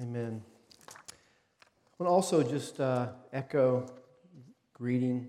Amen. 0.00 0.40
I 0.96 1.02
want 1.98 2.08
to 2.08 2.12
also 2.12 2.44
just 2.44 2.78
uh, 2.78 3.08
echo 3.32 3.84
greeting 4.72 5.26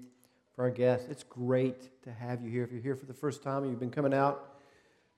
for 0.53 0.65
our 0.65 0.69
guests. 0.69 1.07
It's 1.09 1.23
great 1.23 2.03
to 2.03 2.11
have 2.11 2.43
you 2.43 2.51
here. 2.51 2.65
If 2.65 2.71
you're 2.71 2.81
here 2.81 2.95
for 2.95 3.07
the 3.07 3.13
first 3.13 3.41
time, 3.41 3.65
you've 3.65 3.79
been 3.79 3.89
coming 3.89 4.13
out 4.13 4.59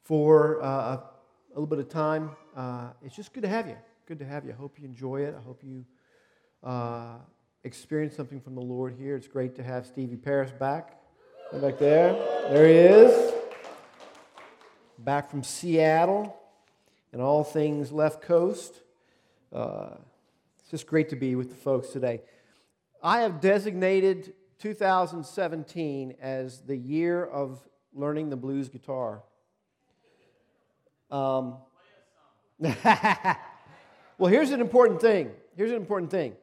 for 0.04 0.64
uh, 0.64 0.68
a, 0.68 1.04
little 1.50 1.68
bit 1.68 1.80
of 1.80 1.90
time. 1.90 2.32
Uh, 2.56 2.92
it's 3.04 3.14
just 3.14 3.34
good 3.34 3.44
to 3.44 3.50
have 3.50 3.68
you. 3.68 3.76
Good 4.06 4.20
to 4.20 4.26
have 4.26 4.46
you. 4.46 4.52
I 4.52 4.56
hope 4.56 4.80
you 4.80 4.86
enjoy 4.86 5.24
it. 5.24 5.36
I 5.38 5.44
hope 5.44 5.62
you 5.66 5.84
uh, 6.64 7.16
experience 7.66 8.16
something 8.16 8.40
from 8.40 8.56
the 8.56 8.62
Lord 8.62 8.96
here. 8.98 9.18
It's 9.18 9.28
great 9.28 9.54
to 9.58 9.64
have 9.64 9.86
Stevie 9.86 10.16
Paris 10.16 10.52
back. 10.52 10.98
Back 11.52 11.78
there. 11.78 12.14
There 12.52 12.68
he 12.68 12.76
is. 12.76 13.34
Back 15.00 15.30
from 15.30 15.44
Seattle 15.44 16.40
and 17.12 17.22
all 17.22 17.44
things 17.44 17.92
left 17.92 18.22
coast. 18.22 18.76
Uh, 19.54 19.96
it's 20.60 20.70
just 20.70 20.88
great 20.88 21.10
to 21.10 21.16
be 21.16 21.36
with 21.36 21.50
the 21.50 21.56
folks 21.56 21.90
today. 21.90 22.22
I 23.04 23.22
have 23.22 23.42
designated 23.42 24.34
2017 24.60 26.16
as 26.22 26.62
the 26.62 26.76
year 26.76 27.26
of 27.26 27.60
learning 27.94 28.30
the 28.30 28.36
blues 28.36 28.70
guitar. 28.70 29.24
Um, 31.10 31.58
well, 34.18 34.30
here's 34.30 34.52
an 34.52 34.62
important 34.62 35.02
thing. 35.02 35.32
Here's 35.58 35.72
an 35.72 35.78
important 35.78 36.12
thing. 36.12 36.36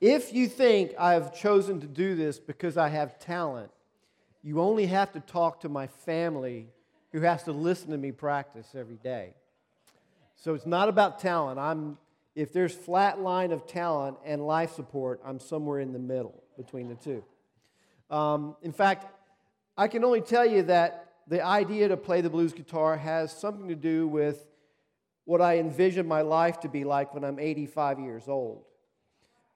If 0.00 0.32
you 0.32 0.48
think 0.48 0.92
I've 0.98 1.34
chosen 1.34 1.80
to 1.80 1.86
do 1.86 2.14
this 2.14 2.38
because 2.38 2.76
I 2.76 2.88
have 2.88 3.18
talent, 3.18 3.70
you 4.42 4.60
only 4.60 4.86
have 4.86 5.12
to 5.12 5.20
talk 5.20 5.60
to 5.60 5.68
my 5.68 5.86
family 5.86 6.68
who 7.12 7.20
has 7.20 7.42
to 7.44 7.52
listen 7.52 7.90
to 7.90 7.98
me 7.98 8.12
practice 8.12 8.68
every 8.74 8.96
day. 8.96 9.34
So 10.36 10.54
it's 10.54 10.66
not 10.66 10.88
about 10.88 11.20
talent. 11.20 11.58
I'm 11.58 11.98
if 12.34 12.52
there's 12.52 12.74
flat 12.74 13.20
line 13.20 13.52
of 13.52 13.66
talent 13.66 14.16
and 14.24 14.46
life 14.46 14.72
support, 14.72 15.20
I'm 15.24 15.38
somewhere 15.38 15.80
in 15.80 15.92
the 15.92 15.98
middle 15.98 16.42
between 16.56 16.88
the 16.88 16.94
two. 16.94 17.24
Um, 18.10 18.56
in 18.62 18.72
fact, 18.72 19.06
I 19.76 19.88
can 19.88 20.04
only 20.04 20.20
tell 20.20 20.46
you 20.46 20.62
that 20.64 21.12
the 21.28 21.44
idea 21.44 21.88
to 21.88 21.96
play 21.96 22.20
the 22.20 22.30
blues 22.30 22.52
guitar 22.52 22.96
has 22.96 23.32
something 23.32 23.68
to 23.68 23.74
do 23.74 24.06
with 24.06 24.48
what 25.24 25.40
I 25.40 25.58
envision 25.58 26.06
my 26.06 26.22
life 26.22 26.60
to 26.60 26.68
be 26.68 26.84
like 26.84 27.14
when 27.14 27.24
I'm 27.24 27.38
85 27.38 28.00
years 28.00 28.28
old. 28.28 28.64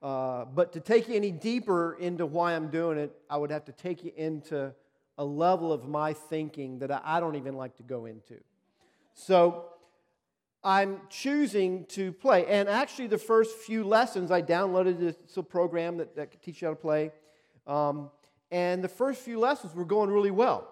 Uh, 0.02 0.44
but 0.44 0.72
to 0.74 0.80
take 0.80 1.08
you 1.08 1.14
any 1.14 1.30
deeper 1.30 1.96
into 1.98 2.26
why 2.26 2.54
I'm 2.54 2.68
doing 2.68 2.98
it, 2.98 3.14
I 3.28 3.36
would 3.36 3.50
have 3.50 3.64
to 3.64 3.72
take 3.72 4.04
you 4.04 4.12
into 4.16 4.72
a 5.18 5.24
level 5.24 5.72
of 5.72 5.88
my 5.88 6.12
thinking 6.12 6.78
that 6.80 6.90
I 7.04 7.18
don't 7.20 7.36
even 7.36 7.56
like 7.56 7.76
to 7.76 7.82
go 7.82 8.04
into. 8.06 8.36
So, 9.14 9.66
I'm 10.66 11.02
choosing 11.08 11.84
to 11.90 12.10
play. 12.10 12.44
And 12.46 12.68
actually, 12.68 13.06
the 13.06 13.18
first 13.18 13.56
few 13.56 13.84
lessons, 13.84 14.32
I 14.32 14.42
downloaded 14.42 14.98
this 14.98 15.14
program 15.48 15.98
that, 15.98 16.16
that 16.16 16.32
could 16.32 16.42
teach 16.42 16.60
you 16.60 16.66
how 16.66 16.74
to 16.74 16.80
play. 16.80 17.12
Um, 17.68 18.10
and 18.50 18.82
the 18.82 18.88
first 18.88 19.22
few 19.22 19.38
lessons 19.38 19.76
were 19.76 19.84
going 19.84 20.10
really 20.10 20.32
well. 20.32 20.68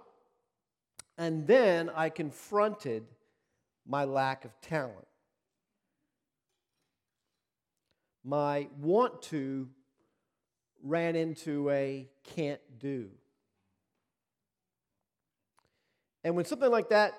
And 1.17 1.47
then 1.47 1.92
I 1.95 2.09
confronted 2.09 3.05
my 3.87 4.03
lack 4.03 4.45
of 4.45 4.61
talent. 4.61 5.06
My 8.25 8.67
want 8.81 9.22
to 9.22 9.69
ran 10.83 11.15
into 11.15 11.70
a 11.70 12.09
can't 12.25 12.61
do. 12.81 13.11
And 16.25 16.34
when 16.34 16.47
something 16.47 16.70
like 16.70 16.89
that 16.89 17.15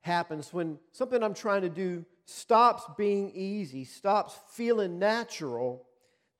happens, 0.00 0.52
when 0.52 0.78
something 0.92 1.22
I'm 1.22 1.34
trying 1.34 1.62
to 1.62 1.68
do 1.68 2.04
stops 2.24 2.84
being 2.96 3.30
easy, 3.34 3.84
stops 3.84 4.38
feeling 4.50 4.98
natural, 4.98 5.86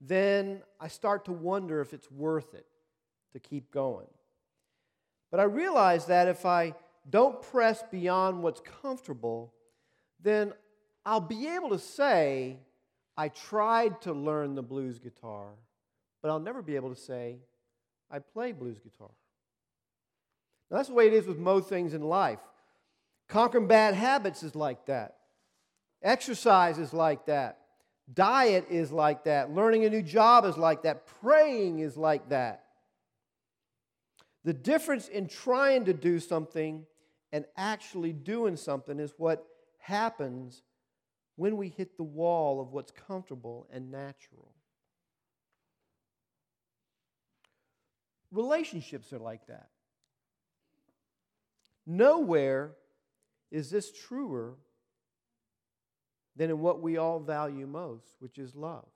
then 0.01 0.63
I 0.81 0.89
start 0.89 1.25
to 1.27 1.33
wonder 1.33 1.81
if 1.81 1.93
it's 1.93 2.11
worth 2.11 2.55
it 2.55 2.67
to 3.33 3.41
keep 3.41 3.71
going. 3.71 4.07
But 5.31 5.41
I 5.41 5.45
realize 5.45 6.07
that 6.07 6.29
if 6.29 6.47
I 6.47 6.75
don't 7.09 7.43
press 7.43 7.83
beyond 7.91 8.43
what's 8.43 8.61
comfortable, 8.83 9.53
then 10.23 10.53
I'll 11.05 11.21
be 11.21 11.49
able 11.49 11.71
to 11.71 11.79
say, 11.79 12.59
I 13.17 13.29
tried 13.29 14.01
to 14.03 14.13
learn 14.13 14.55
the 14.55 14.63
blues 14.63 14.99
guitar, 14.99 15.49
but 16.23 16.31
I'll 16.31 16.39
never 16.39 16.63
be 16.63 16.77
able 16.77 16.91
to 16.91 17.01
say, 17.01 17.39
I 18.11 18.21
play 18.21 18.53
blues 18.53 18.79
guitar. 18.79 19.11
Now, 20.71 20.77
that's 20.77 20.89
the 20.89 20.95
way 20.95 21.07
it 21.07 21.15
is 21.15 21.27
with 21.27 21.39
most 21.39 21.69
things 21.69 21.95
in 21.95 22.03
life. 22.03 22.41
Conquering 23.29 23.67
bad 23.67 23.95
habits 23.95 24.43
is 24.43 24.55
like 24.55 24.87
that. 24.87 25.17
Exercise 26.03 26.79
is 26.79 26.93
like 26.95 27.27
that. 27.27 27.59
Diet 28.13 28.67
is 28.71 28.91
like 28.91 29.25
that. 29.25 29.53
Learning 29.53 29.85
a 29.85 29.91
new 29.91 30.03
job 30.03 30.45
is 30.47 30.57
like 30.57 30.83
that. 30.83 31.07
Praying 31.21 31.81
is 31.81 31.97
like 31.97 32.31
that. 32.31 32.65
The 34.45 34.55
difference 34.55 35.09
in 35.09 35.29
trying 35.29 35.85
to 35.87 35.93
do 35.93 36.19
something 36.19 36.87
and 37.33 37.45
actually 37.57 38.15
doing 38.15 38.57
something 38.57 38.99
is 38.99 39.13
what 39.19 39.47
happens 39.79 40.63
when 41.37 41.59
we 41.59 41.69
hit 41.69 41.99
the 41.99 42.05
wall 42.05 42.61
of 42.61 42.73
what's 42.73 42.93
comfortable 42.93 43.67
and 43.71 43.91
natural. 43.91 44.55
Relationships 48.33 49.13
are 49.13 49.19
like 49.19 49.47
that. 49.49 49.69
Nowhere 51.87 52.73
is 53.51 53.71
this 53.71 53.91
truer 53.91 54.55
than 56.37 56.51
in 56.51 56.61
what 56.61 56.81
we 56.81 56.97
all 56.97 57.19
value 57.19 57.67
most, 57.67 58.17
which 58.21 58.39
is 58.39 58.55
love. 58.55 58.87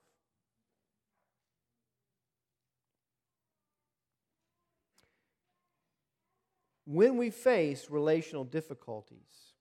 When 6.85 7.17
we 7.17 7.29
face 7.29 7.89
relational 7.89 8.43
difficulties, 8.43 9.53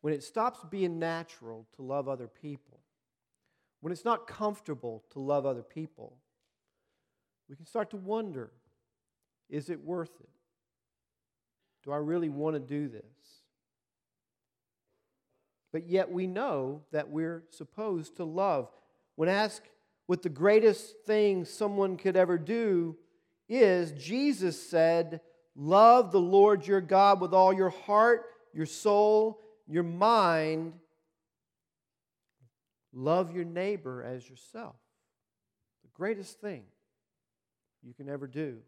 when 0.00 0.14
it 0.14 0.22
stops 0.22 0.60
being 0.70 0.98
natural 0.98 1.66
to 1.76 1.82
love 1.82 2.08
other 2.08 2.28
people, 2.28 2.80
when 3.80 3.92
it's 3.92 4.04
not 4.04 4.26
comfortable 4.26 5.04
to 5.10 5.20
love 5.20 5.46
other 5.46 5.62
people, 5.62 6.16
we 7.48 7.56
can 7.56 7.66
start 7.66 7.90
to 7.90 7.96
wonder 7.96 8.50
is 9.48 9.70
it 9.70 9.82
worth 9.82 10.20
it? 10.20 10.28
Do 11.88 11.94
I 11.94 11.96
really 11.96 12.28
want 12.28 12.54
to 12.54 12.60
do 12.60 12.88
this? 12.88 13.02
but 15.72 15.88
yet 15.88 16.10
we 16.10 16.26
know 16.26 16.82
that 16.92 17.10
we're 17.10 17.44
supposed 17.50 18.16
to 18.16 18.24
love. 18.24 18.70
When 19.16 19.28
asked 19.28 19.68
what 20.06 20.22
the 20.22 20.28
greatest 20.28 20.94
thing 21.04 21.44
someone 21.44 21.96
could 21.96 22.16
ever 22.16 22.38
do 22.38 22.96
is, 23.48 23.92
Jesus 23.92 24.60
said, 24.60 25.20
Love 25.54 26.12
the 26.12 26.20
Lord 26.20 26.66
your 26.66 26.80
God 26.80 27.20
with 27.20 27.34
all 27.34 27.52
your 27.52 27.70
heart, 27.70 28.26
your 28.54 28.66
soul, 28.66 29.40
your 29.66 29.82
mind. 29.82 30.72
Love 32.92 33.34
your 33.34 33.44
neighbor 33.44 34.02
as 34.02 34.28
yourself. 34.28 34.76
The 35.82 35.90
greatest 35.94 36.40
thing 36.40 36.62
you 37.82 37.92
can 37.92 38.08
ever 38.08 38.26
do. 38.26 38.58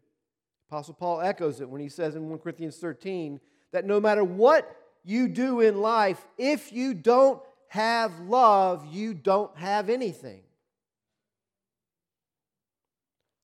Apostle 0.71 0.93
Paul 0.93 1.19
echoes 1.19 1.59
it 1.59 1.67
when 1.67 1.81
he 1.81 1.89
says 1.89 2.15
in 2.15 2.29
1 2.29 2.39
Corinthians 2.39 2.77
13 2.77 3.41
that 3.73 3.83
no 3.83 3.99
matter 3.99 4.23
what 4.23 4.73
you 5.03 5.27
do 5.27 5.59
in 5.59 5.81
life, 5.81 6.25
if 6.37 6.71
you 6.71 6.93
don't 6.93 7.41
have 7.67 8.17
love, 8.21 8.85
you 8.89 9.13
don't 9.13 9.53
have 9.57 9.89
anything. 9.89 10.39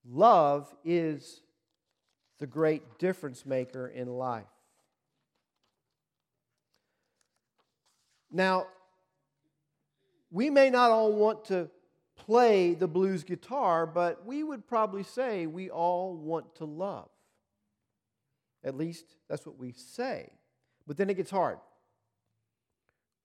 Love 0.10 0.74
is 0.86 1.42
the 2.40 2.48
great 2.48 2.98
difference 2.98 3.46
maker 3.46 3.90
in 3.90 4.08
life. 4.08 4.46
Now, 8.32 8.68
we 10.32 10.50
may 10.50 10.70
not 10.70 10.92
all 10.92 11.12
want 11.12 11.44
to 11.46 11.70
play 12.16 12.74
the 12.74 12.88
blues 12.88 13.26
guitar, 13.26 13.86
but 13.86 14.26
we 14.26 14.44
would 14.44 14.66
probably 14.66 15.04
say 15.04 15.46
we 15.46 15.70
all 15.70 16.16
want 16.16 16.56
to 16.56 16.64
love. 16.64 17.10
At 18.64 18.76
least 18.76 19.16
that's 19.30 19.46
what 19.46 19.58
we 19.58 19.72
say. 19.72 20.32
But 20.86 20.98
then 20.98 21.10
it 21.10 21.16
gets 21.16 21.32
hard. 21.32 21.60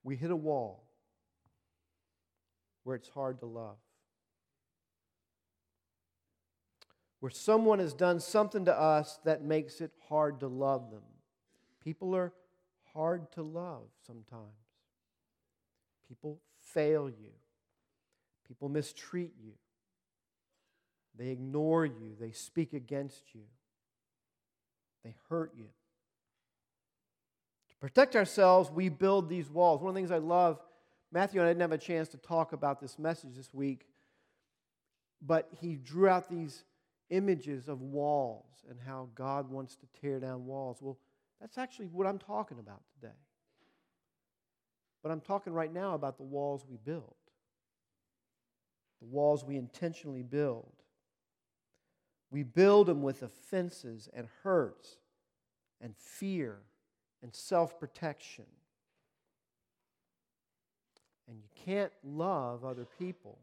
We 0.05 0.17
hit 0.17 0.31
a 0.31 0.37
wall 0.37 0.85
where 2.85 2.97
it's 2.97 3.09
hard 3.09 3.41
to 3.41 3.47
love. 3.47 3.77
Where 7.21 7.31
someone 7.31 7.79
has 7.79 7.95
done 7.95 8.19
something 8.19 8.65
to 8.65 8.77
us 8.77 9.21
that 9.25 9.45
makes 9.45 9.81
it 9.81 9.93
hard 10.09 10.41
to 10.41 10.49
love 10.49 10.91
them. 10.91 11.03
People 11.85 12.17
are 12.17 12.33
hard 12.93 13.31
to 13.33 13.43
love 13.43 13.85
sometimes. 14.07 14.43
People 16.09 16.41
fail 16.61 17.09
you. 17.09 17.31
People 18.47 18.69
mistreat 18.69 19.33
you. 19.41 19.53
They 21.17 21.29
ignore 21.29 21.87
you. 21.87 22.17
They 22.19 22.33
speak 22.33 22.73
against 22.73 23.35
you. 23.35 23.43
They 25.05 25.15
hurt 25.29 25.53
you 25.57 25.67
To 27.71 27.77
protect 27.81 28.17
ourselves, 28.17 28.71
we 28.71 28.89
build 28.89 29.29
these 29.29 29.51
walls. 29.51 29.81
One 29.81 29.91
of 29.91 29.95
the 29.95 29.99
things 29.99 30.11
I 30.11 30.19
love 30.19 30.61
Matthew 31.13 31.41
and 31.41 31.49
I 31.49 31.51
didn't 31.51 31.61
have 31.63 31.73
a 31.73 31.79
chance 31.79 32.09
to 32.09 32.17
talk 32.17 32.53
about 32.53 32.81
this 32.81 32.99
message 32.99 33.37
this 33.37 33.53
week, 33.53 33.87
but 35.21 35.49
he 35.61 35.77
drew 35.77 36.09
out 36.09 36.29
these 36.29 36.65
images 37.11 37.69
of 37.69 37.83
walls 37.83 38.65
and 38.71 38.79
how 38.81 39.11
God 39.15 39.51
wants 39.51 39.77
to 39.77 39.87
tear 40.01 40.19
down 40.19 40.47
walls. 40.47 40.79
Well, 40.81 40.99
that's 41.41 41.59
actually 41.59 41.89
what 41.89 42.07
I'm 42.07 42.19
talking 42.19 42.59
about 42.59 42.81
today. 42.95 43.13
But 45.03 45.13
I'm 45.13 45.21
talking 45.21 45.53
right 45.53 45.73
now 45.73 45.95
about 45.95 46.17
the 46.17 46.23
walls 46.23 46.65
we 46.67 46.79
build, 46.79 47.17
the 49.01 49.09
walls 49.09 49.45
we 49.45 49.57
intentionally 49.57 50.23
build. 50.23 50.73
We 52.33 52.43
build 52.43 52.87
them 52.87 53.03
with 53.03 53.23
offenses 53.23 54.09
and 54.15 54.27
hurts 54.43 54.97
and 55.83 55.95
fear 55.95 56.57
and 57.23 57.35
self 57.35 57.79
protection. 57.79 58.47
And 61.29 61.37
you 61.37 61.49
can't 61.65 61.93
love 62.03 62.65
other 62.65 62.87
people 62.99 63.39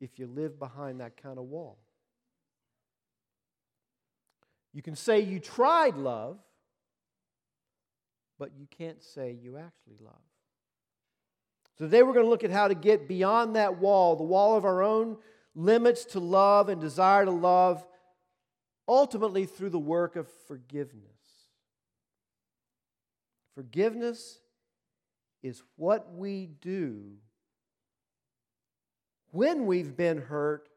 if 0.00 0.20
you 0.20 0.28
live 0.28 0.58
behind 0.60 1.00
that 1.00 1.20
kind 1.20 1.36
of 1.36 1.44
wall. 1.44 1.78
You 4.72 4.80
can 4.80 4.94
say 4.94 5.20
you 5.20 5.40
tried 5.40 5.96
love, 5.96 6.38
but 8.38 8.52
you 8.56 8.68
can't 8.70 9.02
say 9.02 9.36
you 9.42 9.58
actually 9.58 9.96
love. 10.00 10.14
So 11.76 11.86
today 11.86 12.02
we're 12.02 12.14
going 12.14 12.24
to 12.24 12.30
look 12.30 12.44
at 12.44 12.50
how 12.50 12.68
to 12.68 12.74
get 12.74 13.08
beyond 13.08 13.56
that 13.56 13.78
wall, 13.78 14.14
the 14.14 14.22
wall 14.22 14.56
of 14.56 14.64
our 14.64 14.82
own 14.82 15.16
limits 15.54 16.04
to 16.06 16.20
love 16.20 16.68
and 16.68 16.80
desire 16.80 17.24
to 17.24 17.30
love, 17.30 17.84
ultimately 18.88 19.46
through 19.46 19.70
the 19.70 19.78
work 19.78 20.16
of 20.16 20.28
forgiveness. 20.46 21.06
Forgiveness 23.54 24.38
is 25.42 25.62
what 25.76 26.14
we 26.14 26.46
do 26.46 27.16
when 29.30 29.66
we've 29.66 29.96
been 29.96 30.18
hurt 30.18 30.68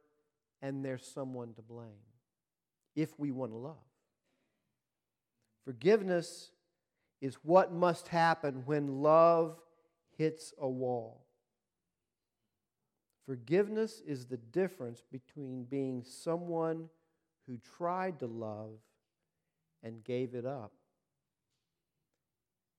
and 0.61 0.83
there's 0.83 1.05
someone 1.05 1.53
to 1.53 1.61
blame, 1.61 1.89
if 2.95 3.17
we 3.19 3.31
want 3.31 3.51
to 3.51 3.57
love. 3.57 3.75
Forgiveness 5.63 6.51
is 7.21 7.35
what 7.43 7.73
must 7.73 8.07
happen 8.07 8.63
when 8.65 9.01
love 9.01 9.59
hits 10.17 10.53
a 10.59 10.67
wall. 10.67 11.24
Forgiveness 13.25 14.01
is 14.05 14.25
the 14.25 14.37
difference 14.37 15.01
between 15.11 15.63
being 15.63 16.03
someone 16.03 16.89
who 17.47 17.57
tried 17.77 18.19
to 18.19 18.27
love 18.27 18.77
and 19.83 20.03
gave 20.03 20.35
it 20.35 20.45
up 20.45 20.71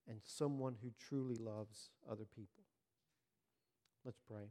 and 0.09 0.19
someone 0.23 0.75
who 0.81 0.91
truly 1.07 1.35
loves 1.35 1.89
other 2.09 2.25
people. 2.35 2.63
Let's 4.05 4.19
pray. 4.29 4.45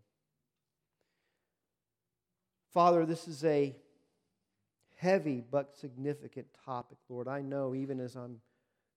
Father, 2.73 3.07
this 3.07 3.27
is 3.27 3.43
a 3.45 3.75
heavy 4.97 5.43
but 5.51 5.75
significant 5.77 6.47
topic, 6.65 6.99
Lord. 7.09 7.27
I 7.27 7.41
know 7.41 7.75
even 7.75 8.01
as 8.01 8.17
I'm 8.17 8.41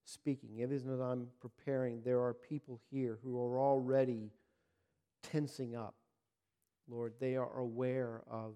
speaking, 0.04 0.50
even 0.58 0.76
as 0.76 1.00
I'm 1.00 1.28
preparing, 1.40 2.02
there 2.02 2.20
are 2.20 2.34
people 2.34 2.78
here 2.90 3.18
who 3.22 3.40
are 3.42 3.58
already 3.58 4.30
tensing 5.22 5.76
up. 5.76 5.94
Lord, 6.90 7.14
they 7.20 7.36
are 7.36 7.58
aware 7.58 8.22
of 8.30 8.54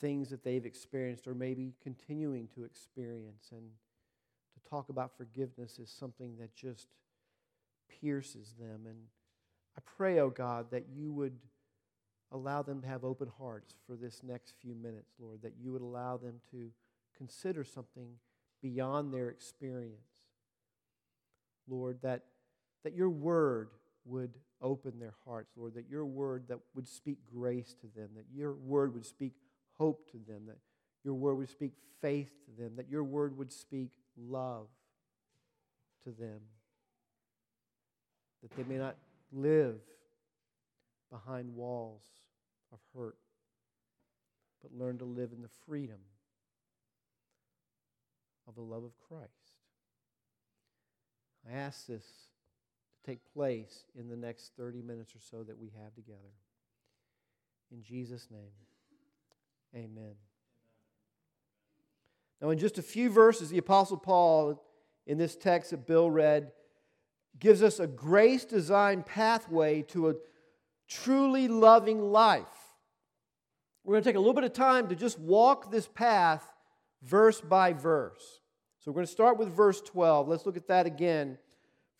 things 0.00 0.30
that 0.30 0.44
they've 0.44 0.64
experienced 0.64 1.26
or 1.26 1.34
maybe 1.34 1.74
continuing 1.82 2.48
to 2.54 2.64
experience. 2.64 3.48
And 3.52 3.62
to 4.54 4.70
talk 4.70 4.88
about 4.88 5.16
forgiveness 5.16 5.78
is 5.78 5.90
something 5.90 6.36
that 6.38 6.54
just 6.54 6.88
pierces 8.00 8.54
them. 8.58 8.86
And 8.86 8.98
I 9.76 9.80
pray, 9.96 10.20
oh 10.20 10.30
God, 10.30 10.70
that 10.70 10.86
you 10.94 11.12
would 11.12 11.38
allow 12.32 12.62
them 12.62 12.80
to 12.82 12.88
have 12.88 13.04
open 13.04 13.30
hearts 13.38 13.74
for 13.86 13.96
this 13.96 14.22
next 14.22 14.54
few 14.60 14.74
minutes, 14.74 15.12
Lord, 15.18 15.42
that 15.42 15.54
you 15.60 15.72
would 15.72 15.82
allow 15.82 16.16
them 16.16 16.40
to 16.50 16.70
consider 17.16 17.64
something 17.64 18.08
beyond 18.62 19.12
their 19.12 19.28
experience. 19.30 19.94
Lord, 21.68 21.98
that, 22.02 22.24
that 22.84 22.94
your 22.94 23.10
word 23.10 23.70
would 24.08 24.34
open 24.60 24.98
their 24.98 25.14
hearts, 25.24 25.52
Lord, 25.56 25.74
that 25.74 25.88
your 25.88 26.06
word 26.06 26.44
that 26.48 26.58
would 26.74 26.88
speak 26.88 27.18
grace 27.32 27.74
to 27.80 27.86
them, 27.98 28.10
that 28.16 28.26
your 28.34 28.54
word 28.54 28.94
would 28.94 29.06
speak 29.06 29.34
hope 29.76 30.10
to 30.10 30.18
them, 30.26 30.46
that 30.46 30.58
your 31.04 31.14
word 31.14 31.36
would 31.36 31.50
speak 31.50 31.72
faith 32.00 32.30
to 32.44 32.62
them, 32.62 32.76
that 32.76 32.88
your 32.88 33.04
word 33.04 33.36
would 33.36 33.52
speak 33.52 33.90
love 34.16 34.66
to 36.04 36.10
them, 36.10 36.40
that 38.42 38.56
they 38.56 38.64
may 38.64 38.78
not 38.78 38.96
live 39.32 39.76
behind 41.10 41.54
walls 41.54 42.02
of 42.72 42.78
hurt, 42.96 43.18
but 44.62 44.72
learn 44.72 44.98
to 44.98 45.04
live 45.04 45.32
in 45.32 45.42
the 45.42 45.48
freedom 45.66 45.98
of 48.46 48.54
the 48.54 48.60
love 48.60 48.84
of 48.84 48.92
Christ. 49.08 49.32
I 51.48 51.54
ask 51.54 51.86
this 51.86 52.04
to 53.02 53.10
take 53.10 53.20
place 53.32 53.84
in 53.98 54.08
the 54.08 54.16
next 54.16 54.52
30 54.56 54.82
minutes 54.82 55.14
or 55.14 55.20
so 55.20 55.42
that 55.44 55.58
we 55.58 55.70
have 55.82 55.94
together. 55.94 56.18
In 57.70 57.82
Jesus' 57.82 58.28
name, 58.30 58.52
amen. 59.74 60.14
Now, 62.40 62.50
in 62.50 62.58
just 62.58 62.78
a 62.78 62.82
few 62.82 63.10
verses, 63.10 63.50
the 63.50 63.58
Apostle 63.58 63.96
Paul, 63.96 64.62
in 65.06 65.18
this 65.18 65.36
text 65.36 65.70
that 65.72 65.86
Bill 65.86 66.10
read, 66.10 66.52
gives 67.38 67.62
us 67.62 67.80
a 67.80 67.86
grace 67.86 68.44
designed 68.44 69.06
pathway 69.06 69.82
to 69.82 70.10
a 70.10 70.14
truly 70.88 71.48
loving 71.48 72.00
life. 72.00 72.46
We're 73.84 73.94
going 73.94 74.04
to 74.04 74.08
take 74.08 74.16
a 74.16 74.20
little 74.20 74.34
bit 74.34 74.44
of 74.44 74.52
time 74.52 74.88
to 74.88 74.96
just 74.96 75.18
walk 75.18 75.70
this 75.70 75.88
path 75.88 76.52
verse 77.02 77.40
by 77.40 77.72
verse. 77.72 78.40
So 78.78 78.90
we're 78.90 78.96
going 78.96 79.06
to 79.06 79.12
start 79.12 79.38
with 79.38 79.48
verse 79.48 79.80
12. 79.80 80.28
Let's 80.28 80.46
look 80.46 80.56
at 80.56 80.68
that 80.68 80.86
again. 80.86 81.38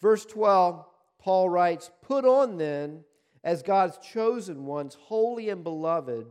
Verse 0.01 0.25
12, 0.25 0.85
Paul 1.19 1.49
writes, 1.49 1.91
Put 2.03 2.25
on 2.25 2.59
then, 2.59 3.05
as 3.43 3.63
God's 3.63 3.99
chosen 3.99 4.67
ones, 4.67 4.97
holy 5.01 5.49
and 5.49 5.65
beloved, 5.65 6.27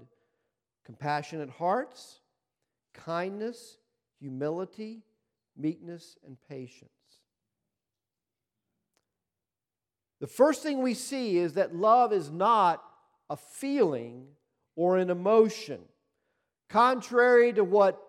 compassionate 0.85 1.49
hearts, 1.49 2.21
kindness, 2.93 3.77
humility, 4.19 5.03
meekness, 5.55 6.17
and 6.25 6.37
patience. 6.49 6.91
The 10.19 10.27
first 10.27 10.63
thing 10.63 10.81
we 10.81 10.93
see 10.93 11.37
is 11.37 11.53
that 11.53 11.75
love 11.75 12.11
is 12.11 12.31
not 12.31 12.83
a 13.30 13.37
feeling 13.37 14.27
or 14.75 14.97
an 14.97 15.09
emotion. 15.09 15.81
Contrary 16.69 17.53
to 17.53 17.63
what 17.63 18.01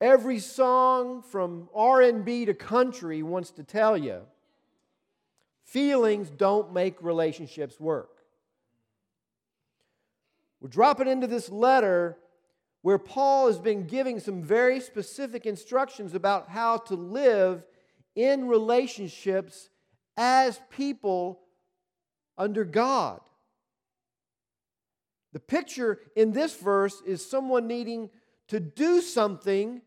every 0.00 0.38
song 0.38 1.22
from 1.22 1.68
R&B 1.74 2.46
to 2.46 2.54
country 2.54 3.22
wants 3.22 3.50
to 3.52 3.62
tell 3.62 3.96
you, 3.96 4.22
feelings 5.64 6.30
don't 6.30 6.72
make 6.72 7.02
relationships 7.02 7.80
work. 7.80 8.10
We're 10.60 10.68
dropping 10.68 11.08
into 11.08 11.26
this 11.26 11.50
letter 11.50 12.16
where 12.82 12.98
Paul 12.98 13.46
has 13.46 13.58
been 13.58 13.86
giving 13.86 14.20
some 14.20 14.42
very 14.42 14.80
specific 14.80 15.46
instructions 15.46 16.14
about 16.14 16.48
how 16.48 16.78
to 16.78 16.94
live 16.94 17.64
in 18.14 18.46
relationships 18.46 19.70
as 20.16 20.60
people 20.70 21.40
under 22.36 22.64
God. 22.64 23.20
The 25.32 25.40
picture 25.40 25.98
in 26.14 26.32
this 26.32 26.56
verse 26.56 27.02
is 27.06 27.28
someone 27.28 27.66
needing 27.66 28.10
to 28.54 28.60
do 28.60 29.00
something, 29.00 29.82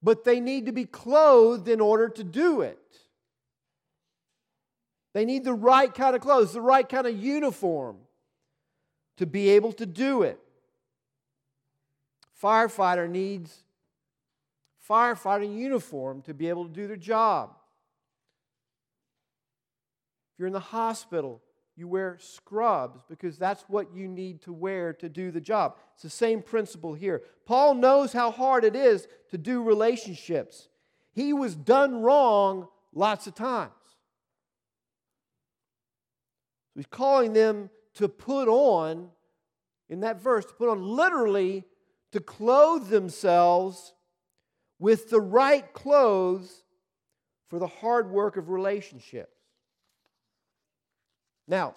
but 0.00 0.22
they 0.22 0.38
need 0.38 0.66
to 0.66 0.72
be 0.72 0.84
clothed 0.84 1.66
in 1.66 1.80
order 1.80 2.08
to 2.08 2.22
do 2.22 2.60
it. 2.60 2.78
They 5.12 5.24
need 5.24 5.42
the 5.42 5.54
right 5.54 5.92
kind 5.92 6.14
of 6.14 6.22
clothes, 6.22 6.52
the 6.52 6.60
right 6.60 6.88
kind 6.88 7.08
of 7.08 7.18
uniform 7.18 7.96
to 9.16 9.26
be 9.26 9.48
able 9.48 9.72
to 9.72 9.86
do 9.86 10.22
it. 10.22 10.38
Firefighter 12.40 13.10
needs 13.10 13.64
firefighting 14.88 15.58
uniform 15.58 16.22
to 16.22 16.34
be 16.34 16.48
able 16.48 16.64
to 16.64 16.72
do 16.72 16.86
their 16.86 16.96
job. 16.96 17.56
If 20.32 20.38
you're 20.38 20.46
in 20.46 20.52
the 20.52 20.60
hospital, 20.60 21.42
you 21.78 21.86
wear 21.86 22.16
scrubs 22.20 23.00
because 23.08 23.38
that's 23.38 23.62
what 23.68 23.94
you 23.94 24.08
need 24.08 24.42
to 24.42 24.52
wear 24.52 24.92
to 24.94 25.08
do 25.08 25.30
the 25.30 25.40
job. 25.40 25.76
It's 25.94 26.02
the 26.02 26.10
same 26.10 26.42
principle 26.42 26.94
here. 26.94 27.22
Paul 27.46 27.74
knows 27.74 28.12
how 28.12 28.32
hard 28.32 28.64
it 28.64 28.74
is 28.74 29.06
to 29.30 29.38
do 29.38 29.62
relationships. 29.62 30.68
He 31.12 31.32
was 31.32 31.54
done 31.54 32.02
wrong 32.02 32.66
lots 32.92 33.28
of 33.28 33.34
times. 33.34 33.72
He's 36.74 36.86
calling 36.86 37.32
them 37.32 37.70
to 37.94 38.08
put 38.08 38.48
on, 38.48 39.10
in 39.88 40.00
that 40.00 40.20
verse, 40.20 40.44
to 40.46 40.54
put 40.54 40.68
on 40.68 40.82
literally 40.82 41.64
to 42.12 42.20
clothe 42.20 42.88
themselves 42.88 43.94
with 44.78 45.10
the 45.10 45.20
right 45.20 45.72
clothes 45.72 46.62
for 47.48 47.58
the 47.58 47.66
hard 47.66 48.10
work 48.10 48.36
of 48.36 48.48
relationships. 48.48 49.37
Now, 51.48 51.74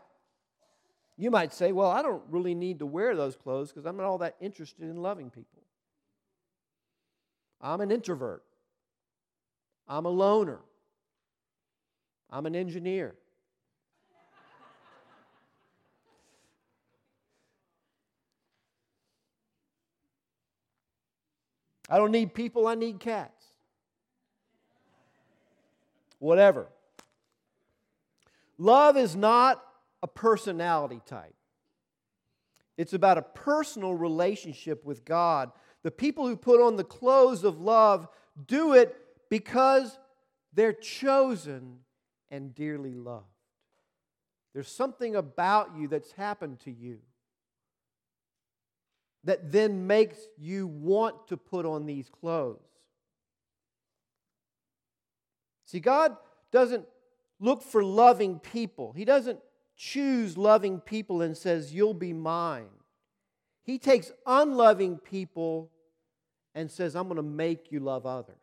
you 1.17 1.31
might 1.31 1.53
say, 1.53 1.71
well, 1.71 1.89
I 1.89 2.01
don't 2.01 2.21
really 2.29 2.53
need 2.53 2.79
to 2.79 2.85
wear 2.85 3.15
those 3.15 3.35
clothes 3.35 3.69
because 3.71 3.85
I'm 3.85 3.95
not 3.95 4.05
all 4.05 4.17
that 4.19 4.35
interested 4.41 4.83
in 4.83 4.97
loving 4.97 5.29
people. 5.29 5.63
I'm 7.61 7.79
an 7.79 7.89
introvert. 7.89 8.43
I'm 9.87 10.05
a 10.05 10.09
loner. 10.09 10.59
I'm 12.29 12.45
an 12.45 12.55
engineer. 12.55 13.15
I 21.89 21.97
don't 21.97 22.11
need 22.11 22.33
people, 22.33 22.67
I 22.67 22.75
need 22.75 23.01
cats. 23.01 23.47
Whatever. 26.19 26.67
Love 28.61 28.95
is 28.95 29.15
not 29.15 29.59
a 30.03 30.07
personality 30.07 31.01
type. 31.07 31.33
It's 32.77 32.93
about 32.93 33.17
a 33.17 33.23
personal 33.23 33.95
relationship 33.95 34.85
with 34.85 35.03
God. 35.03 35.51
The 35.81 35.89
people 35.89 36.27
who 36.27 36.35
put 36.37 36.61
on 36.61 36.75
the 36.75 36.83
clothes 36.83 37.43
of 37.43 37.59
love 37.59 38.07
do 38.45 38.73
it 38.73 38.95
because 39.31 39.97
they're 40.53 40.73
chosen 40.73 41.79
and 42.29 42.53
dearly 42.53 42.93
loved. 42.93 43.25
There's 44.53 44.67
something 44.67 45.15
about 45.15 45.75
you 45.75 45.87
that's 45.87 46.11
happened 46.11 46.59
to 46.59 46.71
you 46.71 46.99
that 49.23 49.51
then 49.51 49.87
makes 49.87 50.19
you 50.37 50.67
want 50.67 51.29
to 51.29 51.35
put 51.37 51.65
on 51.65 51.87
these 51.87 52.09
clothes. 52.09 52.59
See, 55.65 55.79
God 55.79 56.15
doesn't 56.51 56.85
look 57.41 57.61
for 57.61 57.83
loving 57.83 58.39
people, 58.39 58.93
He 58.93 59.03
doesn't 59.03 59.39
choose 59.75 60.37
loving 60.37 60.79
people 60.79 61.21
and 61.21 61.35
says, 61.35 61.73
You'll 61.73 61.93
be 61.93 62.13
mine. 62.13 62.69
He 63.63 63.77
takes 63.77 64.11
unloving 64.25 64.97
people 64.97 65.71
and 66.55 66.69
says, 66.69 66.95
I'm 66.95 67.05
going 67.05 67.17
to 67.17 67.23
make 67.23 67.71
you 67.71 67.79
love 67.79 68.05
others. 68.05 68.35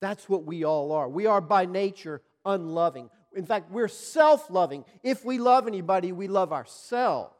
That's 0.00 0.28
what 0.28 0.44
we 0.44 0.64
all 0.64 0.92
are. 0.92 1.08
We 1.08 1.26
are 1.26 1.40
by 1.40 1.66
nature 1.66 2.22
unloving. 2.44 3.10
In 3.34 3.44
fact, 3.44 3.70
we're 3.70 3.88
self 3.88 4.50
loving. 4.50 4.84
If 5.02 5.24
we 5.24 5.38
love 5.38 5.66
anybody, 5.66 6.12
we 6.12 6.28
love 6.28 6.52
ourselves. 6.52 7.34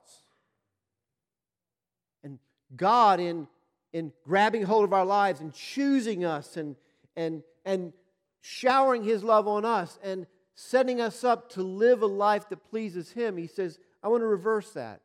And 2.22 2.38
God, 2.76 3.20
in, 3.20 3.48
in 3.92 4.12
grabbing 4.25 4.62
hold 4.62 4.84
of 4.84 4.92
our 4.92 5.06
lives 5.06 5.40
and 5.40 5.52
choosing 5.54 6.25
us 6.25 6.56
and, 6.56 6.76
and, 7.16 7.42
and 7.64 7.92
showering 8.40 9.04
His 9.04 9.23
love 9.23 9.49
on 9.49 9.64
us 9.64 9.99
and 10.02 10.26
setting 10.54 11.00
us 11.00 11.25
up 11.25 11.50
to 11.50 11.62
live 11.62 12.02
a 12.02 12.07
life 12.07 12.49
that 12.49 12.68
pleases 12.68 13.12
Him, 13.12 13.37
He 13.37 13.47
says, 13.47 13.78
I 14.02 14.09
want 14.09 14.23
to 14.23 14.26
reverse 14.26 14.71
that. 14.73 15.00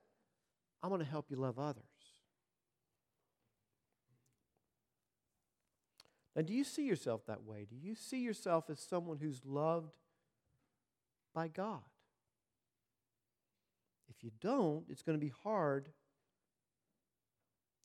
I 0.81 0.87
want 0.87 1.01
to 1.01 1.09
help 1.09 1.27
you 1.29 1.37
love 1.37 1.57
others. 1.57 1.83
Now, 6.35 6.41
do 6.41 6.53
you 6.53 6.63
see 6.63 6.85
yourself 6.85 7.25
that 7.27 7.43
way? 7.43 7.67
Do 7.69 7.75
you 7.75 7.95
see 7.95 8.19
yourself 8.19 8.69
as 8.69 8.79
someone 8.79 9.17
who's 9.17 9.41
loved 9.45 9.91
by 11.33 11.47
God? 11.47 11.81
If 14.09 14.23
you 14.23 14.31
don't, 14.41 14.85
it's 14.89 15.03
going 15.03 15.17
to 15.17 15.23
be 15.23 15.33
hard 15.43 15.89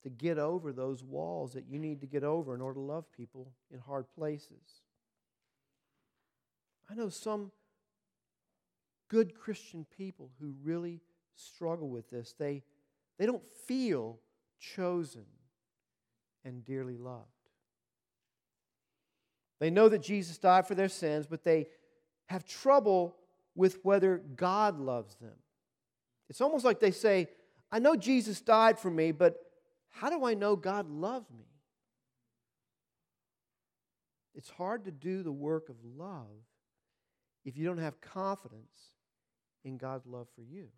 to 0.02 0.08
get 0.08 0.38
over 0.38 0.72
those 0.72 1.02
walls 1.02 1.52
that 1.52 1.66
you 1.68 1.78
need 1.78 2.00
to 2.00 2.06
get 2.06 2.24
over 2.24 2.54
in 2.54 2.60
order 2.60 2.80
to 2.80 2.84
love 2.84 3.04
people 3.12 3.52
in 3.70 3.80
hard 3.80 4.06
places. 4.14 4.82
I 6.90 6.94
know 6.94 7.08
some 7.08 7.52
good 9.08 9.34
Christian 9.34 9.86
people 9.96 10.30
who 10.40 10.54
really 10.62 11.00
struggle 11.34 11.88
with 11.88 12.10
this. 12.10 12.34
They, 12.38 12.62
they 13.18 13.26
don't 13.26 13.46
feel 13.66 14.18
chosen 14.58 15.24
and 16.44 16.64
dearly 16.64 16.96
loved. 16.96 17.26
They 19.60 19.70
know 19.70 19.88
that 19.88 20.02
Jesus 20.02 20.38
died 20.38 20.66
for 20.66 20.74
their 20.74 20.88
sins, 20.88 21.26
but 21.26 21.42
they 21.42 21.66
have 22.26 22.44
trouble 22.44 23.16
with 23.54 23.78
whether 23.82 24.18
God 24.36 24.78
loves 24.78 25.16
them. 25.16 25.34
It's 26.30 26.40
almost 26.40 26.64
like 26.64 26.78
they 26.78 26.90
say, 26.90 27.28
I 27.72 27.78
know 27.80 27.96
Jesus 27.96 28.40
died 28.40 28.78
for 28.78 28.90
me, 28.90 29.12
but 29.12 29.36
how 29.90 30.10
do 30.10 30.24
I 30.24 30.34
know 30.34 30.54
God 30.54 30.88
loves 30.88 31.30
me? 31.30 31.44
It's 34.34 34.50
hard 34.50 34.84
to 34.84 34.92
do 34.92 35.22
the 35.22 35.32
work 35.32 35.68
of 35.68 35.76
love 35.96 36.26
if 37.48 37.56
you 37.56 37.64
don't 37.64 37.78
have 37.78 37.98
confidence 38.02 38.92
in 39.64 39.78
God's 39.78 40.06
love 40.06 40.28
for 40.34 40.42
you. 40.42 40.68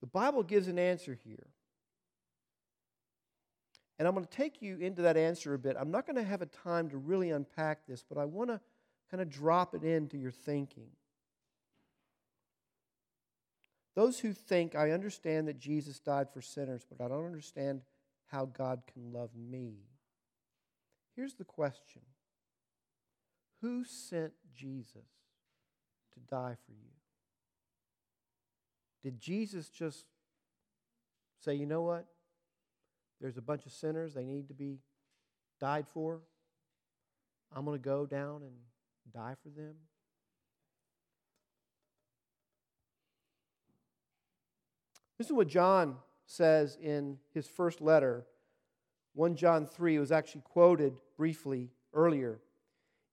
The 0.00 0.08
Bible 0.08 0.42
gives 0.42 0.66
an 0.66 0.80
answer 0.80 1.16
here. 1.24 1.46
And 3.96 4.08
I'm 4.08 4.14
going 4.14 4.26
to 4.26 4.36
take 4.36 4.60
you 4.60 4.78
into 4.78 5.02
that 5.02 5.16
answer 5.16 5.54
a 5.54 5.58
bit. 5.60 5.76
I'm 5.78 5.92
not 5.92 6.06
going 6.06 6.16
to 6.16 6.24
have 6.24 6.42
a 6.42 6.46
time 6.46 6.90
to 6.90 6.96
really 6.96 7.30
unpack 7.30 7.86
this, 7.86 8.02
but 8.02 8.18
I 8.18 8.24
want 8.24 8.50
to 8.50 8.60
kind 9.12 9.20
of 9.20 9.30
drop 9.30 9.76
it 9.76 9.84
into 9.84 10.18
your 10.18 10.32
thinking. 10.32 10.90
Those 13.94 14.18
who 14.18 14.32
think, 14.32 14.74
I 14.74 14.90
understand 14.90 15.46
that 15.46 15.60
Jesus 15.60 16.00
died 16.00 16.32
for 16.32 16.42
sinners, 16.42 16.84
but 16.88 17.04
I 17.04 17.06
don't 17.06 17.26
understand 17.26 17.82
how 18.26 18.46
God 18.46 18.82
can 18.92 19.12
love 19.12 19.30
me. 19.36 19.74
Here's 21.14 21.34
the 21.34 21.44
question 21.44 22.02
Who 23.60 23.84
sent 23.84 24.32
Jesus 24.54 25.08
to 26.14 26.20
die 26.20 26.56
for 26.64 26.72
you? 26.72 26.90
Did 29.02 29.18
Jesus 29.20 29.68
just 29.68 30.04
say, 31.40 31.54
you 31.54 31.66
know 31.66 31.82
what? 31.82 32.06
There's 33.20 33.36
a 33.36 33.42
bunch 33.42 33.66
of 33.66 33.72
sinners, 33.72 34.14
they 34.14 34.24
need 34.24 34.48
to 34.48 34.54
be 34.54 34.78
died 35.60 35.86
for. 35.92 36.20
I'm 37.54 37.64
going 37.64 37.78
to 37.78 37.84
go 37.84 38.06
down 38.06 38.42
and 38.42 38.52
die 39.12 39.34
for 39.42 39.48
them. 39.48 39.74
This 45.16 45.26
is 45.26 45.32
what 45.32 45.48
John 45.48 45.96
says 46.26 46.78
in 46.80 47.18
his 47.34 47.48
first 47.48 47.80
letter. 47.80 48.26
1 49.14 49.34
John 49.34 49.66
3 49.66 49.96
it 49.96 49.98
was 49.98 50.12
actually 50.12 50.42
quoted 50.42 51.00
briefly 51.16 51.70
earlier. 51.92 52.38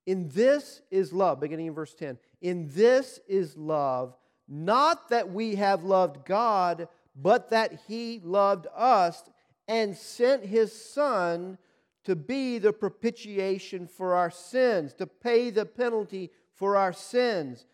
In 0.06 0.28
this 0.28 0.82
is 0.90 1.12
love, 1.12 1.40
beginning 1.40 1.66
in 1.66 1.74
verse 1.74 1.94
10. 1.94 2.18
In 2.40 2.70
this 2.72 3.18
is 3.28 3.56
love, 3.56 4.16
not 4.48 5.08
that 5.10 5.32
we 5.32 5.56
have 5.56 5.82
loved 5.82 6.24
God, 6.24 6.88
but 7.14 7.50
that 7.50 7.80
He 7.88 8.20
loved 8.22 8.66
us 8.74 9.22
and 9.68 9.96
sent 9.96 10.44
his 10.44 10.72
son 10.72 11.58
to 12.04 12.14
be 12.14 12.58
the 12.58 12.72
propitiation 12.72 13.86
for 13.86 14.14
our 14.14 14.30
sins, 14.30 14.94
to 14.94 15.06
pay 15.06 15.50
the 15.50 15.66
penalty 15.66 16.30
for 16.54 16.76
our 16.76 16.92
sins. 16.92 17.66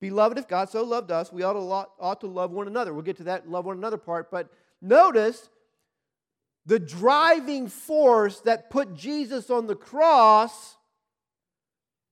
Beloved, 0.00 0.38
if 0.38 0.46
God 0.46 0.68
so 0.68 0.84
loved 0.84 1.10
us, 1.10 1.32
we 1.32 1.42
ought 1.42 1.54
to, 1.54 1.58
ought 1.58 2.20
to 2.20 2.26
love 2.26 2.50
one 2.50 2.66
another. 2.66 2.92
We'll 2.92 3.02
get 3.02 3.16
to 3.16 3.24
that 3.24 3.48
love 3.48 3.64
one 3.64 3.78
another 3.78 3.96
part. 3.96 4.30
But 4.30 4.50
notice 4.82 5.48
the 6.66 6.78
driving 6.78 7.66
force 7.68 8.40
that 8.40 8.70
put 8.70 8.94
Jesus 8.94 9.48
on 9.48 9.66
the 9.66 9.74
cross 9.74 10.76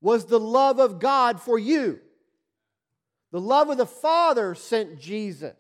was 0.07 0.27
the 0.27 0.39
love 0.39 0.79
of 0.79 1.01
God 1.01 1.41
for 1.41 1.59
you. 1.59 1.99
The 3.33 3.41
love 3.41 3.71
of 3.71 3.77
the 3.77 3.87
Father 3.87 4.55
sent 4.55 5.01
Jesus. 5.01 5.57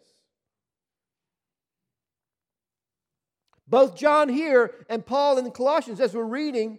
Both 3.67 3.97
John 3.97 4.29
here 4.29 4.73
and 4.89 5.05
Paul 5.05 5.39
in 5.39 5.51
Colossians, 5.51 6.01
as 6.01 6.15
we're 6.15 6.23
reading, 6.23 6.79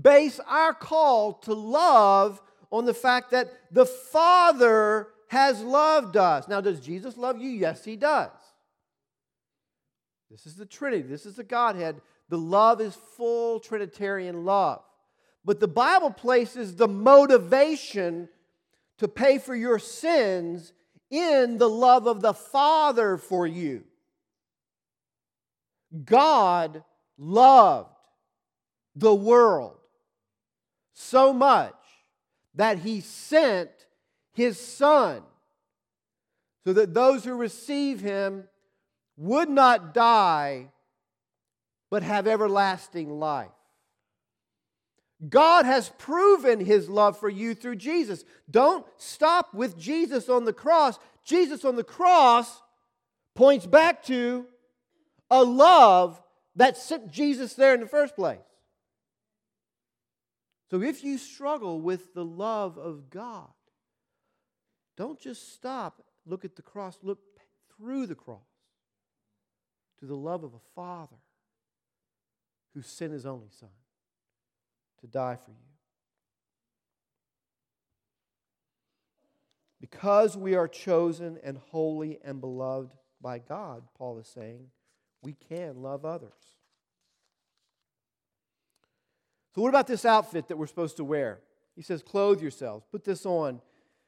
base 0.00 0.38
our 0.46 0.72
call 0.72 1.32
to 1.40 1.54
love 1.54 2.40
on 2.70 2.84
the 2.84 2.94
fact 2.94 3.32
that 3.32 3.52
the 3.72 3.84
Father 3.84 5.08
has 5.26 5.60
loved 5.60 6.16
us. 6.16 6.46
Now, 6.46 6.60
does 6.60 6.78
Jesus 6.78 7.16
love 7.16 7.40
you? 7.40 7.50
Yes, 7.50 7.84
he 7.84 7.96
does. 7.96 8.30
This 10.30 10.46
is 10.46 10.54
the 10.54 10.66
Trinity, 10.66 11.02
this 11.02 11.26
is 11.26 11.34
the 11.34 11.42
Godhead. 11.42 12.00
The 12.28 12.38
love 12.38 12.80
is 12.80 12.96
full 13.16 13.58
Trinitarian 13.58 14.44
love. 14.44 14.84
But 15.44 15.60
the 15.60 15.68
Bible 15.68 16.10
places 16.10 16.76
the 16.76 16.88
motivation 16.88 18.28
to 18.98 19.08
pay 19.08 19.38
for 19.38 19.54
your 19.54 19.78
sins 19.78 20.72
in 21.10 21.58
the 21.58 21.68
love 21.68 22.06
of 22.06 22.22
the 22.22 22.32
Father 22.32 23.18
for 23.18 23.46
you. 23.46 23.84
God 26.04 26.82
loved 27.18 27.90
the 28.96 29.14
world 29.14 29.76
so 30.94 31.32
much 31.32 31.74
that 32.54 32.78
he 32.78 33.00
sent 33.00 33.70
his 34.32 34.58
son 34.58 35.22
so 36.64 36.72
that 36.72 36.94
those 36.94 37.24
who 37.24 37.34
receive 37.34 38.00
him 38.00 38.44
would 39.16 39.48
not 39.48 39.92
die 39.94 40.70
but 41.90 42.02
have 42.02 42.26
everlasting 42.26 43.20
life. 43.20 43.50
God 45.28 45.64
has 45.64 45.90
proven 45.98 46.64
his 46.64 46.88
love 46.88 47.18
for 47.18 47.28
you 47.28 47.54
through 47.54 47.76
Jesus. 47.76 48.24
Don't 48.50 48.86
stop 48.96 49.54
with 49.54 49.78
Jesus 49.78 50.28
on 50.28 50.44
the 50.44 50.52
cross. 50.52 50.98
Jesus 51.24 51.64
on 51.64 51.76
the 51.76 51.84
cross 51.84 52.62
points 53.34 53.66
back 53.66 54.02
to 54.04 54.46
a 55.30 55.42
love 55.42 56.20
that 56.56 56.76
sent 56.76 57.10
Jesus 57.10 57.54
there 57.54 57.74
in 57.74 57.80
the 57.80 57.86
first 57.86 58.14
place. 58.14 58.38
So 60.70 60.82
if 60.82 61.04
you 61.04 61.18
struggle 61.18 61.80
with 61.80 62.14
the 62.14 62.24
love 62.24 62.78
of 62.78 63.10
God, 63.10 63.48
don't 64.96 65.20
just 65.20 65.52
stop, 65.52 66.02
look 66.26 66.44
at 66.44 66.56
the 66.56 66.62
cross, 66.62 66.98
look 67.02 67.20
through 67.76 68.06
the 68.06 68.14
cross 68.14 68.40
to 70.00 70.06
the 70.06 70.16
love 70.16 70.44
of 70.44 70.54
a 70.54 70.74
Father 70.74 71.16
who 72.74 72.82
sent 72.82 73.12
his 73.12 73.26
only 73.26 73.48
Son 73.50 73.70
to 75.04 75.10
die 75.10 75.36
for 75.36 75.50
you. 75.50 75.56
Because 79.80 80.34
we 80.34 80.54
are 80.54 80.66
chosen 80.66 81.38
and 81.44 81.58
holy 81.70 82.18
and 82.24 82.40
beloved 82.40 82.94
by 83.20 83.38
God, 83.38 83.82
Paul 83.98 84.18
is 84.18 84.26
saying, 84.26 84.68
we 85.22 85.34
can 85.34 85.82
love 85.82 86.06
others. 86.06 86.32
So, 89.54 89.60
what 89.60 89.68
about 89.68 89.86
this 89.86 90.06
outfit 90.06 90.48
that 90.48 90.56
we're 90.56 90.66
supposed 90.66 90.96
to 90.96 91.04
wear? 91.04 91.40
He 91.76 91.82
says, 91.82 92.02
clothe 92.02 92.40
yourselves, 92.40 92.86
put 92.90 93.04
this 93.04 93.26
on. 93.26 93.56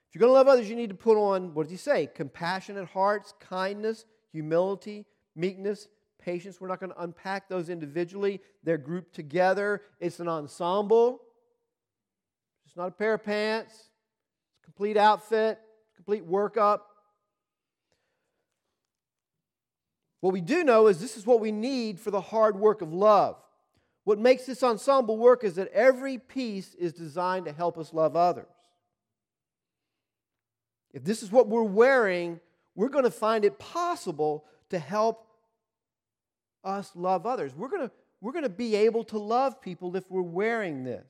If 0.08 0.14
you're 0.14 0.20
going 0.20 0.30
to 0.30 0.34
love 0.34 0.48
others, 0.48 0.68
you 0.68 0.76
need 0.76 0.88
to 0.90 0.96
put 0.96 1.18
on, 1.18 1.52
what 1.52 1.64
does 1.64 1.72
he 1.72 1.76
say? 1.76 2.08
Compassionate 2.14 2.88
hearts, 2.88 3.34
kindness, 3.38 4.06
humility, 4.32 5.04
meekness, 5.34 5.88
patience. 6.26 6.61
We're 6.61 6.68
not 6.68 6.80
going 6.80 6.92
to 6.92 7.00
unpack 7.00 7.49
those 7.49 7.71
individually. 7.71 8.40
They're 8.64 8.76
grouped 8.76 9.14
together. 9.14 9.80
It's 10.00 10.18
an 10.18 10.28
ensemble. 10.28 11.23
It's 12.66 12.76
not 12.76 12.88
a 12.88 12.90
pair 12.90 13.14
of 13.14 13.25
pants. 13.25 13.73
It's 13.73 14.62
a 14.62 14.64
complete 14.64 14.97
outfit, 14.97 15.59
complete 15.95 16.28
workup. 16.28 16.80
What 20.21 20.33
we 20.33 20.40
do 20.40 20.64
know 20.64 20.88
is 20.88 21.00
this 21.00 21.16
is 21.16 21.25
what 21.25 21.40
we 21.40 21.52
need 21.52 22.00
for 22.00 22.11
the 22.11 22.21
hard 22.21 22.56
work 22.56 22.83
of 22.83 22.92
love. 22.92 23.37
What 24.02 24.18
makes 24.18 24.47
this 24.47 24.64
ensemble 24.64 25.16
work 25.18 25.45
is 25.45 25.54
that 25.54 25.68
every 25.68 26.18
piece 26.18 26.75
is 26.75 26.92
designed 26.92 27.47
to 27.47 27.52
help 27.52 27.78
us 27.78 27.92
love 27.92 28.16
others. 28.16 28.47
If 30.92 31.04
this 31.04 31.23
is 31.23 31.30
what 31.30 31.49
we're 31.49 31.62
wearing, 31.62 32.40
we're 32.75 32.88
going 32.88 33.04
to 33.04 33.11
find 33.12 33.45
it 33.45 33.61
possible 33.61 34.45
to 34.71 34.78
help 34.78 35.25
us 36.66 36.90
love 36.94 37.25
others. 37.25 37.54
We're 37.54 37.68
going 37.68 37.88
to, 37.88 37.90
we're 38.20 38.32
going 38.32 38.44
to 38.44 38.50
be 38.50 38.75
able 38.75 39.04
to 39.04 39.18
love 39.18 39.61
people 39.62 39.96
if 39.96 40.04
we're 40.11 40.20
wearing 40.23 40.85
this. 40.85 41.06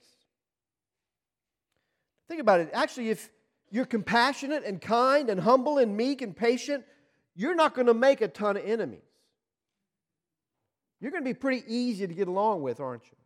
Think 2.29 2.41
about 2.41 2.61
it. 2.61 2.71
Actually, 2.73 3.11
if 3.11 3.31
you're 3.71 3.87
compassionate 3.87 4.65
and 4.65 4.81
kind 4.81 5.31
and 5.31 5.41
humble 5.41 5.79
and 5.79 5.97
meek 5.97 6.23
and 6.23 6.37
patient, 6.37 6.85
you're 7.35 7.55
not 7.55 7.75
going 7.75 7.87
to 7.87 7.95
make 7.95 8.21
a 8.21 8.29
ton 8.29 8.57
of 8.57 8.65
enemies. 8.65 9.01
You're 11.01 11.11
going 11.11 11.25
to 11.25 11.29
be 11.29 11.35
pretty 11.35 11.63
easy 11.67 12.07
to 12.07 12.15
get 12.15 12.29
along 12.29 12.63
with, 12.63 12.81
aren't 12.81 13.05
you? 13.05 13.17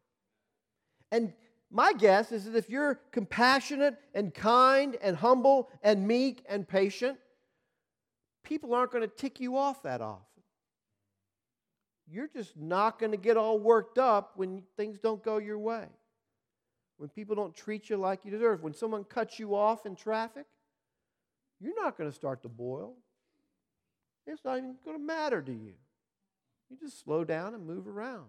And 1.12 1.32
my 1.70 1.92
guess 1.92 2.32
is 2.32 2.44
that 2.44 2.56
if 2.56 2.68
you're 2.68 3.00
compassionate 3.12 3.96
and 4.14 4.34
kind 4.34 4.96
and 5.00 5.16
humble 5.16 5.70
and 5.82 6.06
meek 6.06 6.44
and 6.48 6.66
patient, 6.66 7.18
people 8.42 8.74
aren't 8.74 8.90
going 8.90 9.08
to 9.08 9.14
tick 9.14 9.40
you 9.40 9.56
off 9.56 9.82
that 9.84 10.00
often 10.00 10.29
you're 12.10 12.28
just 12.28 12.56
not 12.56 12.98
going 12.98 13.12
to 13.12 13.18
get 13.18 13.36
all 13.36 13.58
worked 13.58 13.98
up 13.98 14.32
when 14.36 14.62
things 14.76 14.98
don't 14.98 15.22
go 15.22 15.38
your 15.38 15.58
way. 15.58 15.86
When 16.96 17.08
people 17.08 17.36
don't 17.36 17.54
treat 17.54 17.88
you 17.88 17.96
like 17.96 18.24
you 18.24 18.30
deserve. 18.30 18.62
When 18.62 18.74
someone 18.74 19.04
cuts 19.04 19.38
you 19.38 19.54
off 19.54 19.86
in 19.86 19.96
traffic, 19.96 20.46
you're 21.60 21.80
not 21.80 21.96
going 21.96 22.10
to 22.10 22.14
start 22.14 22.42
to 22.42 22.48
boil. 22.48 22.94
It's 24.26 24.44
not 24.44 24.58
even 24.58 24.76
going 24.84 24.98
to 24.98 25.02
matter 25.02 25.40
to 25.40 25.52
you. 25.52 25.74
You 26.68 26.76
just 26.78 27.02
slow 27.02 27.24
down 27.24 27.54
and 27.54 27.66
move 27.66 27.88
around. 27.88 28.26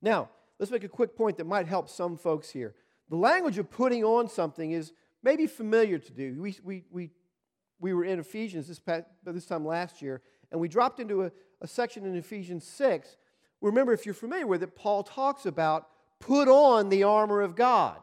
Now, 0.00 0.30
let's 0.58 0.72
make 0.72 0.82
a 0.84 0.88
quick 0.88 1.16
point 1.16 1.36
that 1.38 1.46
might 1.46 1.66
help 1.66 1.88
some 1.88 2.16
folks 2.16 2.50
here. 2.50 2.74
The 3.08 3.16
language 3.16 3.58
of 3.58 3.70
putting 3.70 4.02
on 4.02 4.28
something 4.28 4.72
is 4.72 4.92
maybe 5.22 5.46
familiar 5.46 5.98
to 5.98 6.12
do. 6.12 6.40
We, 6.40 6.56
we, 6.64 6.84
we 6.90 7.10
we 7.82 7.92
were 7.92 8.04
in 8.04 8.20
Ephesians 8.20 8.68
this, 8.68 8.78
past, 8.78 9.04
this 9.24 9.44
time 9.44 9.66
last 9.66 10.00
year, 10.00 10.22
and 10.52 10.60
we 10.60 10.68
dropped 10.68 11.00
into 11.00 11.24
a, 11.24 11.32
a 11.60 11.66
section 11.66 12.06
in 12.06 12.14
Ephesians 12.14 12.64
6. 12.64 13.16
Remember, 13.60 13.92
if 13.92 14.06
you're 14.06 14.14
familiar 14.14 14.46
with 14.46 14.62
it, 14.62 14.76
Paul 14.76 15.02
talks 15.02 15.44
about 15.46 15.88
put 16.20 16.46
on 16.46 16.88
the 16.88 17.02
armor 17.02 17.40
of 17.40 17.56
God. 17.56 17.96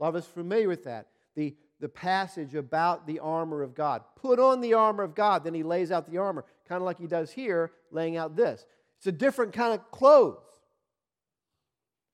A 0.00 0.02
lot 0.02 0.08
of 0.08 0.16
us 0.16 0.26
familiar 0.26 0.68
with 0.68 0.84
that. 0.84 1.08
The, 1.36 1.54
the 1.80 1.88
passage 1.88 2.54
about 2.54 3.06
the 3.06 3.18
armor 3.18 3.62
of 3.62 3.74
God. 3.74 4.02
Put 4.16 4.40
on 4.40 4.62
the 4.62 4.72
armor 4.72 5.02
of 5.02 5.14
God. 5.14 5.44
Then 5.44 5.54
he 5.54 5.62
lays 5.62 5.92
out 5.92 6.10
the 6.10 6.18
armor, 6.18 6.44
kind 6.66 6.80
of 6.80 6.86
like 6.86 6.98
he 6.98 7.06
does 7.06 7.30
here, 7.30 7.72
laying 7.90 8.16
out 8.16 8.36
this. 8.36 8.64
It's 8.96 9.06
a 9.06 9.12
different 9.12 9.52
kind 9.52 9.74
of 9.74 9.90
clothes. 9.90 10.38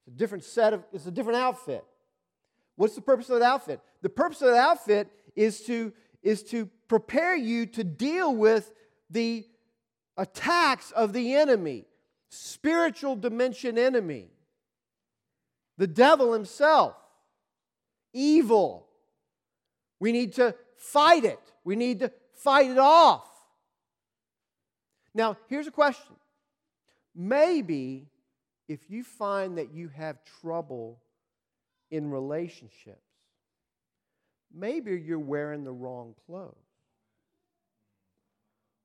It's 0.07 0.17
a 0.17 0.19
different 0.19 0.43
set 0.43 0.73
of, 0.73 0.85
it's 0.93 1.07
a 1.07 1.13
different 1.13 1.39
outfit. 1.39 1.85
What's 2.75 2.97
the 2.97 3.01
purpose 3.01 3.31
of 3.31 3.39
that 3.39 3.47
outfit? 3.47 3.81
The 4.03 4.09
purpose 4.09 4.43
of 4.43 4.49
that 4.49 4.59
outfit 4.59 5.09
is 5.37 5.63
to 5.63 5.93
is 6.23 6.43
to 6.45 6.67
prepare 6.89 7.37
you 7.37 7.67
to 7.67 7.85
deal 7.85 8.35
with 8.35 8.73
the 9.11 9.47
attacks 10.17 10.91
of 10.91 11.13
the 11.13 11.35
enemy, 11.35 11.87
spiritual 12.29 13.17
dimension 13.17 13.79
enemy, 13.79 14.29
the 15.77 15.87
devil 15.87 16.33
himself, 16.33 16.97
evil. 18.13 18.89
We 20.01 20.13
need 20.13 20.35
to 20.35 20.55
fight 20.77 21.25
it, 21.25 21.41
we 21.65 21.77
need 21.77 22.01
to 22.01 22.13
fight 22.35 22.71
it 22.71 22.79
off. 22.79 23.29
Now, 25.15 25.37
here's 25.49 25.67
a 25.67 25.73
question. 25.73 26.15
Maybe 27.15 28.07
if 28.69 28.91
you 28.91 29.03
find 29.03 29.59
that 29.59 29.73
you 29.73 29.89
have 29.89 30.19
trouble 30.41 31.01
in 31.91 32.11
relationships, 32.11 33.08
maybe 34.55 35.01
you're 35.01 35.19
wearing 35.19 35.65
the 35.65 35.73
wrong 35.73 36.15
clothes. 36.27 36.55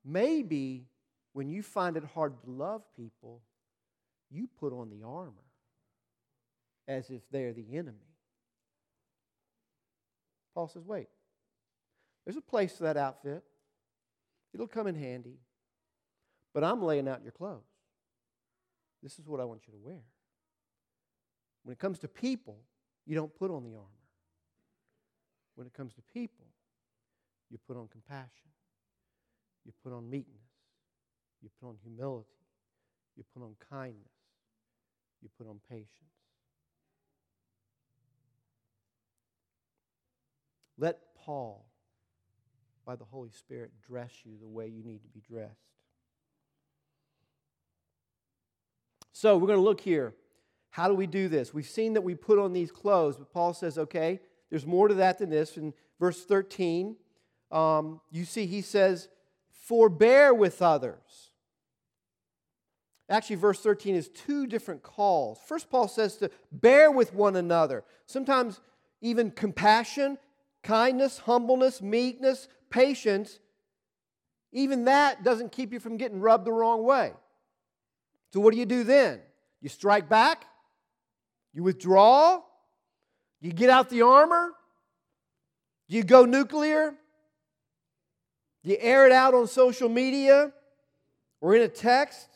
Maybe 0.04 0.86
when 1.32 1.48
you 1.48 1.62
find 1.62 1.96
it 1.96 2.04
hard 2.14 2.40
to 2.42 2.50
love 2.50 2.82
people, 2.96 3.40
you 4.30 4.48
put 4.60 4.72
on 4.72 4.90
the 4.90 5.06
armor 5.06 5.32
as 6.86 7.10
if 7.10 7.22
they're 7.30 7.52
the 7.52 7.76
enemy. 7.76 7.98
Paul 10.54 10.68
says, 10.68 10.84
wait, 10.84 11.08
there's 12.24 12.36
a 12.36 12.42
place 12.42 12.76
for 12.76 12.84
that 12.84 12.96
outfit. 12.96 13.42
It'll 14.52 14.68
come 14.68 14.86
in 14.86 14.94
handy. 14.94 15.38
But 16.52 16.62
I'm 16.62 16.82
laying 16.82 17.08
out 17.08 17.22
your 17.22 17.32
clothes. 17.32 17.62
This 19.02 19.18
is 19.18 19.26
what 19.26 19.40
I 19.40 19.44
want 19.44 19.62
you 19.66 19.72
to 19.72 19.78
wear. 19.78 20.02
When 21.64 21.72
it 21.72 21.78
comes 21.78 21.98
to 22.00 22.08
people, 22.08 22.58
you 23.04 23.16
don't 23.16 23.34
put 23.34 23.50
on 23.50 23.64
the 23.64 23.70
armor. 23.70 23.93
When 25.54 25.66
it 25.66 25.72
comes 25.72 25.94
to 25.94 26.02
people, 26.12 26.46
you 27.50 27.58
put 27.66 27.76
on 27.76 27.88
compassion, 27.88 28.50
you 29.64 29.72
put 29.82 29.92
on 29.92 30.08
meekness, 30.10 30.36
you 31.42 31.48
put 31.60 31.68
on 31.68 31.76
humility, 31.82 32.28
you 33.16 33.24
put 33.32 33.42
on 33.42 33.54
kindness, 33.70 34.10
you 35.22 35.28
put 35.38 35.48
on 35.48 35.60
patience. 35.68 35.88
Let 40.76 40.98
Paul, 41.16 41.64
by 42.84 42.96
the 42.96 43.04
Holy 43.04 43.30
Spirit, 43.30 43.70
dress 43.86 44.10
you 44.24 44.32
the 44.40 44.48
way 44.48 44.66
you 44.66 44.82
need 44.82 45.02
to 45.02 45.08
be 45.08 45.20
dressed. 45.20 45.52
So 49.12 49.36
we're 49.36 49.46
going 49.46 49.58
to 49.58 49.64
look 49.64 49.80
here. 49.80 50.14
How 50.70 50.88
do 50.88 50.94
we 50.94 51.06
do 51.06 51.28
this? 51.28 51.54
We've 51.54 51.64
seen 51.64 51.92
that 51.92 52.02
we 52.02 52.16
put 52.16 52.38
on 52.38 52.52
these 52.52 52.72
clothes, 52.72 53.16
but 53.16 53.32
Paul 53.32 53.54
says, 53.54 53.78
okay, 53.78 54.20
there's 54.50 54.66
more 54.66 54.88
to 54.88 54.94
that 54.94 55.18
than 55.18 55.30
this. 55.30 55.56
In 55.56 55.74
verse 55.98 56.24
13, 56.24 56.96
um, 57.50 58.00
you 58.10 58.24
see 58.24 58.46
he 58.46 58.60
says, 58.60 59.08
Forbear 59.50 60.34
with 60.34 60.60
others. 60.60 61.30
Actually, 63.08 63.36
verse 63.36 63.60
13 63.60 63.94
is 63.94 64.08
two 64.08 64.46
different 64.46 64.82
calls. 64.82 65.38
First, 65.46 65.70
Paul 65.70 65.88
says 65.88 66.16
to 66.16 66.30
bear 66.52 66.90
with 66.90 67.14
one 67.14 67.36
another. 67.36 67.84
Sometimes, 68.06 68.60
even 69.00 69.30
compassion, 69.30 70.18
kindness, 70.62 71.18
humbleness, 71.18 71.82
meekness, 71.82 72.48
patience, 72.70 73.38
even 74.52 74.84
that 74.84 75.22
doesn't 75.22 75.52
keep 75.52 75.72
you 75.72 75.80
from 75.80 75.96
getting 75.96 76.20
rubbed 76.20 76.46
the 76.46 76.52
wrong 76.52 76.84
way. 76.84 77.12
So, 78.32 78.40
what 78.40 78.52
do 78.52 78.58
you 78.58 78.66
do 78.66 78.84
then? 78.84 79.20
You 79.60 79.68
strike 79.68 80.08
back? 80.08 80.44
You 81.52 81.62
withdraw? 81.62 82.40
You 83.44 83.52
get 83.52 83.68
out 83.68 83.90
the 83.90 84.00
armor? 84.00 84.54
You 85.86 86.02
go 86.02 86.24
nuclear? 86.24 86.94
You 88.62 88.78
air 88.80 89.04
it 89.04 89.12
out 89.12 89.34
on 89.34 89.46
social 89.48 89.90
media 89.90 90.50
or 91.42 91.54
in 91.54 91.60
a 91.60 91.68
text? 91.68 92.26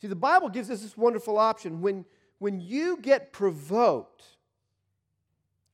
See, 0.00 0.06
the 0.06 0.16
Bible 0.16 0.48
gives 0.48 0.70
us 0.70 0.80
this 0.80 0.96
wonderful 0.96 1.36
option. 1.36 1.82
When, 1.82 2.06
when 2.38 2.62
you 2.62 2.96
get 2.96 3.30
provoked, 3.30 4.24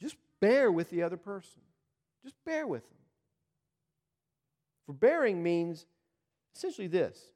just 0.03 0.17
bear 0.41 0.73
with 0.73 0.91
the 0.91 1.05
other 1.05 1.17
person. 1.17 1.63
Just 2.25 2.35
bear 2.45 2.67
with 2.67 2.83
them. 2.83 2.99
Forbearing 4.87 5.41
means 5.41 5.87
essentially 6.57 6.89
this 6.89 7.31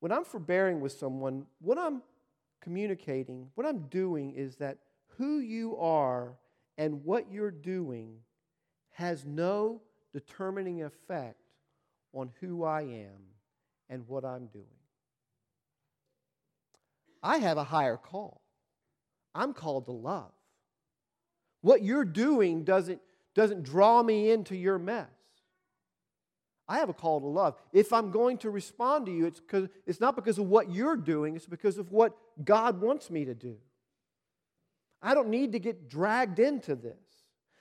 when 0.00 0.12
I'm 0.12 0.24
forbearing 0.24 0.82
with 0.82 0.92
someone, 0.92 1.46
what 1.58 1.78
I'm 1.78 2.02
communicating, 2.60 3.48
what 3.54 3.66
I'm 3.66 3.86
doing 3.88 4.34
is 4.34 4.56
that 4.56 4.76
who 5.18 5.38
you 5.38 5.76
are 5.78 6.36
and 6.78 7.04
what 7.04 7.30
you're 7.30 7.50
doing 7.50 8.18
has 8.90 9.24
no 9.24 9.82
determining 10.12 10.82
effect 10.82 11.40
on 12.12 12.30
who 12.40 12.64
I 12.64 12.82
am 12.82 13.18
and 13.88 14.06
what 14.08 14.24
I'm 14.24 14.46
doing. 14.46 14.64
I 17.22 17.38
have 17.38 17.58
a 17.58 17.64
higher 17.64 17.96
call. 17.96 18.40
I'm 19.34 19.52
called 19.52 19.86
to 19.86 19.92
love. 19.92 20.32
What 21.60 21.82
you're 21.82 22.04
doing 22.04 22.64
doesn't, 22.64 23.00
doesn't 23.34 23.64
draw 23.64 24.02
me 24.02 24.30
into 24.30 24.56
your 24.56 24.78
mess. 24.78 25.08
I 26.68 26.78
have 26.78 26.88
a 26.88 26.94
call 26.94 27.20
to 27.20 27.26
love. 27.26 27.54
If 27.72 27.92
I'm 27.92 28.10
going 28.10 28.38
to 28.38 28.50
respond 28.50 29.06
to 29.06 29.12
you, 29.12 29.26
it's, 29.26 29.40
it's 29.86 30.00
not 30.00 30.16
because 30.16 30.38
of 30.38 30.46
what 30.46 30.72
you're 30.72 30.96
doing, 30.96 31.36
it's 31.36 31.46
because 31.46 31.78
of 31.78 31.92
what 31.92 32.16
God 32.44 32.80
wants 32.80 33.10
me 33.10 33.24
to 33.24 33.34
do. 33.34 33.56
I 35.02 35.14
don't 35.14 35.28
need 35.28 35.52
to 35.52 35.58
get 35.58 35.88
dragged 35.88 36.38
into 36.38 36.74
this. 36.74 36.94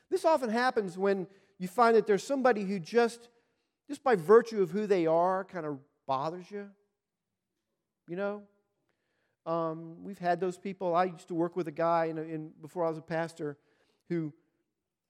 This 0.10 0.26
often 0.26 0.50
happens 0.50 0.98
when 0.98 1.28
you 1.58 1.68
find 1.68 1.96
that 1.96 2.08
there's 2.08 2.24
somebody 2.24 2.64
who 2.64 2.80
just, 2.80 3.30
just 3.88 4.04
by 4.04 4.16
virtue 4.16 4.62
of 4.62 4.72
who 4.72 4.88
they 4.88 5.06
are, 5.06 5.44
kind 5.44 5.66
of 5.66 5.80
bothers 6.08 6.50
you. 6.50 6.70
You 8.08 8.16
know? 8.16 8.44
Um, 9.46 10.04
we've 10.04 10.18
had 10.18 10.40
those 10.40 10.58
people. 10.58 10.96
I 10.96 11.06
used 11.06 11.28
to 11.28 11.36
work 11.36 11.56
with 11.56 11.68
a 11.68 11.72
guy 11.72 12.06
in, 12.06 12.18
in, 12.18 12.52
before 12.62 12.86
I 12.86 12.90
was 12.90 12.98
a 12.98 13.02
pastor 13.02 13.58
who 14.10 14.34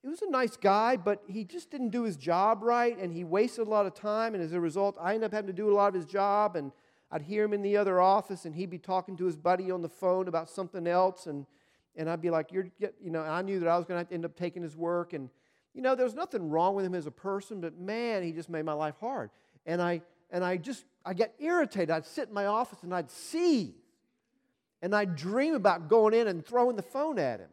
he 0.02 0.08
was 0.08 0.22
a 0.22 0.30
nice 0.30 0.56
guy, 0.56 0.96
but 0.96 1.22
he 1.26 1.44
just 1.44 1.68
didn't 1.68 1.88
do 1.88 2.04
his 2.04 2.16
job 2.16 2.62
right, 2.62 2.96
and 2.96 3.12
he 3.12 3.24
wasted 3.24 3.66
a 3.66 3.70
lot 3.70 3.86
of 3.86 3.94
time. 3.94 4.34
And 4.34 4.42
as 4.42 4.52
a 4.52 4.60
result, 4.60 4.96
I 5.00 5.14
ended 5.14 5.24
up 5.24 5.32
having 5.32 5.48
to 5.48 5.52
do 5.52 5.68
a 5.68 5.74
lot 5.74 5.88
of 5.88 5.94
his 5.94 6.04
job. 6.04 6.54
And 6.54 6.70
I'd 7.10 7.22
hear 7.22 7.42
him 7.42 7.52
in 7.52 7.62
the 7.62 7.76
other 7.76 8.00
office, 8.00 8.44
and 8.44 8.54
he'd 8.54 8.70
be 8.70 8.78
talking 8.78 9.16
to 9.16 9.24
his 9.24 9.36
buddy 9.36 9.70
on 9.70 9.82
the 9.82 9.88
phone 9.88 10.28
about 10.28 10.48
something 10.48 10.86
else, 10.86 11.26
and 11.26 11.44
and 11.96 12.08
I'd 12.08 12.20
be 12.20 12.30
like, 12.30 12.52
"You're," 12.52 12.68
you 12.78 13.10
know. 13.10 13.20
I 13.20 13.42
knew 13.42 13.60
that 13.60 13.68
I 13.68 13.76
was 13.76 13.86
going 13.86 14.04
to 14.04 14.12
end 14.12 14.24
up 14.24 14.36
taking 14.36 14.62
his 14.62 14.76
work, 14.76 15.12
and 15.12 15.30
you 15.74 15.82
know, 15.82 15.94
there 15.94 16.04
was 16.04 16.14
nothing 16.14 16.48
wrong 16.48 16.74
with 16.74 16.84
him 16.84 16.94
as 16.94 17.06
a 17.06 17.10
person, 17.10 17.60
but 17.60 17.78
man, 17.78 18.22
he 18.22 18.32
just 18.32 18.48
made 18.48 18.64
my 18.64 18.72
life 18.72 18.94
hard. 19.00 19.30
And 19.66 19.82
I 19.82 20.02
and 20.30 20.44
I 20.44 20.56
just 20.56 20.84
I 21.04 21.14
get 21.14 21.34
irritated. 21.38 21.90
I'd 21.90 22.06
sit 22.06 22.28
in 22.28 22.34
my 22.34 22.46
office 22.46 22.82
and 22.82 22.94
I'd 22.94 23.10
see, 23.10 23.74
and 24.82 24.94
I'd 24.94 25.16
dream 25.16 25.54
about 25.54 25.88
going 25.88 26.14
in 26.14 26.28
and 26.28 26.44
throwing 26.44 26.76
the 26.76 26.82
phone 26.82 27.18
at 27.18 27.40
him. 27.40 27.50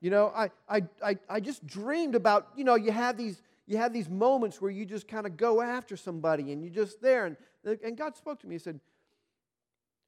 You 0.00 0.10
know, 0.10 0.32
I, 0.34 0.50
I, 0.68 0.82
I, 1.02 1.16
I 1.28 1.40
just 1.40 1.66
dreamed 1.66 2.14
about, 2.14 2.48
you 2.54 2.64
know, 2.64 2.74
you 2.74 2.92
have 2.92 3.16
these, 3.16 3.42
you 3.66 3.78
have 3.78 3.92
these 3.92 4.08
moments 4.08 4.60
where 4.60 4.70
you 4.70 4.84
just 4.84 5.08
kind 5.08 5.26
of 5.26 5.36
go 5.36 5.62
after 5.62 5.96
somebody 5.96 6.52
and 6.52 6.62
you're 6.62 6.72
just 6.72 7.00
there. 7.00 7.26
And, 7.26 7.36
and 7.82 7.96
God 7.96 8.16
spoke 8.16 8.40
to 8.40 8.46
me. 8.46 8.56
He 8.56 8.58
said, 8.58 8.78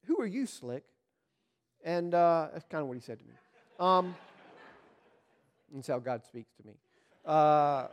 Who 0.05 0.19
are 0.21 0.27
you, 0.27 0.45
Slick? 0.45 0.83
And 1.83 2.13
uh, 2.13 2.49
that's 2.53 2.65
kind 2.65 2.81
of 2.81 2.87
what 2.87 2.95
he 2.95 3.01
said 3.01 3.19
to 3.19 3.25
me. 3.25 3.33
Um, 3.79 4.15
that's 5.73 5.87
how 5.87 5.99
God 5.99 6.25
speaks 6.25 6.51
to 6.55 6.67
me. 6.67 6.73
Uh, 7.25 7.87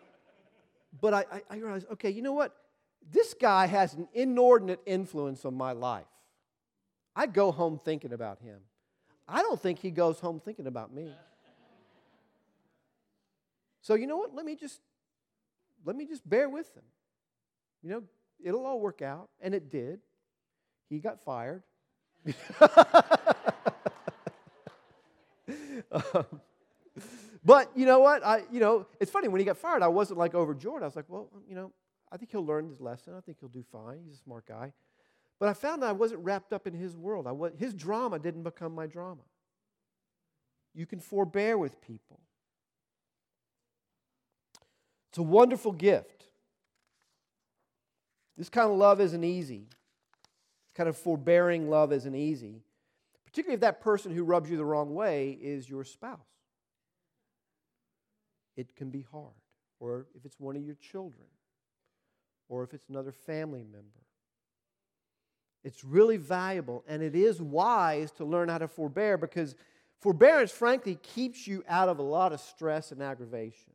but 1.01 1.15
I, 1.15 1.25
I, 1.31 1.43
I 1.51 1.57
realized, 1.57 1.87
okay, 1.93 2.11
you 2.11 2.23
know 2.23 2.33
what? 2.33 2.55
This 3.11 3.35
guy 3.35 3.67
has 3.67 3.95
an 3.95 4.09
inordinate 4.15 4.81
influence 4.87 5.45
on 5.45 5.55
my 5.55 5.73
life. 5.73 6.07
I 7.15 7.27
go 7.27 7.53
home 7.53 7.81
thinking 7.83 8.13
about 8.13 8.41
him. 8.41 8.59
I 9.29 9.43
don't 9.43 9.61
think 9.61 9.79
he 9.79 9.91
goes 9.91 10.21
home 10.21 10.41
thinking 10.41 10.67
about 10.67 10.93
me. 10.93 11.11
So 13.83 13.95
you 13.95 14.07
know 14.07 14.17
what? 14.17 14.35
Let 14.35 14.45
me 14.45 14.57
just 14.57 14.81
let 15.85 15.95
me 15.95 16.07
just 16.07 16.29
bear 16.29 16.49
with 16.49 16.75
him. 16.75 16.83
You 17.83 17.91
know, 17.91 18.03
it'll 18.45 18.67
all 18.67 18.81
work 18.81 19.01
out, 19.03 19.29
and 19.41 19.55
it 19.55 19.71
did. 19.71 20.01
He 20.91 20.99
got 20.99 21.23
fired. 21.25 21.63
but 27.57 27.71
you 27.75 27.87
know 27.87 28.01
what? 28.01 28.23
I 28.23 28.43
you 28.53 28.61
know 28.61 28.87
it's 29.01 29.11
funny 29.11 29.29
when 29.29 29.39
he 29.39 29.47
got 29.47 29.57
fired. 29.57 29.83
I 29.83 29.89
wasn't 29.89 30.19
like 30.19 30.35
overjoyed. 30.35 30.83
I 30.83 30.85
was 30.85 30.95
like, 30.95 31.07
well, 31.09 31.31
you 31.49 31.55
know, 31.55 31.73
I 32.13 32.19
think 32.19 32.31
he'll 32.31 32.45
learn 32.45 32.69
his 32.69 32.83
lesson. 32.83 33.15
I 33.17 33.21
think 33.21 33.39
he'll 33.41 33.49
do 33.49 33.65
fine. 33.73 34.01
He's 34.05 34.13
a 34.13 34.23
smart 34.23 34.47
guy. 34.47 34.75
But 35.41 35.49
I 35.49 35.55
found 35.55 35.83
that 35.83 35.89
I 35.89 35.93
wasn't 35.93 36.23
wrapped 36.23 36.53
up 36.53 36.67
in 36.67 36.75
his 36.75 36.99
world. 36.99 37.27
I 37.27 37.33
was, 37.33 37.53
his 37.59 37.73
drama 37.73 38.19
didn't 38.19 38.43
become 38.43 38.75
my 38.75 38.87
drama. 38.87 39.23
You 40.75 40.85
can 40.85 41.01
forbear 41.01 41.57
with 41.57 41.81
people. 41.81 42.21
It's 45.09 45.19
a 45.19 45.23
wonderful 45.23 45.73
gift. 45.73 46.27
This 48.37 48.51
kind 48.51 48.71
of 48.71 48.77
love 48.77 49.01
isn't 49.01 49.25
easy. 49.25 49.67
This 49.71 50.75
kind 50.75 50.91
of 50.91 50.97
forbearing 50.99 51.71
love 51.71 51.91
isn't 51.91 52.15
easy, 52.15 52.65
particularly 53.25 53.55
if 53.55 53.61
that 53.61 53.81
person 53.81 54.15
who 54.15 54.25
rubs 54.25 54.51
you 54.51 54.59
the 54.59 54.65
wrong 54.65 54.95
way 54.95 55.39
is 55.41 55.71
your 55.71 55.85
spouse. 55.85 56.36
It 58.57 58.75
can 58.75 58.91
be 58.91 59.07
hard, 59.13 59.35
or 59.81 60.07
if 60.15 60.25
it's 60.25 60.41
one 60.41 60.57
of 60.57 60.63
your 60.63 60.77
children, 60.77 61.27
or 62.49 62.63
if 62.63 62.73
it's 62.73 62.89
another 62.89 63.13
family 63.13 63.63
member. 63.63 64.07
It's 65.63 65.85
really 65.85 66.17
valuable, 66.17 66.85
and 66.87 67.03
it 67.03 67.15
is 67.15 67.43
wise 67.43 68.13
to 68.13 68.25
learn 68.25 68.49
how 68.49 68.59
to 68.59 68.69
forbear 68.69 69.19
because 69.19 69.57
forbearance, 70.01 70.53
frankly, 70.53 70.97
keeps 71.03 71.47
you 71.47 71.65
out 71.69 71.89
of 71.89 71.99
a 71.99 72.03
lot 72.03 72.33
of 72.33 72.41
stress 72.41 72.93
and 72.93 73.03
aggravation. 73.03 73.73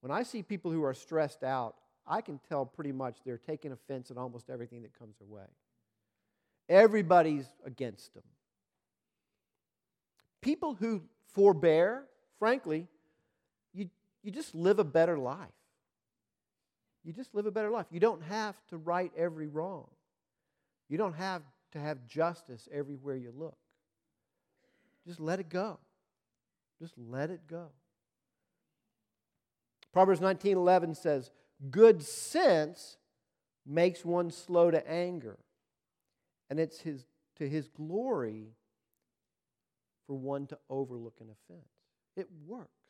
When 0.00 0.10
I 0.10 0.22
see 0.22 0.42
people 0.42 0.70
who 0.70 0.82
are 0.82 0.92
stressed 0.92 1.44
out, 1.44 1.76
I 2.06 2.20
can 2.20 2.38
tell 2.48 2.66
pretty 2.66 2.92
much 2.92 3.18
they're 3.24 3.38
taking 3.38 3.72
offense 3.72 4.10
at 4.10 4.18
almost 4.18 4.50
everything 4.50 4.82
that 4.82 4.98
comes 4.98 5.16
their 5.16 5.28
way. 5.28 5.46
Everybody's 6.68 7.46
against 7.64 8.12
them. 8.12 8.24
People 10.42 10.74
who 10.74 11.02
forbear, 11.32 12.04
frankly, 12.38 12.86
you, 14.24 14.32
just 14.32 14.54
live 14.54 14.78
a 14.78 14.84
better 14.84 15.18
life. 15.18 15.48
You 17.04 17.12
just 17.12 17.34
live 17.34 17.46
a 17.46 17.50
better 17.50 17.70
life. 17.70 17.86
You 17.90 18.00
don't 18.00 18.22
have 18.22 18.56
to 18.68 18.78
right 18.78 19.12
every 19.16 19.46
wrong. 19.46 19.88
You 20.88 20.96
don't 20.96 21.14
have 21.14 21.42
to 21.72 21.78
have 21.78 22.06
justice 22.06 22.68
everywhere 22.72 23.16
you 23.16 23.32
look. 23.36 23.56
Just 25.06 25.20
let 25.20 25.38
it 25.38 25.50
go. 25.50 25.78
Just 26.80 26.94
let 26.96 27.30
it 27.30 27.46
go. 27.46 27.68
Proverbs 29.92 30.20
19:11 30.20 30.94
says, 30.94 31.30
"Good 31.70 32.02
sense 32.02 32.96
makes 33.64 34.04
one 34.04 34.30
slow 34.30 34.70
to 34.70 34.88
anger, 34.88 35.38
and 36.50 36.58
it's 36.58 36.80
his, 36.80 37.06
to 37.36 37.48
his 37.48 37.68
glory 37.68 38.56
for 40.06 40.16
one 40.16 40.46
to 40.48 40.58
overlook 40.68 41.20
an 41.20 41.30
offense." 41.30 41.68
It 42.16 42.30
works. 42.46 42.83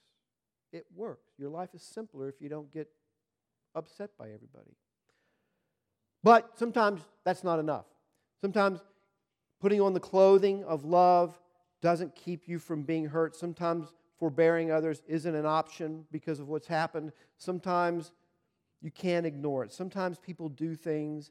It 0.75 0.87
works. 0.97 1.31
Your 1.39 1.51
life 1.51 1.73
is 1.73 1.83
simpler 1.83 2.29
if 2.29 2.41
you 2.41 2.49
don't 2.49 2.71
get 2.73 2.89
upset 3.77 4.11
by 4.19 4.25
everybody. 4.27 4.77
But 6.25 6.59
sometimes 6.59 7.01
that's 7.25 7.45
not 7.45 7.61
enough. 7.61 7.87
Sometimes 8.41 8.81
putting 9.61 9.81
on 9.81 9.95
the 9.95 10.01
clothing 10.01 10.65
of 10.65 10.85
love 10.85 11.39
doesn't 11.81 12.17
keep 12.17 12.49
you 12.49 12.59
from 12.59 12.83
being 12.83 13.07
hurt. 13.07 13.37
Sometimes 13.37 13.93
forbearing 14.19 14.73
others 14.73 15.01
isn't 15.07 15.35
an 15.37 15.47
option 15.47 16.07
because 16.11 16.41
of 16.41 16.49
what's 16.49 16.67
happened. 16.67 17.13
Sometimes 17.39 18.11
you 18.83 18.91
can't 18.91 19.27
ignore 19.27 19.63
it. 19.63 19.73
Sometimes 19.73 20.19
people 20.19 20.49
do 20.49 20.75
things 20.75 21.31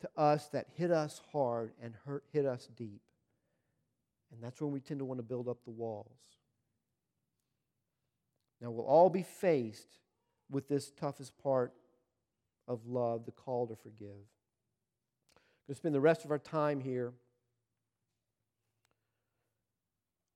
to 0.00 0.10
us 0.16 0.48
that 0.48 0.66
hit 0.74 0.90
us 0.90 1.20
hard 1.30 1.70
and 1.80 1.94
hurt, 2.04 2.24
hit 2.32 2.44
us 2.44 2.68
deep. 2.76 3.02
And 4.32 4.42
that's 4.42 4.60
when 4.60 4.72
we 4.72 4.80
tend 4.80 4.98
to 4.98 5.04
want 5.04 5.18
to 5.18 5.22
build 5.22 5.48
up 5.48 5.58
the 5.64 5.70
walls. 5.70 6.08
Now, 8.64 8.70
we'll 8.70 8.86
all 8.86 9.10
be 9.10 9.22
faced 9.22 9.98
with 10.50 10.68
this 10.68 10.90
toughest 10.90 11.36
part 11.36 11.74
of 12.66 12.86
love, 12.86 13.26
the 13.26 13.30
call 13.30 13.66
to 13.66 13.76
forgive. 13.76 14.08
We're 14.08 15.66
going 15.66 15.74
to 15.74 15.74
spend 15.74 15.94
the 15.94 16.00
rest 16.00 16.24
of 16.24 16.30
our 16.30 16.38
time 16.38 16.80
here 16.80 17.12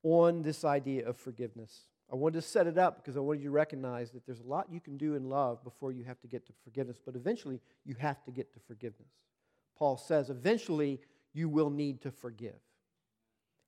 on 0.02 0.42
this 0.42 0.62
idea 0.62 1.08
of 1.08 1.16
forgiveness. 1.16 1.86
I 2.12 2.16
wanted 2.16 2.42
to 2.42 2.42
set 2.42 2.66
it 2.66 2.76
up 2.76 2.96
because 2.96 3.16
I 3.16 3.20
wanted 3.20 3.40
you 3.40 3.48
to 3.48 3.54
recognize 3.54 4.10
that 4.10 4.26
there's 4.26 4.40
a 4.40 4.46
lot 4.46 4.66
you 4.70 4.80
can 4.80 4.98
do 4.98 5.14
in 5.14 5.30
love 5.30 5.64
before 5.64 5.90
you 5.90 6.04
have 6.04 6.20
to 6.20 6.26
get 6.26 6.46
to 6.48 6.52
forgiveness, 6.64 6.98
but 7.02 7.16
eventually 7.16 7.62
you 7.86 7.94
have 7.98 8.22
to 8.24 8.30
get 8.30 8.52
to 8.52 8.60
forgiveness. 8.60 9.08
Paul 9.74 9.96
says, 9.96 10.28
eventually 10.28 11.00
you 11.32 11.48
will 11.48 11.70
need 11.70 12.02
to 12.02 12.10
forgive. 12.10 12.60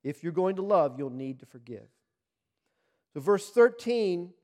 If 0.05 0.23
you're 0.23 0.33
going 0.33 0.57
to 0.57 0.63
love, 0.63 0.97
you'll 0.99 1.09
need 1.09 1.41
to 1.41 1.47
forgive. 1.47 1.89
So, 3.15 3.21
verse 3.21 3.49
13, 3.51 4.35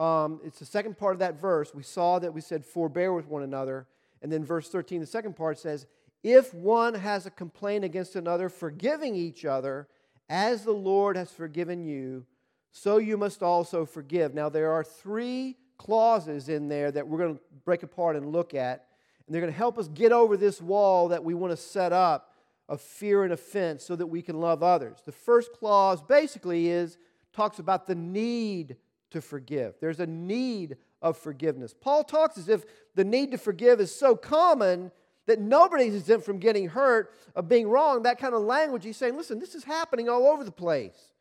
um, 0.00 0.40
it's 0.42 0.58
the 0.58 0.64
second 0.64 0.96
part 0.96 1.12
of 1.12 1.18
that 1.18 1.38
verse. 1.38 1.74
We 1.74 1.82
saw 1.82 2.18
that 2.18 2.32
we 2.32 2.40
said, 2.40 2.64
forbear 2.64 3.12
with 3.12 3.28
one 3.28 3.42
another. 3.42 3.86
And 4.22 4.32
then 4.32 4.44
verse 4.44 4.68
13, 4.68 5.00
the 5.00 5.06
second 5.06 5.36
part 5.36 5.58
says, 5.58 5.86
if 6.22 6.54
one 6.54 6.94
has 6.94 7.26
a 7.26 7.30
complaint 7.30 7.84
against 7.84 8.16
another, 8.16 8.48
forgiving 8.48 9.14
each 9.14 9.44
other, 9.44 9.88
as 10.28 10.64
the 10.64 10.72
Lord 10.72 11.16
has 11.16 11.30
forgiven 11.30 11.84
you, 11.84 12.24
so 12.72 12.98
you 12.98 13.16
must 13.16 13.42
also 13.42 13.84
forgive. 13.84 14.32
Now, 14.34 14.48
there 14.48 14.70
are 14.70 14.84
three 14.84 15.56
clauses 15.76 16.48
in 16.48 16.68
there 16.68 16.90
that 16.92 17.06
we're 17.06 17.18
going 17.18 17.36
to 17.36 17.42
break 17.64 17.82
apart 17.82 18.16
and 18.16 18.32
look 18.32 18.54
at, 18.54 18.86
and 19.26 19.34
they're 19.34 19.40
going 19.40 19.52
to 19.52 19.58
help 19.58 19.78
us 19.78 19.88
get 19.88 20.12
over 20.12 20.36
this 20.36 20.62
wall 20.62 21.08
that 21.08 21.24
we 21.24 21.34
want 21.34 21.52
to 21.52 21.56
set 21.56 21.92
up 21.92 22.34
of 22.68 22.80
fear 22.80 23.24
and 23.24 23.32
offense 23.32 23.84
so 23.84 23.96
that 23.96 24.06
we 24.06 24.22
can 24.22 24.40
love 24.40 24.62
others. 24.62 24.98
The 25.04 25.12
first 25.12 25.52
clause 25.52 26.00
basically 26.02 26.68
is 26.68 26.96
talks 27.32 27.58
about 27.58 27.86
the 27.86 27.94
need 27.94 28.76
to 29.10 29.20
forgive. 29.20 29.74
There's 29.80 30.00
a 30.00 30.06
need 30.06 30.76
of 31.02 31.16
forgiveness. 31.16 31.74
Paul 31.78 32.04
talks 32.04 32.38
as 32.38 32.48
if 32.48 32.64
the 32.94 33.04
need 33.04 33.30
to 33.32 33.38
forgive 33.38 33.80
is 33.80 33.94
so 33.94 34.14
common 34.14 34.90
that 35.26 35.38
nobody's 35.38 35.94
exempt 35.94 36.24
from 36.24 36.38
getting 36.38 36.68
hurt, 36.68 37.14
of 37.36 37.48
being 37.48 37.68
wrong. 37.68 38.02
That 38.02 38.18
kind 38.18 38.34
of 38.34 38.42
language, 38.42 38.84
he's 38.84 38.96
saying, 38.96 39.16
listen, 39.16 39.38
this 39.38 39.54
is 39.54 39.64
happening 39.64 40.08
all 40.08 40.26
over 40.26 40.44
the 40.44 40.50
place. 40.50 41.12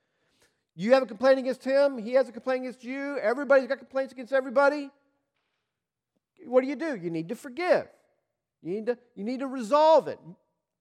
You 0.75 0.93
have 0.93 1.03
a 1.03 1.05
complaint 1.05 1.39
against 1.39 1.63
him, 1.63 1.97
he 1.97 2.13
has 2.13 2.29
a 2.29 2.31
complaint 2.31 2.61
against 2.63 2.83
you, 2.83 3.17
everybody's 3.19 3.67
got 3.67 3.79
complaints 3.79 4.13
against 4.13 4.31
everybody. 4.31 4.89
What 6.45 6.61
do 6.61 6.67
you 6.67 6.75
do? 6.75 6.95
You 6.95 7.09
need 7.09 7.29
to 7.29 7.35
forgive. 7.35 7.87
You 8.63 8.73
need 8.73 8.85
to, 8.85 8.97
you 9.15 9.23
need 9.23 9.41
to 9.41 9.47
resolve 9.47 10.07
it, 10.07 10.19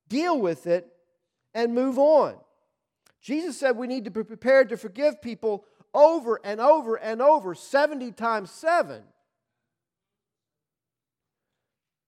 deal 0.09 0.41
with 0.41 0.67
it, 0.67 0.87
and 1.55 1.75
move 1.75 1.99
on. 1.99 2.37
Jesus 3.21 3.59
said 3.59 3.77
we 3.77 3.87
need 3.87 4.05
to 4.05 4.11
be 4.11 4.23
prepared 4.23 4.69
to 4.69 4.77
forgive 4.77 5.21
people 5.21 5.65
over 5.95 6.41
and 6.45 6.61
over 6.61 6.97
and 6.97 7.23
over, 7.23 7.55
70 7.55 8.13
times 8.13 8.51
7. 8.51 9.03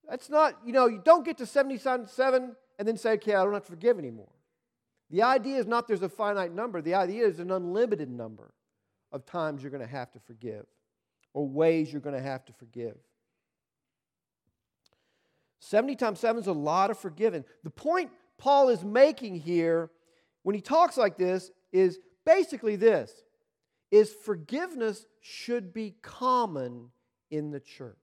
That's 0.08 0.28
not, 0.28 0.58
you 0.64 0.72
know, 0.72 0.86
you 0.86 1.00
don't 1.04 1.24
get 1.24 1.38
to 1.38 1.46
70 1.46 1.78
times 1.78 2.12
7 2.12 2.54
and 2.78 2.88
then 2.88 2.96
say, 2.96 3.12
okay, 3.12 3.34
I 3.34 3.44
don't 3.44 3.54
have 3.54 3.64
to 3.64 3.70
forgive 3.70 3.98
anymore. 3.98 4.32
The 5.10 5.22
idea 5.22 5.58
is 5.58 5.66
not 5.66 5.88
there's 5.88 6.02
a 6.02 6.08
finite 6.08 6.54
number, 6.54 6.82
the 6.82 6.94
idea 6.94 7.26
is 7.26 7.40
an 7.40 7.50
unlimited 7.50 8.10
number 8.10 8.52
of 9.12 9.26
times 9.26 9.62
you're 9.62 9.70
going 9.70 9.82
to 9.82 9.90
have 9.90 10.10
to 10.12 10.20
forgive 10.20 10.66
or 11.32 11.46
ways 11.46 11.92
you're 11.92 12.00
going 12.00 12.16
to 12.16 12.22
have 12.22 12.44
to 12.46 12.52
forgive. 12.52 12.96
70 15.60 15.96
times 15.96 16.20
7 16.20 16.40
is 16.40 16.48
a 16.48 16.52
lot 16.52 16.90
of 16.90 16.98
forgiving. 16.98 17.44
The 17.64 17.70
point 17.70 18.10
Paul 18.38 18.70
is 18.70 18.82
making 18.82 19.36
here 19.36 19.90
when 20.42 20.54
he 20.54 20.60
talks 20.60 20.96
like 20.96 21.18
this 21.18 21.50
is 21.72 21.98
basically 22.24 22.76
this 22.76 23.12
is 23.90 24.12
forgiveness 24.12 25.06
should 25.20 25.72
be 25.72 25.94
common 26.02 26.90
in 27.30 27.50
the 27.50 27.60
church. 27.60 27.96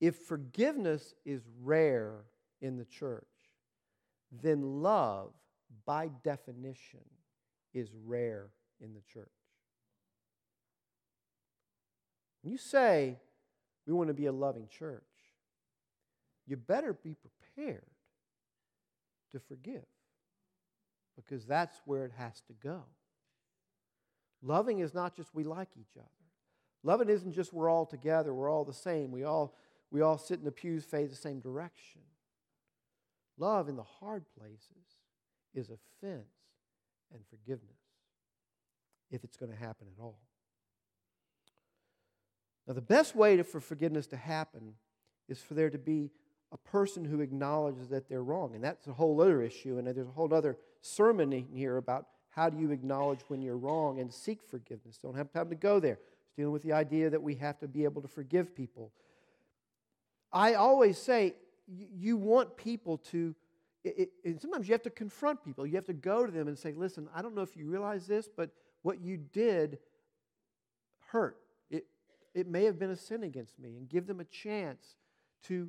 If 0.00 0.16
forgiveness 0.16 1.14
is 1.24 1.42
rare 1.62 2.24
in 2.60 2.76
the 2.76 2.84
church, 2.84 3.24
then 4.42 4.82
love, 4.82 5.32
by 5.86 6.10
definition, 6.24 7.04
is 7.72 7.90
rare 8.04 8.48
in 8.80 8.94
the 8.94 9.02
church. 9.12 9.30
When 12.42 12.50
you 12.52 12.58
say 12.58 13.18
we 13.86 13.92
want 13.92 14.08
to 14.08 14.14
be 14.14 14.26
a 14.26 14.32
loving 14.32 14.66
church, 14.68 15.02
you 16.46 16.56
better 16.56 16.92
be 16.92 17.14
prepared 17.14 17.86
to 19.32 19.40
forgive 19.40 19.86
because 21.16 21.46
that's 21.46 21.80
where 21.84 22.04
it 22.04 22.12
has 22.16 22.40
to 22.48 22.52
go. 22.54 22.82
Loving 24.42 24.80
is 24.80 24.92
not 24.92 25.14
just 25.16 25.34
we 25.34 25.44
like 25.44 25.68
each 25.78 25.96
other. 25.96 26.08
Loving 26.82 27.08
isn't 27.08 27.32
just 27.32 27.52
we're 27.52 27.70
all 27.70 27.86
together, 27.86 28.34
we're 28.34 28.50
all 28.50 28.64
the 28.64 28.72
same, 28.72 29.12
we 29.12 29.22
all, 29.22 29.54
we 29.90 30.00
all 30.00 30.18
sit 30.18 30.40
in 30.40 30.44
the 30.44 30.50
pews, 30.50 30.84
face 30.84 31.10
the 31.10 31.16
same 31.16 31.38
direction. 31.38 32.00
Love 33.38 33.68
in 33.68 33.76
the 33.76 33.82
hard 33.82 34.24
places 34.36 34.98
is 35.54 35.70
offense 35.70 36.26
and 37.12 37.22
forgiveness, 37.30 37.78
if 39.10 39.22
it's 39.22 39.36
going 39.36 39.52
to 39.52 39.58
happen 39.58 39.86
at 39.96 40.02
all. 40.02 40.18
Now, 42.66 42.74
the 42.74 42.80
best 42.80 43.14
way 43.14 43.36
to, 43.36 43.44
for 43.44 43.60
forgiveness 43.60 44.06
to 44.08 44.16
happen 44.16 44.74
is 45.28 45.40
for 45.40 45.54
there 45.54 45.70
to 45.70 45.78
be 45.78 46.10
a 46.52 46.56
person 46.56 47.04
who 47.04 47.20
acknowledges 47.20 47.88
that 47.88 48.08
they're 48.08 48.22
wrong. 48.22 48.54
And 48.54 48.62
that's 48.62 48.86
a 48.86 48.92
whole 48.92 49.20
other 49.20 49.42
issue. 49.42 49.78
And 49.78 49.86
there's 49.86 50.06
a 50.06 50.12
whole 50.12 50.32
other 50.32 50.58
sermon 50.80 51.32
in 51.32 51.46
here 51.46 51.76
about 51.76 52.06
how 52.32 52.48
do 52.48 52.58
you 52.58 52.70
acknowledge 52.70 53.20
when 53.28 53.42
you're 53.42 53.56
wrong 53.56 54.00
and 54.00 54.12
seek 54.12 54.42
forgiveness? 54.42 54.98
Don't 54.98 55.14
have 55.14 55.30
time 55.30 55.48
to 55.50 55.54
go 55.54 55.78
there. 55.78 55.98
It's 56.24 56.32
dealing 56.36 56.52
with 56.52 56.62
the 56.62 56.72
idea 56.72 57.10
that 57.10 57.22
we 57.22 57.34
have 57.36 57.58
to 57.60 57.68
be 57.68 57.84
able 57.84 58.02
to 58.02 58.08
forgive 58.08 58.54
people. 58.54 58.90
I 60.32 60.54
always 60.54 60.96
say 60.96 61.34
you 61.68 62.16
want 62.16 62.56
people 62.56 62.96
to, 63.10 63.34
and 64.24 64.40
sometimes 64.40 64.66
you 64.66 64.72
have 64.72 64.82
to 64.82 64.90
confront 64.90 65.44
people. 65.44 65.66
You 65.66 65.74
have 65.74 65.84
to 65.86 65.92
go 65.92 66.24
to 66.24 66.32
them 66.32 66.48
and 66.48 66.58
say, 66.58 66.72
listen, 66.72 67.06
I 67.14 67.20
don't 67.20 67.34
know 67.34 67.42
if 67.42 67.54
you 67.54 67.66
realize 67.66 68.06
this, 68.06 68.30
but 68.34 68.50
what 68.80 69.00
you 69.00 69.18
did 69.18 69.78
hurt. 71.08 71.36
It, 71.70 71.84
it 72.34 72.48
may 72.48 72.64
have 72.64 72.78
been 72.78 72.90
a 72.90 72.96
sin 72.96 73.24
against 73.24 73.58
me, 73.58 73.76
and 73.76 73.88
give 73.88 74.06
them 74.06 74.20
a 74.20 74.24
chance 74.24 74.96
to, 75.48 75.68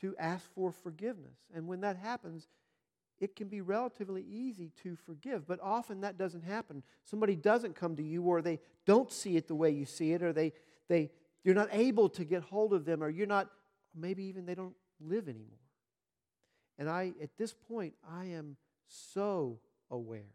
to 0.00 0.14
ask 0.16 0.48
for 0.54 0.70
forgiveness. 0.70 1.38
And 1.52 1.66
when 1.66 1.80
that 1.80 1.96
happens, 1.96 2.46
it 3.22 3.36
can 3.36 3.46
be 3.46 3.60
relatively 3.60 4.24
easy 4.28 4.72
to 4.82 4.96
forgive, 4.96 5.46
but 5.46 5.60
often 5.62 6.00
that 6.00 6.18
doesn't 6.18 6.42
happen. 6.42 6.82
Somebody 7.04 7.36
doesn't 7.36 7.76
come 7.76 7.94
to 7.94 8.02
you, 8.02 8.24
or 8.24 8.42
they 8.42 8.58
don't 8.84 9.12
see 9.12 9.36
it 9.36 9.46
the 9.46 9.54
way 9.54 9.70
you 9.70 9.86
see 9.86 10.12
it, 10.12 10.24
or 10.24 10.32
they, 10.32 10.52
they, 10.88 11.12
you're 11.44 11.54
not 11.54 11.68
able 11.70 12.08
to 12.08 12.24
get 12.24 12.42
hold 12.42 12.74
of 12.74 12.84
them, 12.84 13.00
or 13.00 13.08
you're 13.08 13.28
not, 13.28 13.48
maybe 13.94 14.24
even 14.24 14.44
they 14.44 14.56
don't 14.56 14.74
live 15.00 15.28
anymore. 15.28 15.60
And 16.80 16.90
I, 16.90 17.12
at 17.22 17.30
this 17.38 17.54
point, 17.54 17.94
I 18.10 18.24
am 18.24 18.56
so 18.88 19.60
aware, 19.88 20.34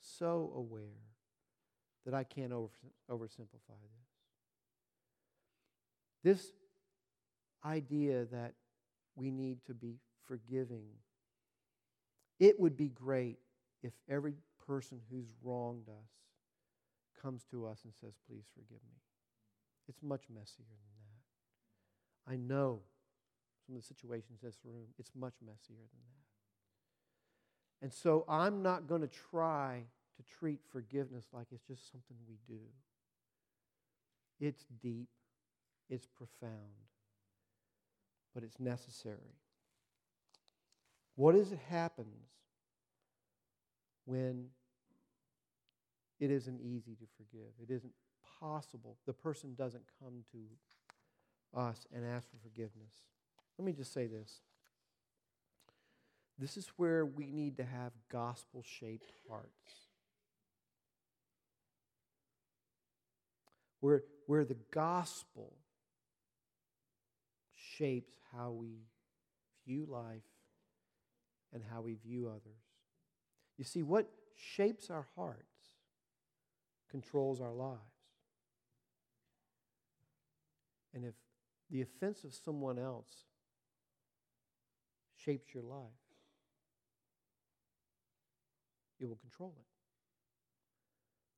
so 0.00 0.54
aware 0.56 1.02
that 2.06 2.14
I 2.14 2.24
can't 2.24 2.54
over, 2.54 2.72
oversimplify 3.10 3.76
this. 6.24 6.34
This 6.40 6.52
idea 7.62 8.24
that 8.32 8.54
we 9.16 9.30
need 9.30 9.58
to 9.66 9.74
be 9.74 9.98
forgiving 10.26 10.86
it 12.38 12.58
would 12.58 12.76
be 12.76 12.88
great 12.88 13.38
if 13.82 13.92
every 14.08 14.34
person 14.66 15.00
who's 15.10 15.26
wronged 15.42 15.88
us 15.88 16.10
comes 17.20 17.44
to 17.50 17.66
us 17.66 17.80
and 17.84 17.92
says, 18.00 18.14
Please 18.28 18.44
forgive 18.54 18.82
me. 18.88 18.98
It's 19.88 20.02
much 20.02 20.24
messier 20.32 20.64
than 20.68 20.94
that. 22.26 22.32
I 22.32 22.36
know 22.36 22.80
some 23.66 23.76
of 23.76 23.82
the 23.82 23.86
situations 23.86 24.38
in 24.42 24.48
this 24.48 24.58
room, 24.64 24.86
it's 24.98 25.10
much 25.14 25.34
messier 25.44 25.76
than 25.76 26.02
that. 26.06 26.22
And 27.82 27.92
so 27.92 28.24
I'm 28.28 28.62
not 28.62 28.86
going 28.86 29.00
to 29.00 29.08
try 29.08 29.84
to 30.16 30.22
treat 30.38 30.60
forgiveness 30.70 31.26
like 31.32 31.48
it's 31.52 31.66
just 31.66 31.90
something 31.90 32.16
we 32.28 32.38
do. 32.46 32.60
It's 34.40 34.64
deep, 34.80 35.08
it's 35.88 36.06
profound, 36.06 36.52
but 38.34 38.42
it's 38.42 38.58
necessary. 38.60 39.36
What 41.16 41.34
is 41.34 41.52
it 41.52 41.58
happens 41.68 42.28
when 44.04 44.46
it 46.18 46.30
isn't 46.30 46.60
easy 46.60 46.94
to 46.96 47.04
forgive? 47.16 47.52
It 47.60 47.72
isn't 47.72 47.92
possible. 48.40 48.96
The 49.06 49.12
person 49.12 49.54
doesn't 49.54 49.84
come 50.00 50.24
to 50.32 51.58
us 51.58 51.86
and 51.94 52.04
ask 52.04 52.30
for 52.30 52.38
forgiveness. 52.42 52.94
Let 53.58 53.66
me 53.66 53.72
just 53.72 53.92
say 53.92 54.06
this. 54.06 54.40
This 56.38 56.56
is 56.56 56.68
where 56.76 57.04
we 57.04 57.30
need 57.30 57.58
to 57.58 57.64
have 57.64 57.92
gospel 58.10 58.64
shaped 58.64 59.12
hearts. 59.28 59.50
Where, 63.80 64.02
where 64.26 64.44
the 64.44 64.56
gospel 64.72 65.52
shapes 67.76 68.14
how 68.32 68.52
we 68.52 68.86
view 69.66 69.86
life 69.88 70.22
and 71.52 71.62
how 71.70 71.80
we 71.80 71.94
view 71.94 72.28
others. 72.28 72.62
You 73.58 73.64
see, 73.64 73.82
what 73.82 74.08
shapes 74.36 74.90
our 74.90 75.06
hearts 75.16 75.76
controls 76.90 77.40
our 77.40 77.52
lives. 77.52 77.80
And 80.94 81.04
if 81.04 81.14
the 81.70 81.80
offense 81.80 82.24
of 82.24 82.34
someone 82.34 82.78
else 82.78 83.24
shapes 85.16 85.54
your 85.54 85.62
life, 85.62 85.88
it 89.00 89.06
will 89.06 89.16
control 89.16 89.54
it. 89.58 89.66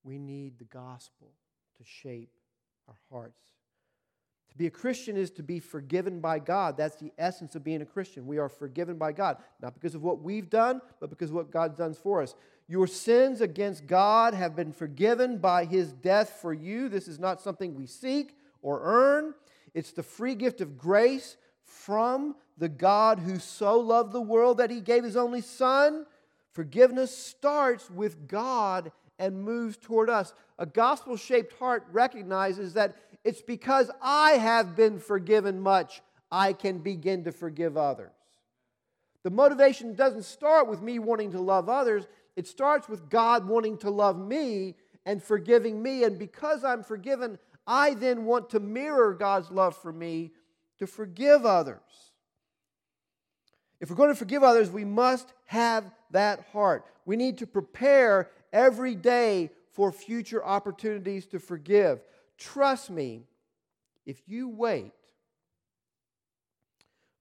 We 0.03 0.19
need 0.19 0.59
the 0.59 0.65
gospel 0.65 1.31
to 1.77 1.83
shape 1.83 2.31
our 2.87 2.97
hearts 3.09 3.47
to 4.55 4.57
be 4.57 4.67
a 4.67 4.71
Christian 4.71 5.17
is 5.17 5.31
to 5.31 5.43
be 5.43 5.59
forgiven 5.59 6.21
by 6.21 6.39
God. 6.39 6.77
That's 6.77 6.95
the 6.95 7.11
essence 7.17 7.55
of 7.55 7.63
being 7.65 7.81
a 7.81 7.85
Christian. 7.85 8.25
We 8.25 8.37
are 8.37 8.47
forgiven 8.47 8.97
by 8.97 9.11
God, 9.11 9.35
not 9.61 9.73
because 9.73 9.95
of 9.95 10.01
what 10.01 10.21
we've 10.21 10.49
done, 10.49 10.79
but 11.01 11.09
because 11.09 11.29
of 11.29 11.35
what 11.35 11.51
God's 11.51 11.77
done 11.77 11.93
for 11.93 12.21
us. 12.21 12.35
Your 12.69 12.87
sins 12.87 13.41
against 13.41 13.85
God 13.85 14.33
have 14.33 14.55
been 14.55 14.71
forgiven 14.71 15.39
by 15.39 15.65
his 15.65 15.91
death 15.91 16.39
for 16.41 16.53
you. 16.53 16.87
This 16.87 17.09
is 17.09 17.19
not 17.19 17.41
something 17.41 17.75
we 17.75 17.85
seek 17.85 18.37
or 18.61 18.79
earn, 18.81 19.33
it's 19.73 19.91
the 19.91 20.03
free 20.03 20.35
gift 20.35 20.61
of 20.61 20.77
grace 20.77 21.35
from 21.65 22.35
the 22.57 22.69
God 22.69 23.19
who 23.19 23.39
so 23.39 23.77
loved 23.77 24.13
the 24.13 24.21
world 24.21 24.59
that 24.59 24.71
he 24.71 24.79
gave 24.79 25.03
his 25.03 25.17
only 25.17 25.41
Son. 25.41 26.05
Forgiveness 26.53 27.15
starts 27.15 27.89
with 27.91 28.29
God 28.29 28.93
and 29.19 29.43
moves 29.43 29.75
toward 29.75 30.09
us. 30.09 30.33
A 30.57 30.65
gospel 30.65 31.17
shaped 31.17 31.53
heart 31.59 31.85
recognizes 31.91 32.73
that 32.73 32.95
it's 33.25 33.41
because 33.41 33.89
I 34.01 34.33
have 34.33 34.75
been 34.75 34.99
forgiven 34.99 35.59
much, 35.59 36.01
I 36.31 36.53
can 36.53 36.77
begin 36.77 37.23
to 37.23 37.31
forgive 37.31 37.75
others. 37.75 38.11
The 39.23 39.31
motivation 39.31 39.95
doesn't 39.95 40.23
start 40.23 40.69
with 40.69 40.81
me 40.81 40.99
wanting 40.99 41.31
to 41.31 41.41
love 41.41 41.67
others, 41.67 42.05
it 42.35 42.47
starts 42.47 42.87
with 42.87 43.09
God 43.09 43.47
wanting 43.47 43.77
to 43.79 43.89
love 43.89 44.17
me 44.17 44.75
and 45.05 45.23
forgiving 45.23 45.81
me. 45.81 46.03
And 46.03 46.19
because 46.19 46.63
I'm 46.63 46.83
forgiven, 46.83 47.39
I 47.65 47.95
then 47.95 48.25
want 48.25 48.51
to 48.51 48.59
mirror 48.59 49.13
God's 49.13 49.49
love 49.49 49.75
for 49.75 49.91
me 49.91 50.31
to 50.79 50.85
forgive 50.85 51.45
others. 51.45 51.79
If 53.79 53.89
we're 53.89 53.95
going 53.95 54.09
to 54.09 54.15
forgive 54.15 54.43
others, 54.43 54.69
we 54.69 54.85
must 54.85 55.33
have 55.45 55.89
that 56.11 56.45
heart. 56.51 56.85
We 57.05 57.15
need 57.15 57.39
to 57.39 57.47
prepare 57.47 58.29
every 58.53 58.95
day 58.95 59.51
for 59.73 59.91
future 59.91 60.43
opportunities 60.43 61.25
to 61.27 61.39
forgive. 61.39 62.01
Trust 62.37 62.89
me, 62.89 63.23
if 64.05 64.21
you 64.27 64.49
wait 64.49 64.91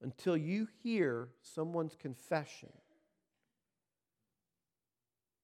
until 0.03 0.37
you 0.37 0.69
hear 0.83 1.29
someone's 1.41 1.95
confession 1.95 2.73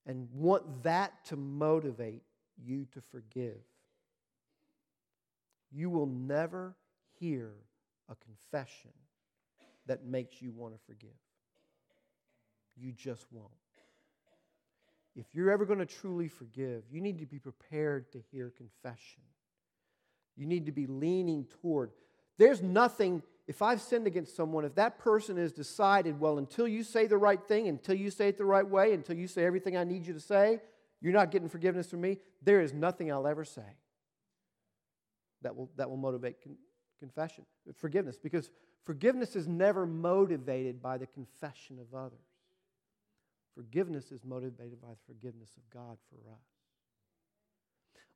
and 0.05 0.27
want 0.33 0.83
that 0.83 1.25
to 1.25 1.35
motivate 1.35 2.23
you 2.63 2.85
to 2.93 3.01
forgive, 3.01 3.61
you 5.71 5.89
will 5.89 6.05
never 6.05 6.75
hear 7.19 7.51
a 8.09 8.15
confession 8.15 8.91
that 9.87 10.05
makes 10.05 10.41
you 10.41 10.51
want 10.51 10.73
to 10.73 10.79
forgive. 10.85 11.09
You 12.75 12.91
just 12.91 13.25
won't. 13.31 13.49
If 15.15 15.25
you're 15.33 15.51
ever 15.51 15.65
going 15.65 15.79
to 15.79 15.85
truly 15.85 16.27
forgive, 16.27 16.83
you 16.91 17.01
need 17.01 17.19
to 17.19 17.25
be 17.25 17.39
prepared 17.39 18.11
to 18.13 18.19
hear 18.31 18.49
confession. 18.49 19.23
You 20.35 20.45
need 20.45 20.65
to 20.65 20.71
be 20.71 20.87
leaning 20.87 21.45
toward. 21.61 21.91
There's 22.37 22.61
nothing, 22.61 23.21
if 23.47 23.61
I've 23.61 23.81
sinned 23.81 24.07
against 24.07 24.35
someone, 24.35 24.65
if 24.65 24.75
that 24.75 24.97
person 24.97 25.37
has 25.37 25.51
decided, 25.51 26.19
well, 26.19 26.37
until 26.37 26.67
you 26.67 26.83
say 26.83 27.07
the 27.07 27.17
right 27.17 27.41
thing, 27.41 27.67
until 27.67 27.95
you 27.95 28.09
say 28.09 28.29
it 28.29 28.37
the 28.37 28.45
right 28.45 28.67
way, 28.67 28.93
until 28.93 29.15
you 29.15 29.27
say 29.27 29.45
everything 29.45 29.77
I 29.77 29.83
need 29.83 30.07
you 30.07 30.13
to 30.13 30.19
say, 30.19 30.61
you're 31.01 31.13
not 31.13 31.31
getting 31.31 31.49
forgiveness 31.49 31.89
from 31.89 32.01
me, 32.01 32.17
there 32.41 32.61
is 32.61 32.73
nothing 32.73 33.11
I'll 33.11 33.27
ever 33.27 33.43
say 33.43 33.77
that 35.41 35.55
will, 35.55 35.69
that 35.75 35.89
will 35.89 35.97
motivate 35.97 36.41
con- 36.43 36.57
confession, 36.99 37.45
forgiveness. 37.75 38.17
Because 38.17 38.49
forgiveness 38.85 39.35
is 39.35 39.47
never 39.47 39.85
motivated 39.85 40.81
by 40.81 40.97
the 40.97 41.07
confession 41.07 41.79
of 41.79 41.97
others. 41.97 42.19
Forgiveness 43.55 44.11
is 44.11 44.23
motivated 44.23 44.81
by 44.81 44.89
the 44.89 45.13
forgiveness 45.13 45.51
of 45.57 45.69
God 45.69 45.97
for 46.09 46.31
us. 46.31 46.60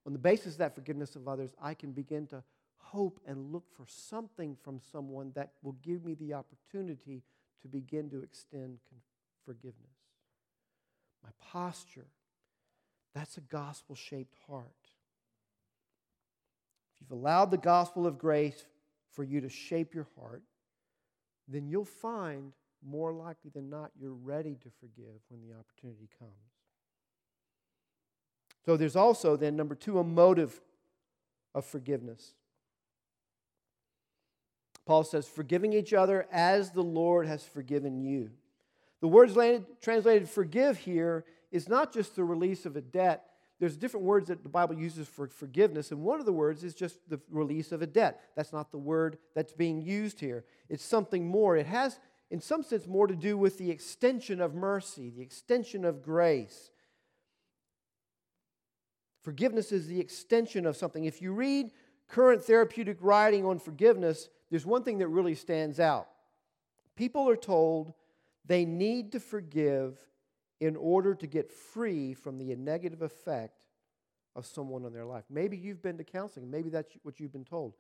On 0.06 0.14
the 0.14 0.20
basis 0.20 0.54
of 0.54 0.58
that 0.60 0.76
forgiveness 0.76 1.16
of 1.16 1.28
others, 1.28 1.52
I 1.62 1.74
can 1.74 1.92
begin 1.92 2.28
to 2.28 2.44
hope 2.78 3.20
and 3.26 3.52
look 3.52 3.66
for 3.76 3.86
something 3.88 4.56
from 4.64 4.80
someone 4.92 5.32
that 5.36 5.54
will 5.64 5.76
give 5.84 6.06
me 6.06 6.14
the 6.14 6.34
opportunity 6.34 7.24
to 7.62 7.68
begin 7.68 8.10
to 8.12 8.22
extend 8.22 8.78
forgiveness. 9.46 9.76
My 11.24 11.32
posture, 11.40 12.06
that's 13.16 13.38
a 13.38 13.42
gospel 13.42 13.96
shaped 13.96 14.36
heart. 14.48 14.70
If 16.94 17.02
you've 17.02 17.18
allowed 17.18 17.50
the 17.50 17.58
gospel 17.58 18.06
of 18.06 18.20
grace 18.20 18.66
for 19.12 19.24
you 19.24 19.42
to 19.42 19.50
shape 19.50 19.96
your 19.96 20.08
heart, 20.20 20.44
then 21.48 21.68
you'll 21.68 21.86
find 21.86 22.54
more 22.88 23.12
likely 23.12 23.50
than 23.54 23.70
not 23.70 23.92
you're 24.00 24.14
ready 24.14 24.56
to 24.62 24.70
forgive 24.80 25.20
when 25.30 25.42
the 25.42 25.56
opportunity 25.58 26.08
comes. 26.20 26.55
So 28.66 28.78
there's 28.78 28.96
also, 28.96 29.36
then, 29.36 29.56
number 29.56 29.76
two, 29.76 30.00
a 30.00 30.04
motive 30.04 30.60
of 31.54 31.66
forgiveness. 31.66 32.34
Paul 34.86 35.04
says, 35.04 35.28
forgiving 35.28 35.74
each 35.74 35.94
other 35.94 36.28
as 36.32 36.72
the 36.72 36.84
Lord 36.84 37.28
has 37.28 37.44
forgiven 37.44 38.02
you. 38.02 38.32
The 39.02 39.08
words 39.08 39.38
translated 39.82 40.30
forgive 40.30 40.78
here 40.78 41.26
is 41.52 41.70
not 41.70 41.94
just 41.94 42.16
the 42.16 42.24
release 42.24 42.66
of 42.66 42.76
a 42.76 42.82
debt, 42.82 43.26
there's 43.60 43.78
different 43.78 44.06
words 44.06 44.28
that 44.28 44.44
the 44.44 44.50
Bible 44.50 44.76
uses 44.76 45.08
for 45.08 45.28
forgiveness, 45.28 45.92
and 45.92 46.02
one 46.02 46.20
of 46.20 46.26
the 46.26 46.34
words 46.34 46.64
is 46.64 46.74
just 46.74 46.98
the 47.10 47.22
release 47.30 47.72
of 47.72 47.82
a 47.82 47.88
debt. 47.88 48.22
That's 48.36 48.52
not 48.52 48.72
the 48.72 48.78
word 48.78 49.18
that's 49.34 49.54
being 49.54 49.82
used 49.82 50.20
here. 50.20 50.44
It's 50.68 50.84
something 50.84 51.26
more. 51.26 51.56
It 51.56 51.66
has, 51.66 51.98
in 52.30 52.42
some 52.42 52.64
sense, 52.64 52.86
more 52.86 53.08
to 53.08 53.16
do 53.16 53.38
with 53.38 53.58
the 53.58 53.72
extension 53.72 54.42
of 54.42 54.54
mercy, 54.54 55.10
the 55.10 55.22
extension 55.22 55.86
of 55.86 56.04
grace. 56.04 56.70
Forgiveness 59.26 59.72
is 59.72 59.88
the 59.88 60.00
extension 60.00 60.68
of 60.68 60.78
something. 60.78 61.06
If 61.06 61.20
you 61.20 61.32
read 61.32 61.72
current 62.08 62.44
therapeutic 62.44 63.00
writing 63.02 63.44
on 63.44 63.58
forgiveness, 63.58 64.30
there's 64.52 64.68
one 64.68 64.84
thing 64.84 65.00
that 65.00 65.08
really 65.08 65.34
stands 65.34 65.80
out. 65.80 66.08
People 66.96 67.28
are 67.28 67.36
told 67.36 67.96
they 68.46 68.66
need 68.66 69.14
to 69.14 69.20
forgive 69.20 69.98
in 70.60 70.76
order 70.76 71.16
to 71.16 71.26
get 71.26 71.52
free 71.52 72.14
from 72.14 72.38
the 72.38 72.56
negative 72.56 73.02
effect 73.02 73.58
of 74.36 74.46
someone 74.46 74.86
in 74.86 74.94
their 74.94 75.06
life. 75.08 75.24
Maybe 75.28 75.58
you've 75.58 75.82
been 75.82 75.98
to 75.98 76.04
counseling, 76.04 76.52
maybe 76.52 76.70
that's 76.70 76.96
what 77.02 77.20
you've 77.20 77.34
been 77.34 77.46
told. 77.46 77.74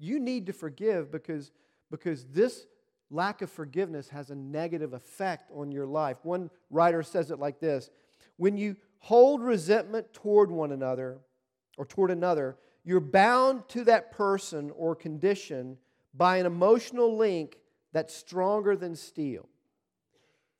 You 0.00 0.18
need 0.18 0.44
to 0.46 0.52
forgive 0.52 1.12
because, 1.12 1.52
because 1.92 2.24
this 2.24 2.66
lack 3.12 3.42
of 3.42 3.50
forgiveness 3.50 4.08
has 4.08 4.30
a 4.30 4.34
negative 4.34 4.92
effect 4.92 5.52
on 5.54 5.70
your 5.70 5.86
life. 5.86 6.16
One 6.24 6.50
writer 6.68 7.04
says 7.04 7.30
it 7.30 7.38
like 7.38 7.60
this 7.60 7.90
When 8.38 8.56
you 8.56 8.74
hold 9.00 9.42
resentment 9.42 10.12
toward 10.12 10.50
one 10.50 10.72
another 10.72 11.18
or 11.76 11.84
toward 11.84 12.10
another, 12.10 12.56
you're 12.84 13.00
bound 13.00 13.68
to 13.68 13.84
that 13.84 14.12
person 14.12 14.70
or 14.76 14.94
condition 14.94 15.76
by 16.14 16.36
an 16.36 16.46
emotional 16.46 17.16
link 17.16 17.58
that's 17.92 18.14
stronger 18.14 18.76
than 18.76 18.94
steel. 18.94 19.48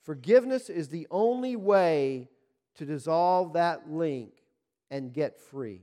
Forgiveness 0.03 0.69
is 0.69 0.89
the 0.89 1.07
only 1.11 1.57
way 1.57 2.29
to 2.77 2.85
dissolve 2.85 3.53
that 3.55 3.91
link 3.91 4.33
and 4.91 5.13
get 5.13 5.39
free. 5.39 5.83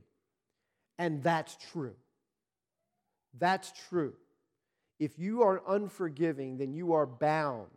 And 0.98 1.22
that's 1.22 1.56
true. 1.72 1.94
That's 3.38 3.72
true. 3.88 4.14
If 4.98 5.18
you 5.18 5.42
are 5.42 5.62
unforgiving, 5.68 6.58
then 6.58 6.72
you 6.72 6.92
are 6.92 7.06
bound 7.06 7.68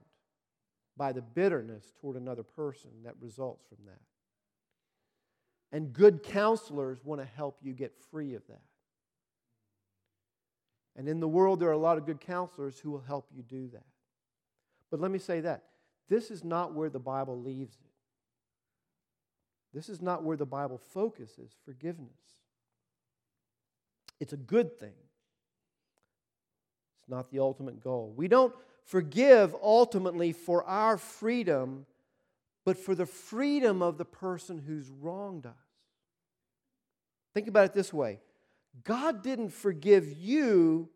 by 0.98 1.14
the 1.14 1.22
bitterness 1.22 1.92
toward 2.00 2.18
another 2.18 2.44
person 2.44 2.92
that 3.06 3.16
results 3.20 3.64
from 3.68 3.86
that. 3.86 4.00
And 5.72 5.94
good 5.94 6.24
counselors 6.24 7.00
want 7.04 7.22
to 7.22 7.28
help 7.28 7.60
you 7.62 7.74
get 7.74 7.94
free 8.12 8.34
of 8.34 8.46
that. 8.48 8.62
And 10.98 11.08
in 11.08 11.20
the 11.20 11.28
world, 11.28 11.60
there 11.60 11.70
are 11.70 11.74
a 11.74 11.78
lot 11.78 11.98
of 11.98 12.06
good 12.06 12.20
counselors 12.20 12.78
who 12.80 12.92
will 12.92 13.02
help 13.02 13.28
you 13.34 13.44
do 13.44 13.70
that. 13.70 13.86
But 14.90 15.00
let 15.00 15.12
me 15.12 15.20
say 15.20 15.40
that 15.42 15.64
this 16.10 16.30
is 16.30 16.44
not 16.44 16.74
where 16.74 16.90
the 16.90 17.00
Bible 17.00 17.42
leaves 17.42 17.76
it. 17.76 17.92
This 19.74 19.88
is 19.88 20.02
not 20.02 20.24
where 20.24 20.36
the 20.36 20.46
Bible 20.46 20.78
focuses 20.78 21.56
forgiveness. 21.64 22.10
It's 24.20 24.34
a 24.34 24.38
good 24.38 24.78
thing, 24.78 24.94
it's 27.00 27.10
not 27.10 27.32
the 27.32 27.40
ultimate 27.40 27.82
goal. 27.82 28.14
We 28.16 28.28
don't 28.28 28.54
forgive 28.84 29.56
ultimately 29.64 30.34
for 30.34 30.64
our 30.66 30.98
freedom, 30.98 31.86
but 32.66 32.78
for 32.78 32.96
the 32.96 33.06
freedom 33.06 33.82
of 33.82 33.98
the 33.98 34.06
person 34.06 34.60
who's 34.60 34.90
wronged 34.90 35.46
us. 35.46 35.54
Think 37.34 37.48
about 37.48 37.66
it 37.66 37.74
this 37.74 37.94
way 37.94 38.20
God 38.84 39.24
didn't 39.24 39.50
forgive 39.50 40.12
you 40.12 40.90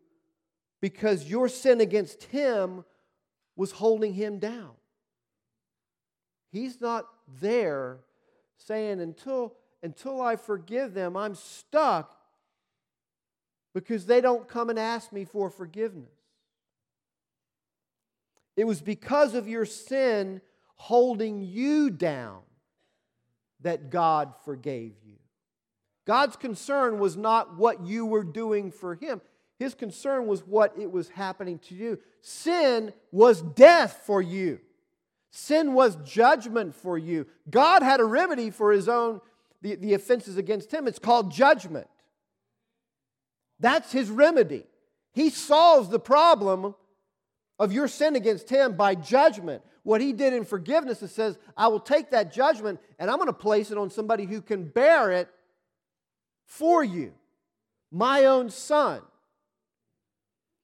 because 0.80 1.24
your 1.24 1.48
sin 1.48 1.80
against 1.80 2.24
Him 2.24 2.84
was 3.56 3.72
holding 3.72 4.14
Him 4.14 4.38
down. 4.38 4.72
He's 6.52 6.80
not 6.80 7.06
there 7.40 7.98
saying, 8.56 9.00
until, 9.00 9.54
until 9.82 10.20
I 10.20 10.36
forgive 10.36 10.94
them, 10.94 11.16
I'm 11.16 11.34
stuck 11.34 12.16
because 13.74 14.06
they 14.06 14.20
don't 14.20 14.48
come 14.48 14.70
and 14.70 14.78
ask 14.78 15.12
me 15.12 15.24
for 15.24 15.50
forgiveness. 15.50 16.08
It 18.56 18.66
was 18.66 18.80
because 18.80 19.34
of 19.34 19.46
your 19.46 19.66
sin 19.66 20.40
holding 20.76 21.42
you 21.42 21.90
down 21.90 22.40
that 23.60 23.90
God 23.90 24.34
forgave 24.44 24.92
you. 25.04 25.16
God's 26.06 26.36
concern 26.36 26.98
was 26.98 27.16
not 27.16 27.56
what 27.56 27.84
you 27.84 28.06
were 28.06 28.24
doing 28.24 28.70
for 28.70 28.94
Him. 28.94 29.20
His 29.58 29.74
concern 29.74 30.26
was 30.26 30.46
what 30.46 30.74
it 30.78 30.90
was 30.90 31.08
happening 31.08 31.58
to 31.60 31.74
you. 31.74 31.98
Sin 32.20 32.92
was 33.10 33.42
death 33.42 34.02
for 34.04 34.20
you. 34.20 34.60
Sin 35.30 35.74
was 35.74 35.96
judgment 35.96 36.74
for 36.74 36.96
you. 36.96 37.26
God 37.50 37.82
had 37.82 38.00
a 38.00 38.04
remedy 38.04 38.50
for 38.50 38.72
his 38.72 38.88
own, 38.88 39.20
the, 39.62 39.74
the 39.74 39.94
offenses 39.94 40.36
against 40.36 40.72
him. 40.72 40.86
It's 40.86 40.98
called 40.98 41.32
judgment. 41.32 41.86
That's 43.60 43.92
his 43.92 44.10
remedy. 44.10 44.64
He 45.12 45.30
solves 45.30 45.88
the 45.88 45.98
problem 45.98 46.74
of 47.58 47.72
your 47.72 47.88
sin 47.88 48.16
against 48.16 48.50
him 48.50 48.76
by 48.76 48.94
judgment. 48.94 49.62
What 49.86 50.00
he 50.00 50.12
did 50.12 50.32
in 50.32 50.44
forgiveness, 50.44 51.00
it 51.00 51.10
says, 51.10 51.38
I 51.56 51.68
will 51.68 51.78
take 51.78 52.10
that 52.10 52.32
judgment 52.32 52.80
and 52.98 53.08
I'm 53.08 53.18
going 53.18 53.28
to 53.28 53.32
place 53.32 53.70
it 53.70 53.78
on 53.78 53.88
somebody 53.88 54.24
who 54.24 54.42
can 54.42 54.64
bear 54.64 55.12
it 55.12 55.28
for 56.44 56.82
you. 56.82 57.12
My 57.92 58.24
own 58.24 58.50
son. 58.50 59.02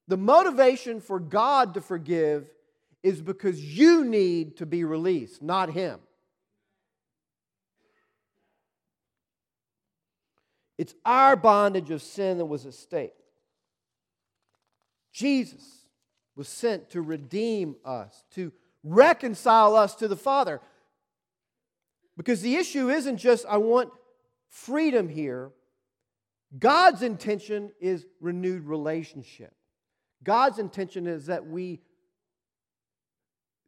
The 0.09 0.17
motivation 0.17 0.99
for 0.99 1.21
God 1.21 1.75
to 1.75 1.79
forgive 1.79 2.49
is 3.01 3.21
because 3.21 3.63
you 3.63 4.03
need 4.03 4.57
to 4.57 4.65
be 4.65 4.83
released, 4.83 5.41
not 5.41 5.71
him. 5.71 6.01
It's 10.77 10.95
our 11.05 11.37
bondage 11.37 11.91
of 11.91 12.01
sin 12.01 12.39
that 12.39 12.45
was 12.45 12.65
at 12.65 12.73
stake. 12.73 13.13
Jesus 15.13 15.85
was 16.35 16.49
sent 16.49 16.89
to 16.89 17.01
redeem 17.01 17.77
us, 17.85 18.25
to 18.31 18.51
reconcile 18.83 19.75
us 19.75 19.95
to 19.95 20.07
the 20.07 20.15
Father. 20.15 20.61
Because 22.17 22.41
the 22.41 22.55
issue 22.55 22.89
isn't 22.89 23.17
just, 23.17 23.45
I 23.47 23.57
want 23.57 23.89
freedom 24.49 25.09
here. 25.09 25.51
God's 26.57 27.01
intention 27.01 27.71
is 27.79 28.05
renewed 28.19 28.65
relationship. 28.65 29.53
God's 30.23 30.59
intention 30.59 31.07
is 31.07 31.25
that 31.25 31.47
we, 31.47 31.81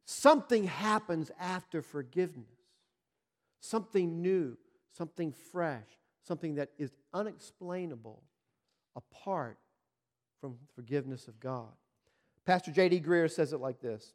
something 0.04 0.64
happens 0.64 1.30
after 1.40 1.82
forgiveness, 1.82 2.46
something 3.60 4.22
new, 4.22 4.56
something 4.92 5.32
fresh, 5.52 5.86
something 6.22 6.54
that 6.54 6.70
is 6.78 6.92
unexplainable 7.12 8.22
apart 8.94 9.58
from 10.40 10.56
forgiveness 10.74 11.28
of 11.28 11.40
God. 11.40 11.72
Pastor 12.44 12.70
J.D. 12.70 13.00
Greear 13.00 13.30
says 13.30 13.52
it 13.52 13.60
like 13.60 13.80
this 13.80 14.12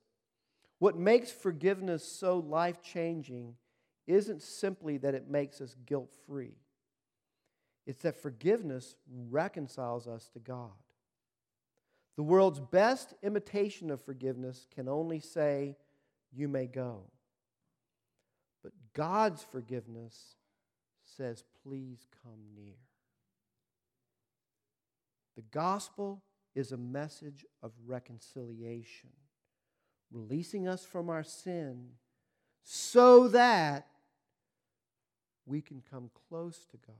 What 0.81 0.97
makes 0.97 1.29
forgiveness 1.29 2.03
so 2.03 2.39
life 2.39 2.81
changing 2.81 3.53
isn't 4.07 4.41
simply 4.41 4.97
that 4.97 5.13
it 5.13 5.29
makes 5.29 5.61
us 5.61 5.75
guilt 5.85 6.11
free, 6.25 6.57
it's 7.85 8.01
that 8.01 8.19
forgiveness 8.19 8.95
reconciles 9.29 10.07
us 10.07 10.27
to 10.29 10.39
God. 10.39 10.71
The 12.15 12.23
world's 12.23 12.59
best 12.59 13.13
imitation 13.21 13.91
of 13.91 14.01
forgiveness 14.01 14.65
can 14.73 14.89
only 14.89 15.19
say, 15.19 15.77
You 16.33 16.47
may 16.47 16.65
go. 16.65 17.03
But 18.63 18.71
God's 18.95 19.43
forgiveness 19.43 20.35
says, 21.03 21.43
Please 21.61 22.07
come 22.23 22.41
near. 22.55 22.79
The 25.35 25.43
gospel 25.51 26.23
is 26.55 26.71
a 26.71 26.77
message 26.77 27.45
of 27.61 27.71
reconciliation, 27.85 29.11
releasing 30.11 30.67
us 30.67 30.85
from 30.85 31.09
our 31.09 31.23
sin 31.23 31.89
so 32.63 33.27
that 33.29 33.87
we 35.45 35.61
can 35.61 35.81
come 35.89 36.09
close 36.29 36.65
to 36.71 36.77
God, 36.85 36.95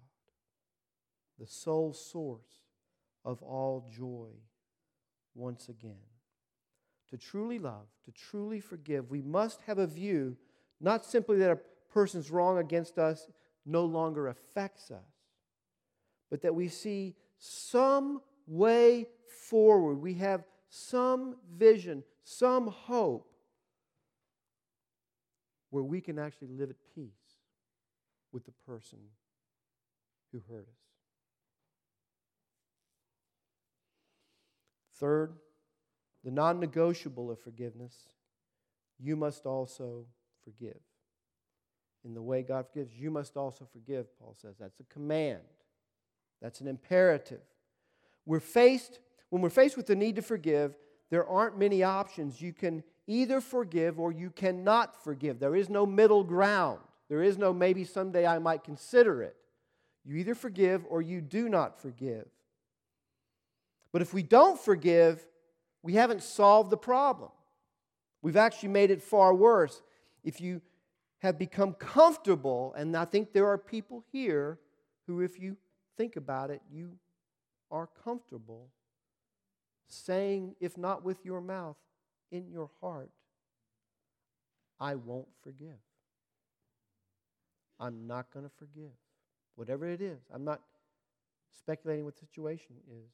the 1.39 1.47
sole 1.47 1.93
source 1.93 2.61
of 3.23 3.41
all 3.43 3.87
joy, 3.95 4.29
once 5.35 5.69
again. 5.69 5.95
To 7.09 7.17
truly 7.17 7.59
love, 7.59 7.87
to 8.05 8.11
truly 8.11 8.59
forgive, 8.59 9.11
we 9.11 9.21
must 9.21 9.61
have 9.61 9.77
a 9.77 9.87
view 9.87 10.37
not 10.79 11.05
simply 11.05 11.37
that 11.37 11.51
a 11.51 11.59
person's 11.93 12.31
wrong 12.31 12.57
against 12.57 12.97
us 12.97 13.27
no 13.65 13.85
longer 13.85 14.27
affects 14.27 14.89
us, 14.89 15.13
but 16.29 16.41
that 16.41 16.55
we 16.55 16.67
see 16.67 17.15
some 17.37 18.21
way 18.47 19.07
forward. 19.49 19.95
We 19.95 20.15
have 20.15 20.43
some 20.69 21.35
vision, 21.55 22.03
some 22.23 22.67
hope 22.67 23.27
where 25.69 25.83
we 25.83 26.01
can 26.01 26.19
actually 26.19 26.49
live 26.49 26.69
at 26.69 26.75
peace 26.93 27.11
with 28.31 28.45
the 28.45 28.51
person 28.65 28.99
who 30.31 30.41
hurt 30.49 30.67
us. 30.67 30.81
Third, 34.95 35.33
the 36.23 36.31
non 36.31 36.59
negotiable 36.59 37.31
of 37.31 37.39
forgiveness, 37.39 37.95
you 38.99 39.15
must 39.15 39.45
also 39.45 40.05
forgive. 40.43 40.79
In 42.03 42.13
the 42.13 42.21
way 42.21 42.43
God 42.43 42.67
forgives, 42.67 42.93
you 42.93 43.11
must 43.11 43.37
also 43.37 43.67
forgive, 43.71 44.07
Paul 44.19 44.35
says. 44.39 44.55
That's 44.59 44.79
a 44.79 44.83
command, 44.85 45.41
that's 46.41 46.61
an 46.61 46.67
imperative. 46.67 47.41
We're 48.25 48.39
faced, 48.39 48.99
when 49.29 49.41
we're 49.41 49.49
faced 49.49 49.77
with 49.77 49.87
the 49.87 49.95
need 49.95 50.15
to 50.17 50.21
forgive, 50.21 50.75
there 51.11 51.27
aren't 51.27 51.59
many 51.59 51.83
options. 51.83 52.41
You 52.41 52.53
can 52.53 52.83
either 53.05 53.41
forgive 53.41 53.99
or 53.99 54.11
you 54.11 54.31
cannot 54.31 55.03
forgive. 55.03 55.39
There 55.39 55.55
is 55.55 55.69
no 55.69 55.85
middle 55.85 56.23
ground. 56.23 56.79
There 57.09 57.21
is 57.21 57.37
no 57.37 57.53
maybe 57.53 57.83
someday 57.83 58.25
I 58.25 58.39
might 58.39 58.63
consider 58.63 59.21
it. 59.21 59.35
You 60.05 60.15
either 60.15 60.33
forgive 60.33 60.85
or 60.89 61.01
you 61.01 61.19
do 61.19 61.49
not 61.49 61.79
forgive. 61.79 62.27
But 63.91 64.01
if 64.01 64.13
we 64.13 64.23
don't 64.23 64.59
forgive, 64.59 65.23
we 65.83 65.93
haven't 65.93 66.23
solved 66.23 66.69
the 66.69 66.77
problem. 66.77 67.29
We've 68.21 68.37
actually 68.37 68.69
made 68.69 68.89
it 68.89 69.03
far 69.03 69.33
worse. 69.33 69.81
If 70.23 70.39
you 70.39 70.61
have 71.19 71.37
become 71.37 71.73
comfortable, 71.73 72.73
and 72.77 72.95
I 72.95 73.03
think 73.03 73.33
there 73.33 73.47
are 73.47 73.57
people 73.57 74.05
here 74.13 74.59
who, 75.07 75.21
if 75.21 75.39
you 75.39 75.57
think 75.97 76.15
about 76.15 76.51
it, 76.51 76.61
you 76.71 76.93
are 77.69 77.89
comfortable 78.01 78.69
saying, 79.91 80.55
if 80.59 80.77
not 80.77 81.03
with 81.03 81.25
your 81.25 81.41
mouth, 81.41 81.77
in 82.31 82.49
your 82.49 82.69
heart, 82.81 83.11
I 84.79 84.95
won't 84.95 85.27
forgive. 85.43 85.79
I'm 87.79 88.07
not 88.07 88.31
going 88.31 88.45
to 88.45 88.51
forgive. 88.57 88.91
Whatever 89.55 89.87
it 89.87 90.01
is. 90.01 90.19
I'm 90.33 90.43
not 90.43 90.61
speculating 91.57 92.05
what 92.05 92.15
the 92.15 92.21
situation 92.21 92.75
is, 92.89 93.11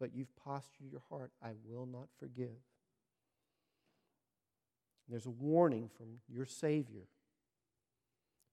but 0.00 0.14
you've 0.14 0.34
postured 0.36 0.90
your 0.90 1.02
heart, 1.10 1.30
I 1.42 1.50
will 1.64 1.86
not 1.86 2.08
forgive. 2.18 2.56
There's 5.08 5.26
a 5.26 5.30
warning 5.30 5.90
from 5.96 6.20
your 6.28 6.46
Savior. 6.46 7.02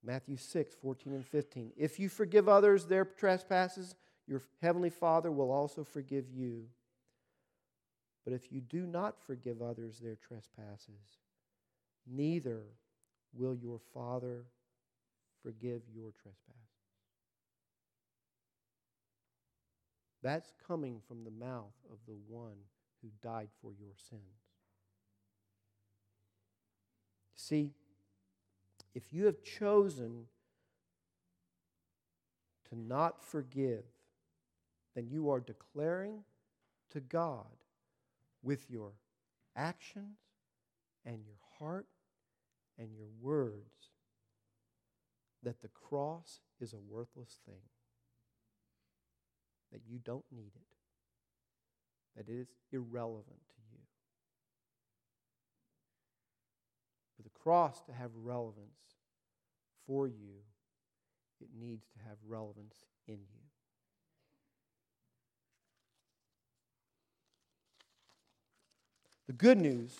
Matthew 0.03 0.37
6, 0.37 0.75
14 0.81 1.13
and 1.13 1.25
15. 1.25 1.71
If 1.77 1.99
you 1.99 2.09
forgive 2.09 2.49
others 2.49 2.85
their 2.85 3.05
trespasses, 3.05 3.95
your 4.27 4.41
heavenly 4.61 4.89
Father 4.89 5.31
will 5.31 5.51
also 5.51 5.83
forgive 5.83 6.25
you. 6.29 6.65
But 8.23 8.33
if 8.33 8.51
you 8.51 8.61
do 8.61 8.85
not 8.85 9.19
forgive 9.19 9.61
others 9.61 9.99
their 9.99 10.15
trespasses, 10.15 11.19
neither 12.05 12.61
will 13.33 13.55
your 13.55 13.79
Father 13.93 14.45
forgive 15.41 15.81
your 15.93 16.11
trespasses. 16.11 16.61
That's 20.21 20.51
coming 20.67 21.01
from 21.07 21.23
the 21.23 21.31
mouth 21.31 21.73
of 21.91 21.97
the 22.07 22.17
one 22.27 22.57
who 23.01 23.09
died 23.23 23.49
for 23.61 23.71
your 23.73 23.93
sins. 24.09 24.21
See, 27.35 27.71
if 28.93 29.11
you 29.11 29.25
have 29.25 29.41
chosen 29.43 30.27
to 32.69 32.77
not 32.77 33.23
forgive, 33.23 33.83
then 34.93 35.07
you 35.09 35.31
are 35.31 35.39
declaring 35.39 36.23
to 36.91 36.99
God 36.99 37.47
with 38.43 38.69
your 38.69 38.93
actions 39.55 40.17
and 41.05 41.23
your 41.25 41.37
heart 41.59 41.87
and 42.77 42.89
your 42.93 43.07
words 43.21 43.89
that 45.43 45.61
the 45.61 45.69
cross 45.69 46.39
is 46.59 46.73
a 46.73 46.79
worthless 46.79 47.39
thing, 47.45 47.63
that 49.71 49.81
you 49.87 49.97
don't 49.97 50.25
need 50.31 50.51
it, 50.55 50.75
that 52.15 52.31
it 52.31 52.39
is 52.39 52.47
irrelevant 52.71 53.41
to 53.49 53.61
you. 53.71 53.79
For 57.15 57.23
the 57.23 57.29
cross 57.29 57.81
to 57.83 57.93
have 57.93 58.11
relevance 58.15 58.97
for 59.87 60.07
you, 60.07 60.43
it 61.39 61.49
needs 61.59 61.87
to 61.93 61.99
have 62.07 62.17
relevance 62.27 62.75
in 63.07 63.15
you. 63.15 63.50
The 69.31 69.37
good 69.37 69.59
news 69.59 69.97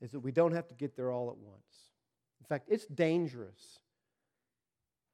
is 0.00 0.10
that 0.10 0.18
we 0.18 0.32
don't 0.32 0.50
have 0.50 0.66
to 0.66 0.74
get 0.74 0.96
there 0.96 1.12
all 1.12 1.30
at 1.30 1.36
once. 1.36 1.92
In 2.40 2.46
fact, 2.48 2.66
it's 2.68 2.84
dangerous 2.84 3.78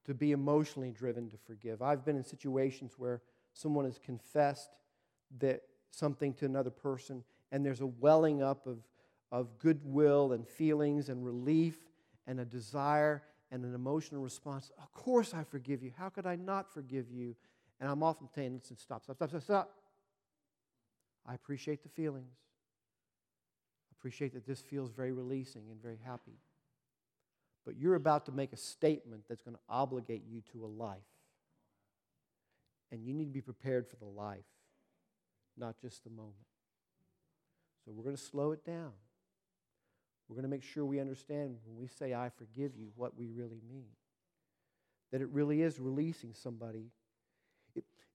to 0.07 0.15
be 0.15 0.33
emotionally 0.33 0.91
driven 0.91 1.29
to 1.29 1.37
forgive. 1.37 1.83
I've 1.83 2.03
been 2.03 2.17
in 2.17 2.25
situations 2.25 2.95
where 2.97 3.21
someone 3.53 3.85
has 3.85 3.99
confessed 3.99 4.71
that 5.41 5.61
something 5.91 6.33
to 6.33 6.47
another 6.47 6.71
person 6.71 7.25
and 7.51 7.63
there's 7.63 7.83
a 7.83 7.87
welling 7.87 8.43
up 8.43 8.67
of, 8.67 8.79
of 9.31 9.59
goodwill 9.59 10.33
and 10.33 10.49
feelings 10.49 11.11
and 11.11 11.27
relief 11.27 11.77
and 12.27 12.41
a 12.41 12.45
desire 12.47 13.23
and 13.51 13.67
an 13.67 13.75
emotional 13.75 14.23
response. 14.23 14.71
Of 14.79 14.91
course 14.95 15.35
I 15.35 15.45
forgive 15.45 15.83
you. 15.83 15.93
How 15.99 16.09
could 16.09 16.25
I 16.25 16.37
not 16.37 16.73
forgive 16.73 17.11
you? 17.11 17.37
And 17.81 17.91
I'm 17.91 18.03
often 18.03 18.31
saying, 18.35 18.55
listen, 18.55 18.79
stop, 18.79 19.05
stop, 19.05 19.17
stop, 19.17 19.29
stop, 19.29 19.43
stop. 19.43 19.75
I 21.27 21.35
appreciate 21.35 21.83
the 21.83 21.91
feelings. 21.91 22.33
Appreciate 24.03 24.35
that 24.35 24.45
this 24.45 24.61
feels 24.61 24.91
very 24.91 25.13
releasing 25.13 25.63
and 25.71 25.81
very 25.81 26.01
happy. 26.05 26.41
But 27.65 27.77
you're 27.77 27.95
about 27.95 28.27
to 28.27 28.33
make 28.33 28.53
a 28.53 28.57
statement 28.57 29.23
that's 29.29 29.43
going 29.43 29.55
to 29.55 29.63
obligate 29.69 30.25
you 30.29 30.43
to 30.51 30.65
a 30.65 30.67
life. 30.67 30.99
And 32.91 33.05
you 33.05 33.15
need 33.15 33.27
to 33.27 33.31
be 33.31 33.41
prepared 33.41 33.87
for 33.87 33.95
the 33.95 34.05
life, 34.05 34.43
not 35.57 35.81
just 35.81 36.03
the 36.03 36.11
moment. 36.11 36.35
So 37.85 37.93
we're 37.93 38.03
going 38.03 38.17
to 38.17 38.21
slow 38.23 38.51
it 38.51 38.67
down. 38.67 38.91
We're 40.29 40.35
going 40.35 40.43
to 40.43 40.49
make 40.51 40.65
sure 40.65 40.85
we 40.85 40.99
understand 40.99 41.59
when 41.65 41.81
we 41.81 41.87
say, 41.87 42.13
I 42.13 42.29
forgive 42.37 42.73
you, 42.77 42.89
what 42.97 43.17
we 43.17 43.29
really 43.29 43.61
mean. 43.71 43.87
That 45.13 45.21
it 45.21 45.29
really 45.29 45.63
is 45.63 45.79
releasing 45.79 46.35
somebody. 46.35 46.87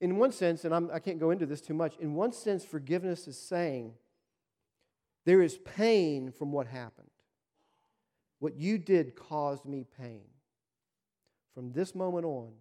In 0.01 0.17
one 0.17 0.33
sense, 0.33 0.65
and 0.65 0.75
I'm, 0.75 0.91
I 0.91 0.99
can 0.99 1.13
not 1.13 1.21
go 1.21 1.31
into 1.31 1.45
this 1.45 1.61
too 1.61 1.73
much, 1.73 1.95
in 1.97 2.13
one 2.13 2.33
sense, 2.33 2.65
forgiveness 2.65 3.25
is 3.25 3.39
saying 3.39 3.93
there 5.27 5.41
is 5.41 5.57
pain 5.57 6.31
from 6.31 6.53
what 6.53 6.67
happened. 6.67 7.09
What 8.39 8.55
you 8.55 8.77
did 8.77 9.13
caused 9.13 9.65
me 9.65 9.85
pain. 9.99 10.23
From 11.53 11.73
this 11.73 11.93
moment 11.93 12.23
on, 12.23 12.53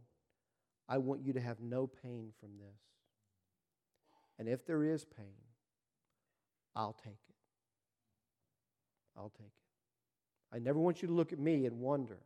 I 0.89 0.99
want 0.99 1.25
you 1.25 1.33
to 1.35 1.41
have 1.41 1.61
no 1.61 1.87
pain 1.87 2.33
from 2.41 2.59
this. 2.59 2.81
And 4.41 4.49
if 4.49 4.67
there 4.67 4.83
is 4.83 5.05
pain, 5.05 5.37
I'll 6.75 6.97
take 7.05 7.21
it. 7.29 7.37
I'll 9.17 9.33
take 9.39 9.47
it. 9.47 10.57
I 10.57 10.59
never 10.59 10.81
want 10.81 11.03
you 11.03 11.07
to 11.07 11.15
look 11.15 11.33
at 11.33 11.39
me 11.39 11.67
and 11.67 11.79
wonder 11.79 12.19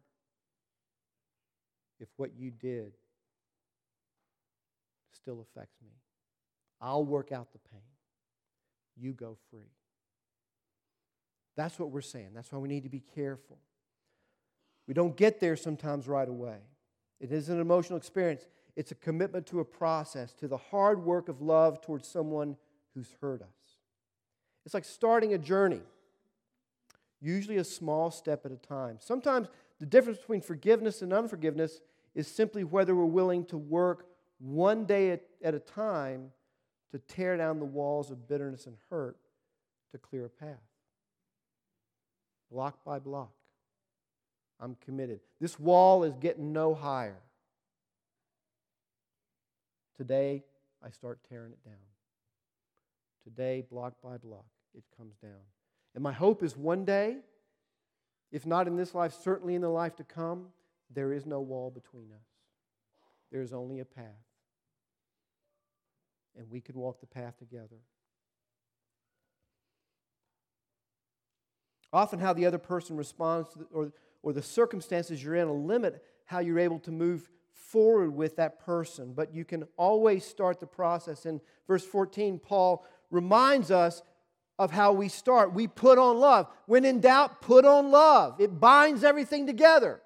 if 2.01 2.09
what 2.17 2.31
you 2.35 2.51
did 2.51 2.95
still 5.13 5.43
affects 5.43 5.77
me. 5.83 5.93
I'll 6.81 7.05
work 7.05 7.31
out 7.31 7.53
the 7.53 7.59
pain. 7.59 7.83
You 8.97 9.13
go 9.13 9.37
free. 9.51 9.69
That's 11.57 11.79
what 11.79 11.91
we're 11.91 12.01
saying. 12.01 12.31
That's 12.35 12.51
why 12.53 12.59
we 12.59 12.69
need 12.69 12.85
to 12.85 12.89
be 12.89 13.03
careful. 13.15 13.59
We 14.87 14.95
don't 14.95 15.17
get 15.17 15.41
there 15.41 15.57
sometimes 15.57 16.09
right 16.09 16.29
away. 16.29 16.59
It 17.21 17.33
is 17.33 17.49
an 17.49 17.61
emotional 17.61 17.99
experience, 17.99 18.47
it's 18.77 18.93
a 18.93 18.95
commitment 18.95 19.47
to 19.49 19.61
a 19.61 19.65
process, 19.65 20.33
to 20.35 20.49
the 20.49 20.57
hard 20.57 21.05
work 21.05 21.29
of 21.29 21.43
love 21.43 21.83
towards 21.83 22.09
someone 22.09 22.57
who's 22.95 23.15
hurt 23.21 23.43
us. 23.43 23.49
It's 24.65 24.75
like 24.75 24.85
starting 24.85 25.35
a 25.35 25.39
journey, 25.39 25.83
usually 27.21 27.59
a 27.59 27.65
small 27.65 28.11
step 28.11 28.47
at 28.47 28.53
a 28.53 28.57
time. 28.57 28.97
Sometimes 29.01 29.49
the 29.79 29.87
difference 29.87 30.19
between 30.19 30.41
forgiveness 30.41 31.03
and 31.03 31.13
unforgiveness 31.13 31.81
is 32.15 32.27
simply 32.27 32.65
whether 32.65 32.95
we're 32.95 33.05
willing 33.05 33.45
to 33.47 33.59
work 33.59 34.07
one 34.39 34.87
day 34.87 35.11
at, 35.11 35.23
at 35.45 35.55
a 35.55 35.59
time 35.59 36.33
to 36.91 36.99
tear 36.99 37.37
down 37.37 37.59
the 37.59 37.65
walls 37.65 38.11
of 38.11 38.27
bitterness 38.27 38.67
and 38.67 38.77
hurt 38.89 39.19
to 39.93 39.99
clear 39.99 40.25
a 40.25 40.29
path 40.31 40.70
block 42.51 42.85
by 42.85 42.99
block. 42.99 43.33
I'm 44.59 44.77
committed. 44.85 45.21
This 45.41 45.59
wall 45.59 46.05
is 46.05 46.15
getting 46.17 46.53
no 46.53 46.75
higher. 46.75 47.21
Today, 49.97 50.45
I 50.85 50.91
start 50.91 51.21
tearing 51.29 51.53
it 51.53 51.65
down. 51.65 51.75
Today, 53.25 53.65
block 53.71 53.95
by 54.03 54.17
block, 54.17 54.47
it 54.75 54.85
comes 54.97 55.15
down. 55.17 55.41
And 55.95 56.03
my 56.03 56.13
hope 56.13 56.43
is 56.43 56.57
one 56.57 56.85
day, 56.85 57.19
if 58.33 58.47
not 58.47 58.67
in 58.67 58.77
this 58.77 58.95
life, 58.95 59.15
certainly 59.23 59.55
in 59.55 59.63
the 59.63 59.69
life 59.69 59.97
to 59.97 60.05
come, 60.05 60.47
there 60.93 61.13
is 61.13 61.27
no 61.27 61.41
wall 61.41 61.71
between 61.71 62.11
us. 62.13 62.27
There 63.31 63.43
is 63.43 63.53
only 63.53 63.81
a 63.81 63.85
path. 63.85 64.05
And 66.37 66.51
we 66.51 66.61
can 66.61 66.77
walk 66.77 67.01
the 67.01 67.07
path 67.07 67.39
together. 67.39 67.81
Often, 71.93 72.21
how 72.21 72.33
the 72.33 72.47
other 72.47 72.59
person 72.59 72.97
responds 72.97 73.53
the, 73.55 73.67
or, 73.73 73.93
or 74.23 74.33
the 74.33 74.43
circumstances 74.43 75.23
you're 75.23 75.35
in 75.35 75.49
will 75.49 75.65
limit 75.65 76.05
how 76.25 76.39
you're 76.39 76.59
able 76.59 76.79
to 76.81 76.93
move 76.93 77.29
forward 77.53 78.11
with 78.11 78.37
that 78.37 78.61
person. 78.65 79.13
But 79.13 79.35
you 79.35 79.45
can 79.45 79.65
always 79.77 80.25
start 80.25 80.61
the 80.61 80.67
process. 80.67 81.27
In 81.27 81.41
verse 81.67 81.85
14, 81.85 82.39
Paul 82.39 82.85
reminds 83.11 83.71
us 83.71 84.03
of 84.59 84.71
how 84.71 84.93
we 84.93 85.09
start. 85.09 85.55
We 85.55 85.67
put 85.67 85.99
on 85.99 86.19
love. 86.19 86.47
When 86.67 86.85
in 86.85 87.01
doubt, 87.01 87.41
put 87.41 87.65
on 87.65 87.91
love. 87.91 88.41
It 88.41 88.61
binds 88.61 89.03
everything 89.03 89.47
together. 89.47 90.01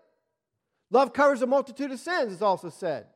Love 0.90 1.12
covers 1.12 1.42
a 1.42 1.46
multitude 1.46 1.90
of 1.90 1.98
sins, 1.98 2.32
it's 2.32 2.42
also 2.42 2.70
said. 2.70 3.06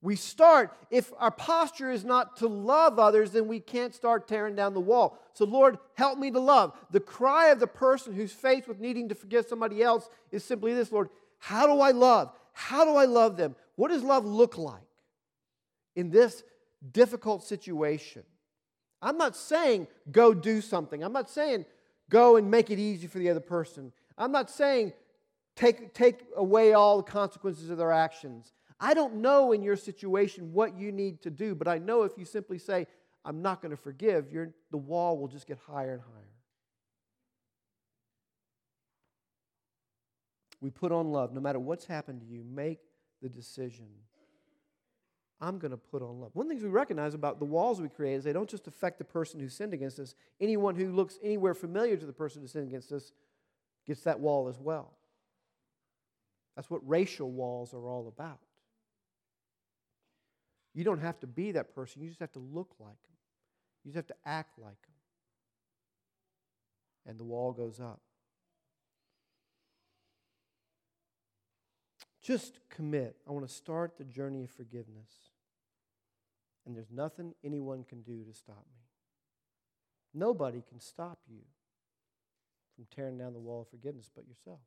We 0.00 0.14
start, 0.14 0.76
if 0.90 1.12
our 1.18 1.30
posture 1.30 1.90
is 1.90 2.04
not 2.04 2.36
to 2.36 2.46
love 2.46 2.98
others, 3.00 3.32
then 3.32 3.48
we 3.48 3.58
can't 3.58 3.94
start 3.94 4.28
tearing 4.28 4.54
down 4.54 4.74
the 4.74 4.80
wall. 4.80 5.18
So, 5.32 5.44
Lord, 5.44 5.78
help 5.94 6.18
me 6.18 6.30
to 6.30 6.38
love. 6.38 6.72
The 6.92 7.00
cry 7.00 7.48
of 7.48 7.58
the 7.58 7.66
person 7.66 8.12
who's 8.12 8.32
faced 8.32 8.68
with 8.68 8.78
needing 8.78 9.08
to 9.08 9.16
forgive 9.16 9.46
somebody 9.46 9.82
else 9.82 10.08
is 10.30 10.44
simply 10.44 10.72
this 10.72 10.92
Lord, 10.92 11.08
how 11.38 11.66
do 11.66 11.80
I 11.80 11.90
love? 11.90 12.32
How 12.52 12.84
do 12.84 12.94
I 12.94 13.06
love 13.06 13.36
them? 13.36 13.56
What 13.74 13.88
does 13.88 14.02
love 14.02 14.24
look 14.24 14.56
like 14.56 14.82
in 15.96 16.10
this 16.10 16.44
difficult 16.92 17.42
situation? 17.44 18.22
I'm 19.02 19.18
not 19.18 19.36
saying 19.36 19.88
go 20.10 20.34
do 20.34 20.60
something. 20.60 21.02
I'm 21.02 21.12
not 21.12 21.30
saying 21.30 21.64
go 22.08 22.36
and 22.36 22.50
make 22.50 22.70
it 22.70 22.78
easy 22.78 23.06
for 23.06 23.18
the 23.18 23.30
other 23.30 23.40
person. 23.40 23.92
I'm 24.16 24.32
not 24.32 24.50
saying 24.50 24.92
take, 25.54 25.94
take 25.94 26.24
away 26.36 26.72
all 26.72 26.98
the 26.98 27.10
consequences 27.10 27.70
of 27.70 27.78
their 27.78 27.92
actions. 27.92 28.52
I 28.80 28.94
don't 28.94 29.16
know 29.16 29.52
in 29.52 29.62
your 29.62 29.76
situation 29.76 30.52
what 30.52 30.76
you 30.78 30.92
need 30.92 31.22
to 31.22 31.30
do, 31.30 31.54
but 31.54 31.66
I 31.66 31.78
know 31.78 32.02
if 32.02 32.12
you 32.16 32.24
simply 32.24 32.58
say, 32.58 32.86
I'm 33.24 33.42
not 33.42 33.60
going 33.60 33.70
to 33.70 33.76
forgive, 33.76 34.26
the 34.70 34.76
wall 34.76 35.18
will 35.18 35.28
just 35.28 35.46
get 35.46 35.58
higher 35.66 35.92
and 35.92 36.00
higher. 36.00 36.12
We 40.60 40.70
put 40.70 40.92
on 40.92 41.12
love. 41.12 41.32
No 41.32 41.40
matter 41.40 41.58
what's 41.58 41.86
happened 41.86 42.20
to 42.20 42.26
you, 42.26 42.44
make 42.44 42.78
the 43.22 43.28
decision. 43.28 43.86
I'm 45.40 45.58
going 45.58 45.70
to 45.70 45.76
put 45.76 46.02
on 46.02 46.20
love. 46.20 46.30
One 46.34 46.46
of 46.46 46.48
the 46.48 46.54
things 46.54 46.64
we 46.64 46.70
recognize 46.70 47.14
about 47.14 47.38
the 47.38 47.44
walls 47.44 47.80
we 47.80 47.88
create 47.88 48.14
is 48.14 48.24
they 48.24 48.32
don't 48.32 48.48
just 48.48 48.66
affect 48.66 48.98
the 48.98 49.04
person 49.04 49.38
who 49.38 49.48
sinned 49.48 49.72
against 49.72 50.00
us. 50.00 50.16
Anyone 50.40 50.74
who 50.74 50.90
looks 50.90 51.16
anywhere 51.22 51.54
familiar 51.54 51.96
to 51.96 52.06
the 52.06 52.12
person 52.12 52.42
who 52.42 52.48
sinned 52.48 52.66
against 52.66 52.90
us 52.90 53.12
gets 53.86 54.02
that 54.02 54.18
wall 54.18 54.48
as 54.48 54.58
well. 54.58 54.94
That's 56.56 56.68
what 56.70 56.80
racial 56.88 57.30
walls 57.30 57.72
are 57.72 57.86
all 57.88 58.08
about. 58.08 58.40
You 60.74 60.84
don't 60.84 61.00
have 61.00 61.18
to 61.20 61.26
be 61.26 61.52
that 61.52 61.74
person, 61.74 62.02
you 62.02 62.08
just 62.08 62.20
have 62.20 62.32
to 62.32 62.38
look 62.38 62.74
like 62.78 62.90
them. 62.90 63.16
You 63.84 63.92
just 63.92 63.96
have 63.96 64.06
to 64.08 64.28
act 64.28 64.58
like 64.58 64.80
them. 64.82 64.94
And 67.06 67.18
the 67.18 67.24
wall 67.24 67.52
goes 67.52 67.80
up. 67.80 68.00
Just 72.22 72.58
commit. 72.68 73.16
I 73.26 73.32
want 73.32 73.48
to 73.48 73.52
start 73.52 73.96
the 73.96 74.04
journey 74.04 74.44
of 74.44 74.50
forgiveness. 74.50 75.10
And 76.66 76.76
there's 76.76 76.90
nothing 76.90 77.32
anyone 77.42 77.84
can 77.88 78.02
do 78.02 78.22
to 78.24 78.34
stop 78.34 78.66
me. 78.74 78.82
Nobody 80.12 80.62
can 80.68 80.80
stop 80.80 81.18
you 81.26 81.40
from 82.76 82.86
tearing 82.94 83.16
down 83.16 83.32
the 83.32 83.38
wall 83.38 83.62
of 83.62 83.68
forgiveness 83.68 84.10
but 84.14 84.26
yourself. 84.28 84.60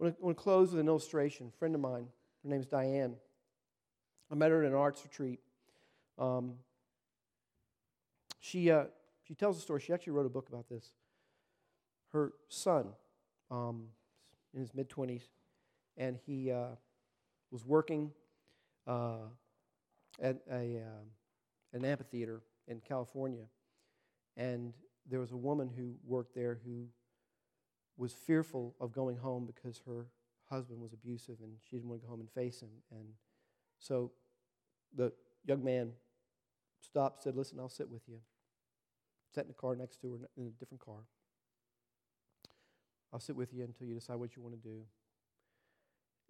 I 0.00 0.12
want 0.20 0.36
to 0.36 0.42
close 0.42 0.70
with 0.70 0.80
an 0.80 0.86
illustration. 0.86 1.50
A 1.52 1.58
friend 1.58 1.74
of 1.74 1.80
mine 1.80 2.06
her 2.44 2.50
name's 2.50 2.66
Diane. 2.66 3.16
I 4.30 4.34
met 4.34 4.50
her 4.50 4.62
at 4.62 4.70
an 4.70 4.76
arts 4.76 5.02
retreat. 5.02 5.40
Um, 6.18 6.54
she, 8.38 8.70
uh, 8.70 8.84
she 9.22 9.34
tells 9.34 9.56
a 9.56 9.60
story. 9.60 9.80
She 9.80 9.92
actually 9.92 10.12
wrote 10.12 10.26
a 10.26 10.30
book 10.30 10.48
about 10.48 10.68
this. 10.68 10.92
Her 12.12 12.32
son, 12.48 12.88
um, 13.50 13.86
in 14.52 14.60
his 14.60 14.74
mid 14.74 14.90
20s, 14.90 15.22
and 15.96 16.18
he 16.26 16.50
uh, 16.50 16.76
was 17.50 17.64
working 17.64 18.12
uh, 18.86 19.28
at 20.20 20.36
a, 20.50 20.78
uh, 20.78 21.72
an 21.72 21.84
amphitheater 21.84 22.42
in 22.68 22.80
California. 22.80 23.44
And 24.36 24.74
there 25.08 25.20
was 25.20 25.32
a 25.32 25.36
woman 25.36 25.70
who 25.74 25.94
worked 26.06 26.34
there 26.34 26.58
who 26.64 26.86
was 27.96 28.12
fearful 28.12 28.74
of 28.80 28.92
going 28.92 29.16
home 29.16 29.46
because 29.46 29.80
her 29.86 30.06
husband 30.50 30.80
was 30.80 30.92
abusive 30.92 31.36
and 31.42 31.52
she 31.62 31.76
didn't 31.76 31.88
want 31.88 32.00
to 32.02 32.06
go 32.06 32.10
home 32.10 32.20
and 32.20 32.30
face 32.30 32.60
him. 32.60 32.70
And 32.90 33.08
so 33.78 34.12
the 34.94 35.12
young 35.46 35.64
man 35.64 35.92
stopped, 36.80 37.22
said, 37.22 37.36
Listen, 37.36 37.58
I'll 37.58 37.68
sit 37.68 37.90
with 37.90 38.02
you. 38.08 38.18
Sat 39.34 39.44
in 39.44 39.48
the 39.48 39.54
car 39.54 39.74
next 39.74 40.00
to 40.02 40.12
her 40.12 40.18
in 40.36 40.46
a 40.46 40.50
different 40.50 40.84
car. 40.84 41.06
I'll 43.12 43.20
sit 43.20 43.36
with 43.36 43.52
you 43.52 43.64
until 43.64 43.86
you 43.86 43.94
decide 43.94 44.16
what 44.16 44.36
you 44.36 44.42
want 44.42 44.60
to 44.60 44.68
do. 44.68 44.82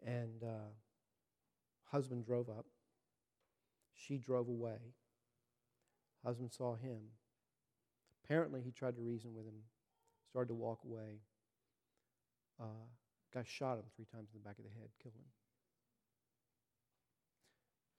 And 0.06 0.42
uh, 0.42 0.70
husband 1.86 2.24
drove 2.26 2.48
up. 2.48 2.66
She 3.94 4.18
drove 4.18 4.48
away. 4.48 4.78
Husband 6.24 6.50
saw 6.52 6.74
him. 6.74 6.98
Apparently, 8.24 8.60
he 8.62 8.70
tried 8.70 8.96
to 8.96 9.02
reason 9.02 9.34
with 9.34 9.46
him, 9.46 9.54
started 10.30 10.48
to 10.48 10.54
walk 10.54 10.80
away. 10.84 11.20
Uh, 12.60 12.86
Guy 13.34 13.42
shot 13.44 13.78
him 13.78 13.84
three 13.96 14.04
times 14.04 14.28
in 14.32 14.40
the 14.40 14.48
back 14.48 14.58
of 14.58 14.64
the 14.64 14.70
head, 14.70 14.90
killed 15.02 15.16
him. 15.16 15.26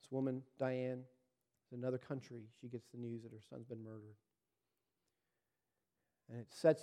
This 0.00 0.10
woman, 0.10 0.42
Diane, 0.58 1.04
in 1.70 1.78
another 1.78 1.98
country, 1.98 2.44
she 2.58 2.68
gets 2.68 2.86
the 2.88 2.98
news 2.98 3.22
that 3.22 3.32
her 3.32 3.42
son's 3.50 3.66
been 3.66 3.84
murdered. 3.84 4.16
And 6.30 6.40
it 6.40 6.46
sets, 6.50 6.82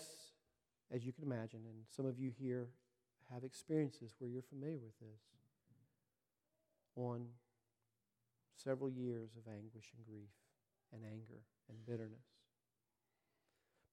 as 0.92 1.04
you 1.04 1.12
can 1.12 1.24
imagine, 1.24 1.62
and 1.66 1.84
some 1.90 2.06
of 2.06 2.20
you 2.20 2.32
here 2.38 2.68
have 3.34 3.44
experiences 3.44 4.14
where 4.20 4.30
you're 4.30 4.44
familiar 4.44 4.78
with 4.78 5.00
this, 5.00 5.22
on 6.96 7.26
several 8.56 8.90
years 8.90 9.32
of 9.36 9.52
anguish 9.52 9.92
and 9.98 10.06
grief 10.06 10.30
and 10.94 11.02
anger 11.04 11.42
and 11.70 11.84
bitterness. 11.88 12.33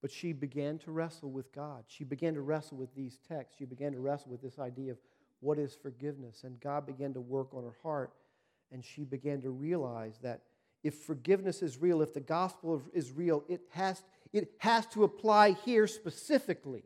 But 0.03 0.11
she 0.11 0.33
began 0.33 0.79
to 0.79 0.91
wrestle 0.93 1.31
with 1.31 1.53
God. 1.53 1.85
She 1.87 2.05
began 2.05 2.35
to 2.35 2.41
wrestle 2.41 2.79
with 2.79 2.95
these 2.95 3.19
texts. 3.29 3.57
She 3.59 3.65
began 3.65 3.93
to 3.93 4.01
wrestle 4.01 4.31
with 4.31 4.41
this 4.41 4.59
idea 4.59 4.93
of 4.93 4.99
what 5.41 5.59
is 5.59 5.75
forgiveness. 5.75 6.45
And 6.45 6.59
God 6.61 6.87
began 6.87 7.13
to 7.15 7.21
work 7.21 7.55
on 7.55 7.65
her 7.65 7.77
heart. 7.83 8.13
And 8.73 8.85
she 8.85 9.05
began 9.05 9.43
to 9.43 9.51
realize 9.51 10.19
that 10.23 10.43
if 10.83 10.95
forgiveness 10.95 11.63
is 11.63 11.79
real, 11.79 12.01
if 12.01 12.15
the 12.15 12.21
gospel 12.21 12.83
is 12.95 13.13
real, 13.13 13.45
it 13.49 13.61
has, 13.71 14.03
it 14.33 14.53
has 14.59 14.87
to 14.87 15.05
apply 15.05 15.51
here 15.51 15.87
specifically. 15.87 16.85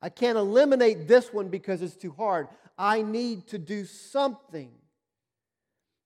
I 0.00 0.08
can't 0.08 0.38
eliminate 0.38 1.08
this 1.08 1.32
one 1.32 1.48
because 1.48 1.82
it's 1.82 1.96
too 1.96 2.14
hard. 2.16 2.48
I 2.76 3.02
need 3.02 3.48
to 3.48 3.58
do 3.58 3.84
something. 3.84 4.70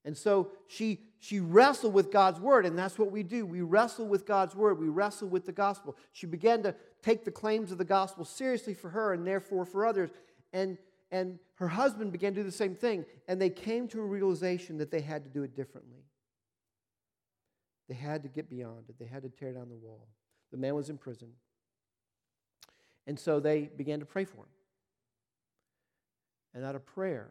And 0.04 0.16
so 0.16 0.50
she, 0.66 1.00
she 1.22 1.38
wrestled 1.38 1.94
with 1.94 2.10
God's 2.10 2.40
word, 2.40 2.66
and 2.66 2.76
that's 2.76 2.98
what 2.98 3.12
we 3.12 3.22
do. 3.22 3.46
We 3.46 3.60
wrestle 3.60 4.08
with 4.08 4.26
God's 4.26 4.56
word, 4.56 4.80
we 4.80 4.88
wrestle 4.88 5.28
with 5.28 5.46
the 5.46 5.52
gospel. 5.52 5.96
She 6.10 6.26
began 6.26 6.64
to 6.64 6.74
take 7.00 7.24
the 7.24 7.30
claims 7.30 7.70
of 7.70 7.78
the 7.78 7.84
gospel 7.84 8.24
seriously 8.24 8.74
for 8.74 8.90
her 8.90 9.12
and 9.12 9.24
therefore 9.24 9.64
for 9.64 9.86
others. 9.86 10.10
And, 10.52 10.78
and 11.12 11.38
her 11.54 11.68
husband 11.68 12.10
began 12.10 12.34
to 12.34 12.40
do 12.40 12.44
the 12.44 12.50
same 12.50 12.74
thing, 12.74 13.04
and 13.28 13.40
they 13.40 13.50
came 13.50 13.86
to 13.88 14.00
a 14.00 14.04
realization 14.04 14.78
that 14.78 14.90
they 14.90 15.00
had 15.00 15.22
to 15.22 15.30
do 15.30 15.44
it 15.44 15.54
differently. 15.54 16.02
They 17.88 17.94
had 17.94 18.24
to 18.24 18.28
get 18.28 18.50
beyond 18.50 18.86
it, 18.88 18.98
they 18.98 19.06
had 19.06 19.22
to 19.22 19.28
tear 19.28 19.52
down 19.52 19.68
the 19.68 19.76
wall. 19.76 20.08
The 20.50 20.58
man 20.58 20.74
was 20.74 20.90
in 20.90 20.98
prison. 20.98 21.28
And 23.06 23.16
so 23.16 23.38
they 23.38 23.70
began 23.76 24.00
to 24.00 24.06
pray 24.06 24.24
for 24.24 24.38
him. 24.38 24.50
And 26.52 26.64
out 26.64 26.74
of 26.74 26.84
prayer, 26.84 27.30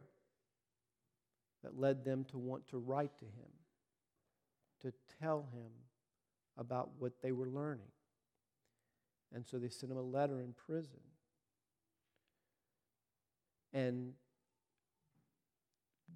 that 1.62 1.78
led 1.78 2.06
them 2.06 2.24
to 2.32 2.38
want 2.38 2.70
to 2.70 2.78
write 2.78 3.20
to 3.20 3.26
him, 3.26 3.52
to 4.82 4.94
tell 5.22 5.48
him 5.54 5.72
about 6.58 6.90
what 7.00 7.14
they 7.22 7.32
were 7.32 7.48
learning. 7.48 7.92
And 9.34 9.46
so 9.46 9.58
they 9.58 9.70
sent 9.70 9.92
him 9.92 9.98
a 9.98 10.02
letter 10.02 10.42
in 10.42 10.54
prison. 10.54 11.00
And 13.74 14.14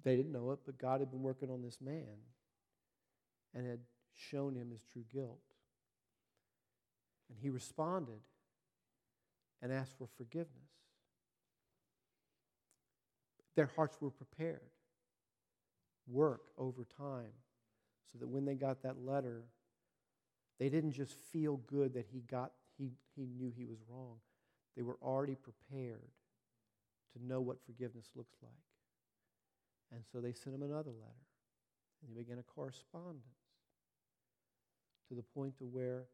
they 0.04 0.16
didn't 0.16 0.32
know 0.32 0.50
it, 0.52 0.60
but 0.66 0.78
God 0.78 1.00
had 1.00 1.10
been 1.10 1.22
working 1.22 1.50
on 1.50 1.62
this 1.62 1.78
man 1.80 2.18
and 3.54 3.66
had 3.66 3.80
shown 4.14 4.54
him 4.54 4.70
his 4.70 4.82
true 4.92 5.04
guilt. 5.12 5.40
And 7.30 7.38
he 7.40 7.48
responded 7.48 8.20
and 9.62 9.72
asked 9.72 9.96
for 9.98 10.06
forgiveness. 10.16 10.50
Their 13.56 13.70
hearts 13.74 13.96
were 14.00 14.10
prepared 14.10 14.60
work 16.06 16.42
over 16.56 16.86
time 16.96 17.32
so 18.12 18.18
that 18.18 18.28
when 18.28 18.44
they 18.44 18.54
got 18.54 18.82
that 18.82 19.04
letter, 19.04 19.44
they 20.58 20.68
didn't 20.68 20.92
just 20.92 21.14
feel 21.32 21.58
good 21.66 21.94
that 21.94 22.06
he 22.12 22.20
got 22.20 22.52
he, 22.78 22.90
he 23.14 23.26
knew 23.26 23.52
he 23.56 23.64
was 23.64 23.78
wrong. 23.88 24.16
They 24.76 24.82
were 24.82 24.98
already 25.02 25.34
prepared 25.34 26.10
to 27.12 27.24
know 27.24 27.40
what 27.40 27.56
forgiveness 27.64 28.10
looks 28.14 28.36
like. 28.42 28.52
And 29.92 30.02
so 30.12 30.20
they 30.20 30.32
sent 30.32 30.54
him 30.54 30.62
another 30.62 30.90
letter. 30.90 31.24
And 32.02 32.14
they 32.14 32.20
began 32.20 32.38
a 32.38 32.42
correspondence 32.42 33.24
to 35.08 35.14
the 35.14 35.22
point 35.22 35.56
to 35.58 35.64
where 35.64 36.04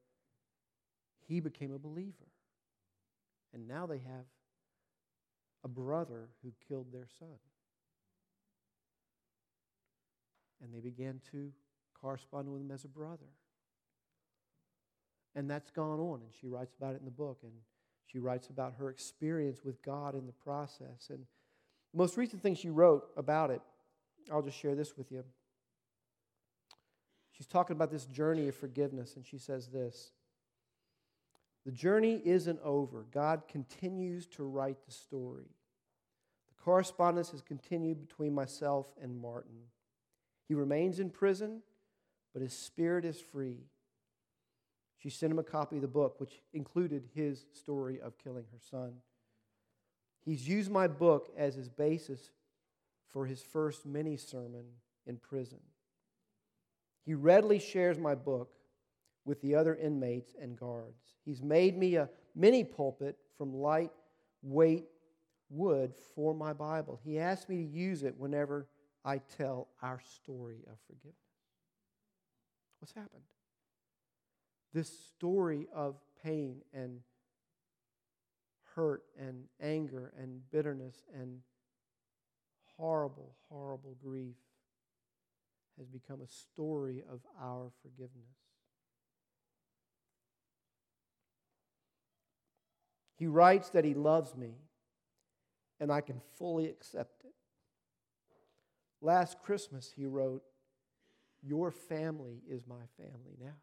he 1.26 1.40
became 1.40 1.72
a 1.72 1.78
believer. 1.78 2.28
And 3.52 3.66
now 3.66 3.86
they 3.86 3.98
have 3.98 4.26
a 5.64 5.68
brother 5.68 6.28
who 6.42 6.52
killed 6.68 6.92
their 6.92 7.08
son. 7.18 7.38
and 10.62 10.72
they 10.72 10.80
began 10.80 11.20
to 11.32 11.50
correspond 12.02 12.50
with 12.52 12.60
him 12.60 12.70
as 12.70 12.84
a 12.84 12.88
brother. 12.88 13.30
And 15.34 15.48
that's 15.48 15.70
gone 15.70 16.00
on, 16.00 16.20
and 16.20 16.30
she 16.38 16.46
writes 16.46 16.74
about 16.76 16.94
it 16.94 16.98
in 16.98 17.06
the 17.06 17.10
book, 17.10 17.38
and 17.42 17.52
she 18.06 18.18
writes 18.18 18.48
about 18.50 18.74
her 18.74 18.90
experience 18.90 19.64
with 19.64 19.80
God 19.82 20.14
in 20.14 20.26
the 20.26 20.32
process. 20.32 21.08
And 21.08 21.20
the 21.92 21.98
most 21.98 22.16
recent 22.18 22.42
thing 22.42 22.54
she 22.54 22.68
wrote 22.68 23.04
about 23.16 23.50
it, 23.50 23.62
I'll 24.30 24.42
just 24.42 24.58
share 24.58 24.74
this 24.74 24.96
with 24.96 25.10
you. 25.10 25.24
She's 27.32 27.46
talking 27.46 27.74
about 27.74 27.90
this 27.90 28.04
journey 28.04 28.48
of 28.48 28.54
forgiveness, 28.54 29.16
and 29.16 29.26
she 29.26 29.38
says 29.38 29.68
this 29.68 30.12
The 31.64 31.72
journey 31.72 32.20
isn't 32.24 32.60
over. 32.62 33.06
God 33.10 33.44
continues 33.48 34.26
to 34.28 34.44
write 34.44 34.84
the 34.84 34.92
story. 34.92 35.48
The 36.50 36.62
correspondence 36.62 37.30
has 37.30 37.40
continued 37.40 38.06
between 38.06 38.34
myself 38.34 38.92
and 39.00 39.20
Martin. 39.20 39.68
He 40.46 40.54
remains 40.54 41.00
in 41.00 41.08
prison, 41.08 41.62
but 42.32 42.42
his 42.42 42.52
spirit 42.52 43.04
is 43.04 43.20
free. 43.20 43.66
She 44.98 45.10
sent 45.10 45.32
him 45.32 45.38
a 45.38 45.44
copy 45.44 45.76
of 45.76 45.82
the 45.82 45.88
book, 45.88 46.20
which 46.20 46.40
included 46.52 47.08
his 47.14 47.44
story 47.52 48.00
of 48.00 48.18
killing 48.18 48.44
her 48.52 48.58
son. 48.70 48.92
He's 50.24 50.46
used 50.46 50.70
my 50.70 50.86
book 50.86 51.30
as 51.36 51.54
his 51.54 51.68
basis 51.68 52.30
for 53.08 53.26
his 53.26 53.42
first 53.42 53.84
mini 53.84 54.16
sermon 54.16 54.64
in 55.06 55.16
prison. 55.16 55.58
He 57.04 57.14
readily 57.14 57.58
shares 57.58 57.98
my 57.98 58.14
book 58.14 58.52
with 59.24 59.40
the 59.42 59.54
other 59.54 59.74
inmates 59.74 60.34
and 60.40 60.56
guards. 60.56 61.02
He's 61.24 61.42
made 61.42 61.76
me 61.76 61.96
a 61.96 62.08
mini 62.34 62.64
pulpit 62.64 63.16
from 63.36 63.52
lightweight 63.52 64.84
wood 65.50 65.94
for 66.14 66.34
my 66.34 66.52
Bible. 66.52 67.00
He 67.04 67.18
asked 67.18 67.48
me 67.48 67.56
to 67.56 67.62
use 67.62 68.04
it 68.04 68.14
whenever 68.16 68.68
I 69.04 69.18
tell 69.18 69.68
our 69.82 70.00
story 70.00 70.64
of 70.70 70.78
forgiveness. 70.86 71.21
What's 72.82 72.94
happened? 72.94 73.22
This 74.74 74.90
story 75.14 75.68
of 75.72 75.94
pain 76.24 76.62
and 76.74 76.98
hurt 78.74 79.04
and 79.16 79.44
anger 79.60 80.12
and 80.18 80.40
bitterness 80.50 80.96
and 81.14 81.42
horrible, 82.76 83.36
horrible 83.48 83.96
grief 84.02 84.34
has 85.78 85.86
become 85.86 86.22
a 86.22 86.26
story 86.26 87.04
of 87.08 87.20
our 87.40 87.70
forgiveness. 87.82 88.34
He 93.14 93.28
writes 93.28 93.70
that 93.70 93.84
he 93.84 93.94
loves 93.94 94.34
me, 94.34 94.54
and 95.78 95.92
I 95.92 96.00
can 96.00 96.20
fully 96.36 96.66
accept 96.66 97.22
it. 97.22 97.34
Last 99.00 99.38
Christmas, 99.40 99.92
he 99.94 100.04
wrote, 100.04 100.42
Your 101.42 101.70
family 101.70 102.42
is 102.48 102.66
my 102.66 102.84
family 102.96 103.36
now. 103.40 103.54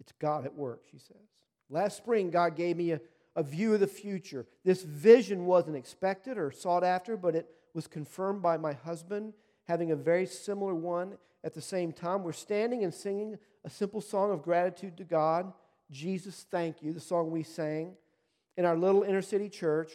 It's 0.00 0.12
God 0.20 0.44
at 0.44 0.54
work, 0.54 0.82
she 0.90 0.98
says. 0.98 1.16
Last 1.68 1.96
spring, 1.96 2.30
God 2.30 2.56
gave 2.56 2.76
me 2.76 2.92
a, 2.92 3.00
a 3.34 3.42
view 3.42 3.74
of 3.74 3.80
the 3.80 3.86
future. 3.86 4.46
This 4.64 4.82
vision 4.82 5.46
wasn't 5.46 5.76
expected 5.76 6.38
or 6.38 6.50
sought 6.50 6.84
after, 6.84 7.16
but 7.16 7.34
it 7.34 7.48
was 7.74 7.86
confirmed 7.86 8.40
by 8.40 8.56
my 8.56 8.72
husband 8.72 9.34
having 9.66 9.90
a 9.90 9.96
very 9.96 10.26
similar 10.26 10.74
one 10.74 11.18
at 11.44 11.54
the 11.54 11.60
same 11.60 11.92
time. 11.92 12.22
We're 12.22 12.32
standing 12.32 12.84
and 12.84 12.94
singing 12.94 13.36
a 13.64 13.70
simple 13.70 14.00
song 14.00 14.30
of 14.30 14.42
gratitude 14.42 14.96
to 14.96 15.04
God. 15.04 15.52
Jesus, 15.90 16.46
thank 16.50 16.82
you, 16.82 16.92
the 16.92 17.00
song 17.00 17.30
we 17.30 17.42
sang 17.42 17.96
in 18.56 18.64
our 18.64 18.76
little 18.76 19.02
inner 19.02 19.22
city 19.22 19.48
church 19.48 19.92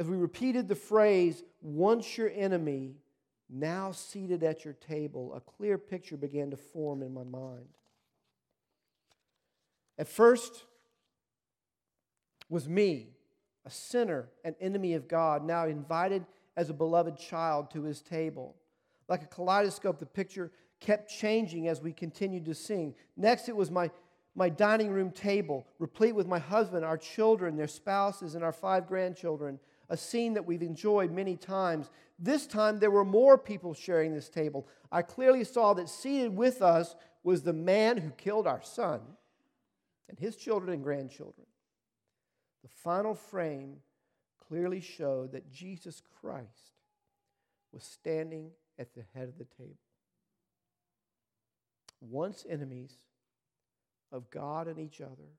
as 0.00 0.06
we 0.06 0.16
repeated 0.16 0.66
the 0.66 0.74
phrase, 0.74 1.44
once 1.60 2.16
your 2.16 2.30
enemy, 2.34 2.94
now 3.52 3.90
seated 3.92 4.42
at 4.42 4.64
your 4.64 4.74
table, 4.74 5.34
a 5.34 5.40
clear 5.40 5.76
picture 5.76 6.16
began 6.16 6.50
to 6.50 6.56
form 6.56 7.02
in 7.02 7.12
my 7.12 7.24
mind. 7.24 7.68
At 9.98 10.08
first 10.08 10.64
was 12.48 12.68
me, 12.68 13.08
a 13.66 13.70
sinner, 13.70 14.28
an 14.44 14.54
enemy 14.60 14.94
of 14.94 15.08
God, 15.08 15.44
now 15.44 15.66
invited 15.66 16.24
as 16.56 16.70
a 16.70 16.74
beloved 16.74 17.18
child 17.18 17.70
to 17.72 17.82
his 17.82 18.00
table. 18.00 18.56
Like 19.08 19.22
a 19.22 19.26
kaleidoscope, 19.26 19.98
the 19.98 20.06
picture 20.06 20.50
kept 20.80 21.10
changing 21.10 21.68
as 21.68 21.82
we 21.82 21.92
continued 21.92 22.46
to 22.46 22.54
sing. 22.54 22.94
Next, 23.16 23.48
it 23.48 23.56
was 23.56 23.70
my, 23.70 23.90
my 24.34 24.48
dining 24.48 24.90
room 24.90 25.10
table, 25.10 25.66
replete 25.78 26.14
with 26.14 26.26
my 26.26 26.38
husband, 26.38 26.84
our 26.84 26.96
children, 26.96 27.56
their 27.56 27.68
spouses, 27.68 28.34
and 28.34 28.42
our 28.42 28.52
five 28.52 28.86
grandchildren 28.86 29.58
a 29.90 29.96
scene 29.96 30.34
that 30.34 30.46
we've 30.46 30.62
enjoyed 30.62 31.10
many 31.10 31.36
times. 31.36 31.90
This 32.18 32.46
time 32.46 32.78
there 32.78 32.90
were 32.90 33.04
more 33.04 33.36
people 33.36 33.74
sharing 33.74 34.14
this 34.14 34.28
table. 34.28 34.66
I 34.90 35.02
clearly 35.02 35.44
saw 35.44 35.74
that 35.74 35.88
seated 35.88 36.34
with 36.34 36.62
us 36.62 36.94
was 37.22 37.42
the 37.42 37.52
man 37.52 37.98
who 37.98 38.10
killed 38.10 38.46
our 38.46 38.62
son 38.62 39.00
and 40.08 40.18
his 40.18 40.36
children 40.36 40.72
and 40.72 40.82
grandchildren. 40.82 41.46
The 42.62 42.68
final 42.68 43.14
frame 43.14 43.76
clearly 44.48 44.80
showed 44.80 45.32
that 45.32 45.50
Jesus 45.50 46.02
Christ 46.20 46.74
was 47.72 47.84
standing 47.84 48.50
at 48.78 48.94
the 48.94 49.04
head 49.14 49.28
of 49.28 49.38
the 49.38 49.44
table. 49.44 49.76
once 52.00 52.46
enemies 52.48 52.94
of 54.10 54.30
God 54.30 54.66
and 54.68 54.78
each 54.78 55.00
other, 55.02 55.36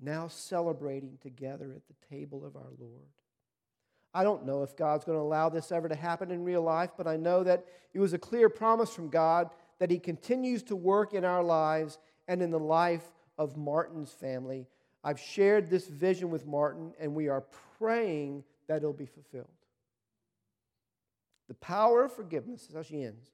now 0.00 0.28
celebrating 0.28 1.18
together 1.20 1.72
at 1.74 1.82
the 1.86 2.16
table 2.16 2.44
of 2.44 2.56
our 2.56 2.70
Lord. 2.78 3.08
I 4.14 4.24
don't 4.24 4.44
know 4.44 4.62
if 4.62 4.76
God's 4.76 5.04
going 5.04 5.16
to 5.16 5.22
allow 5.22 5.48
this 5.48 5.72
ever 5.72 5.88
to 5.88 5.94
happen 5.94 6.30
in 6.30 6.44
real 6.44 6.62
life, 6.62 6.90
but 6.96 7.06
I 7.06 7.16
know 7.16 7.42
that 7.44 7.64
it 7.94 7.98
was 7.98 8.12
a 8.12 8.18
clear 8.18 8.48
promise 8.48 8.92
from 8.92 9.08
God 9.08 9.50
that 9.78 9.90
He 9.90 9.98
continues 9.98 10.62
to 10.64 10.76
work 10.76 11.14
in 11.14 11.24
our 11.24 11.42
lives 11.42 11.98
and 12.28 12.42
in 12.42 12.50
the 12.50 12.58
life 12.58 13.10
of 13.38 13.56
Martin's 13.56 14.12
family. 14.12 14.66
I've 15.02 15.18
shared 15.18 15.70
this 15.70 15.86
vision 15.86 16.30
with 16.30 16.46
Martin, 16.46 16.92
and 17.00 17.14
we 17.14 17.28
are 17.28 17.44
praying 17.78 18.44
that 18.68 18.78
it'll 18.78 18.92
be 18.92 19.06
fulfilled. 19.06 19.48
The 21.48 21.54
power 21.54 22.04
of 22.04 22.14
forgiveness, 22.14 22.68
is 22.68 22.74
how 22.74 22.82
she 22.82 23.02
ends. 23.02 23.30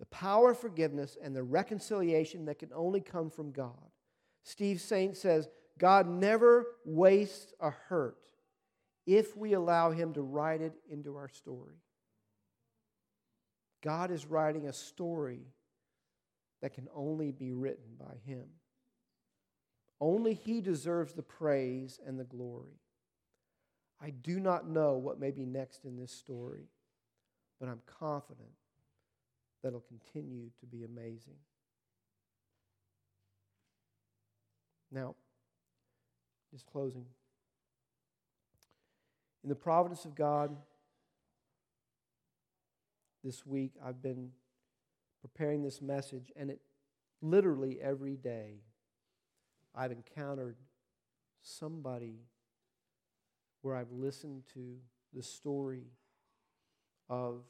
The 0.00 0.06
power 0.06 0.52
of 0.52 0.58
forgiveness 0.58 1.16
and 1.22 1.36
the 1.36 1.42
reconciliation 1.42 2.46
that 2.46 2.58
can 2.58 2.70
only 2.74 3.00
come 3.00 3.30
from 3.30 3.52
God. 3.52 3.90
Steve 4.42 4.80
Saint 4.80 5.16
says, 5.16 5.48
God 5.78 6.08
never 6.08 6.66
wastes 6.84 7.52
a 7.60 7.70
hurt 7.70 8.18
if 9.06 9.36
we 9.36 9.52
allow 9.52 9.90
Him 9.90 10.14
to 10.14 10.22
write 10.22 10.60
it 10.60 10.74
into 10.90 11.16
our 11.16 11.28
story. 11.28 11.76
God 13.82 14.10
is 14.10 14.24
writing 14.24 14.66
a 14.66 14.72
story 14.72 15.42
that 16.62 16.74
can 16.74 16.88
only 16.94 17.32
be 17.32 17.52
written 17.52 17.96
by 17.98 18.14
Him. 18.24 18.44
Only 20.00 20.34
He 20.34 20.60
deserves 20.60 21.12
the 21.12 21.22
praise 21.22 22.00
and 22.06 22.18
the 22.18 22.24
glory. 22.24 22.80
I 24.00 24.10
do 24.10 24.40
not 24.40 24.68
know 24.68 24.94
what 24.94 25.20
may 25.20 25.30
be 25.30 25.44
next 25.44 25.84
in 25.84 25.96
this 25.96 26.12
story, 26.12 26.68
but 27.60 27.68
I'm 27.68 27.80
confident 27.86 28.52
that 29.62 29.68
it'll 29.68 29.80
continue 29.80 30.50
to 30.60 30.66
be 30.66 30.84
amazing. 30.84 31.38
Now, 34.90 35.14
just 36.54 36.66
closing. 36.66 37.04
In 39.42 39.48
the 39.48 39.56
providence 39.56 40.04
of 40.04 40.14
God, 40.14 40.56
this 43.24 43.44
week 43.44 43.72
I've 43.84 44.00
been 44.00 44.30
preparing 45.20 45.64
this 45.64 45.82
message, 45.82 46.30
and 46.36 46.50
it 46.50 46.60
literally 47.20 47.80
every 47.82 48.14
day 48.14 48.60
I've 49.74 49.90
encountered 49.90 50.54
somebody 51.42 52.20
where 53.62 53.74
I've 53.74 53.90
listened 53.90 54.44
to 54.54 54.76
the 55.12 55.24
story 55.24 55.88
of 57.10 57.42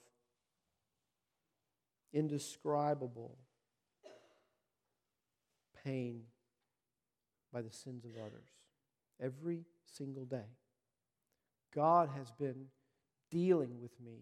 indescribable 2.15 3.37
pain 5.85 6.23
by 7.53 7.61
the 7.61 7.71
sins 7.71 8.07
of 8.07 8.13
others 8.19 8.64
every 9.23 9.65
single 9.85 10.25
day. 10.25 10.49
God 11.75 12.09
has 12.17 12.31
been 12.33 12.67
dealing 13.31 13.81
with 13.81 13.93
me 14.01 14.19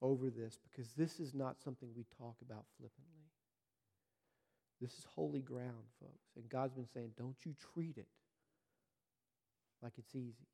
over 0.00 0.30
this 0.30 0.58
because 0.62 0.92
this 0.92 1.20
is 1.20 1.34
not 1.34 1.56
something 1.62 1.88
we 1.94 2.04
talk 2.18 2.36
about 2.42 2.64
flippantly. 2.78 3.16
This 4.80 4.92
is 4.92 5.06
holy 5.14 5.40
ground, 5.40 5.86
folks. 6.00 6.30
And 6.36 6.48
God's 6.48 6.74
been 6.74 6.88
saying, 6.92 7.12
don't 7.16 7.36
you 7.44 7.54
treat 7.74 7.96
it 7.96 8.08
like 9.82 9.92
it's 9.98 10.14
easy. 10.14 10.48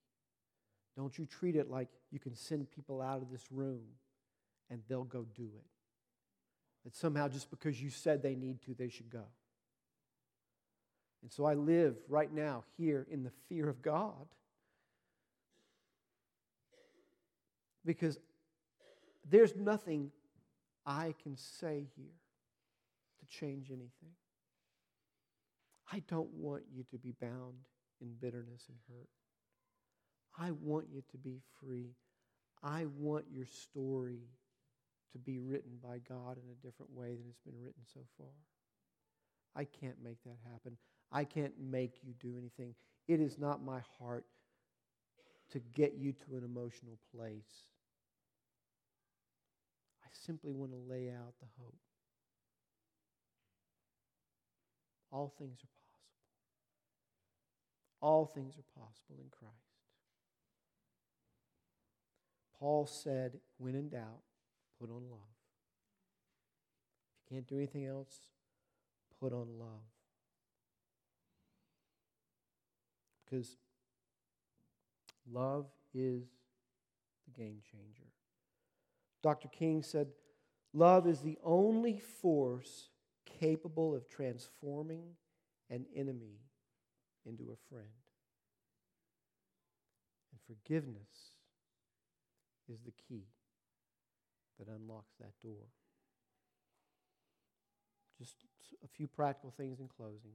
Don't 0.97 1.17
you 1.19 1.27
treat 1.27 1.57
it 1.57 1.71
like 1.71 1.89
you 2.11 2.19
can 2.19 2.35
send 2.35 2.71
people 2.71 3.01
out 3.01 3.23
of 3.23 3.31
this 3.31 3.51
room 3.51 3.83
and 4.71 4.81
they'll 4.89 5.05
go 5.05 5.27
do 5.35 5.51
it. 5.57 5.67
That 6.85 6.95
somehow 6.95 7.29
just 7.29 7.51
because 7.51 7.81
you 7.81 7.91
said 7.91 8.23
they 8.23 8.35
need 8.35 8.61
to, 8.63 8.75
they 8.75 8.89
should 8.89 9.11
go. 9.11 9.25
And 11.23 11.33
so 11.33 11.45
I 11.45 11.55
live 11.55 11.97
right 12.09 12.33
now 12.33 12.65
here 12.77 13.07
in 13.11 13.23
the 13.23 13.31
fear 13.49 13.69
of 13.69 13.81
God. 13.81 14.27
Because 17.85 18.19
there's 19.29 19.55
nothing 19.57 20.11
I 20.85 21.15
can 21.23 21.37
say 21.37 21.87
here 21.97 22.19
to 23.21 23.27
change 23.27 23.69
anything. 23.71 24.15
I 25.93 26.03
don't 26.09 26.33
want 26.35 26.65
you 26.75 26.85
to 26.91 26.99
be 26.99 27.15
bound 27.21 27.55
in 28.01 28.15
bitterness 28.21 28.65
and 28.69 28.79
hurt. 28.89 29.09
I 30.39 30.51
want 30.53 30.87
you 30.93 31.03
to 31.11 31.19
be 31.19 31.41
free. 31.61 31.95
I 32.63 32.87
want 32.97 33.27
your 33.31 33.47
story 33.47 34.21
to 35.13 35.19
be 35.19 35.39
written 35.39 35.73
by 35.83 35.99
God 36.09 36.39
in 36.39 36.45
a 36.51 36.67
different 36.67 36.93
way 36.95 37.15
than 37.15 37.25
it's 37.29 37.41
been 37.41 37.61
written 37.61 37.83
so 37.93 38.01
far. 38.17 38.33
I 39.55 39.65
can't 39.65 40.03
make 40.03 40.23
that 40.25 40.39
happen. 40.51 40.79
I 41.13 41.25
can't 41.25 41.53
make 41.61 41.99
you 42.03 42.15
do 42.21 42.39
anything. 42.39 42.75
It 43.07 43.21
is 43.21 43.39
not 43.39 43.63
my 43.63 43.81
heart 43.99 44.25
to 45.51 45.61
get 45.75 45.95
you 45.95 46.13
to 46.13 46.37
an 46.37 46.45
emotional 46.45 46.99
place. 47.15 47.67
I 50.03 50.09
simply 50.13 50.53
want 50.53 50.73
to 50.73 50.79
lay 50.79 51.11
out 51.11 51.35
the 51.41 51.49
hope. 51.59 51.77
All 55.11 55.35
things 55.39 55.59
are 55.63 55.69
possible. 55.69 55.99
All 58.01 58.25
things 58.25 58.55
are 58.57 58.81
possible 58.81 59.17
in 59.23 59.29
Christ. 59.31 59.53
Paul 62.59 62.87
said, 62.87 63.39
when 63.59 63.75
in 63.75 63.91
doubt, 63.91 64.23
put 64.81 64.89
on 64.89 65.03
love. 65.11 65.21
If 67.27 67.31
you 67.31 67.37
can't 67.37 67.47
do 67.47 67.57
anything 67.57 67.85
else, 67.85 68.21
put 69.21 69.33
on 69.33 69.49
love. 69.59 69.92
Because 73.33 73.57
love 75.33 75.65
is 75.95 76.25
the 77.25 77.43
game 77.43 77.61
changer. 77.71 78.11
Dr. 79.23 79.49
King 79.49 79.83
said, 79.83 80.09
Love 80.75 81.07
is 81.07 81.21
the 81.21 81.39
only 81.43 81.99
force 81.99 82.91
capable 83.25 83.95
of 83.95 84.07
transforming 84.09 85.05
an 85.71 85.87
enemy 85.97 86.41
into 87.25 87.45
a 87.45 87.69
friend. 87.71 87.87
And 90.33 90.41
forgiveness 90.47 91.37
is 92.71 92.81
the 92.85 92.93
key 93.09 93.25
that 94.59 94.69
unlocks 94.69 95.15
that 95.21 95.33
door. 95.43 95.69
Just 98.19 98.35
a 98.85 98.89
few 98.89 99.07
practical 99.07 99.55
things 99.57 99.81
in 99.81 99.89
closing. 99.89 100.33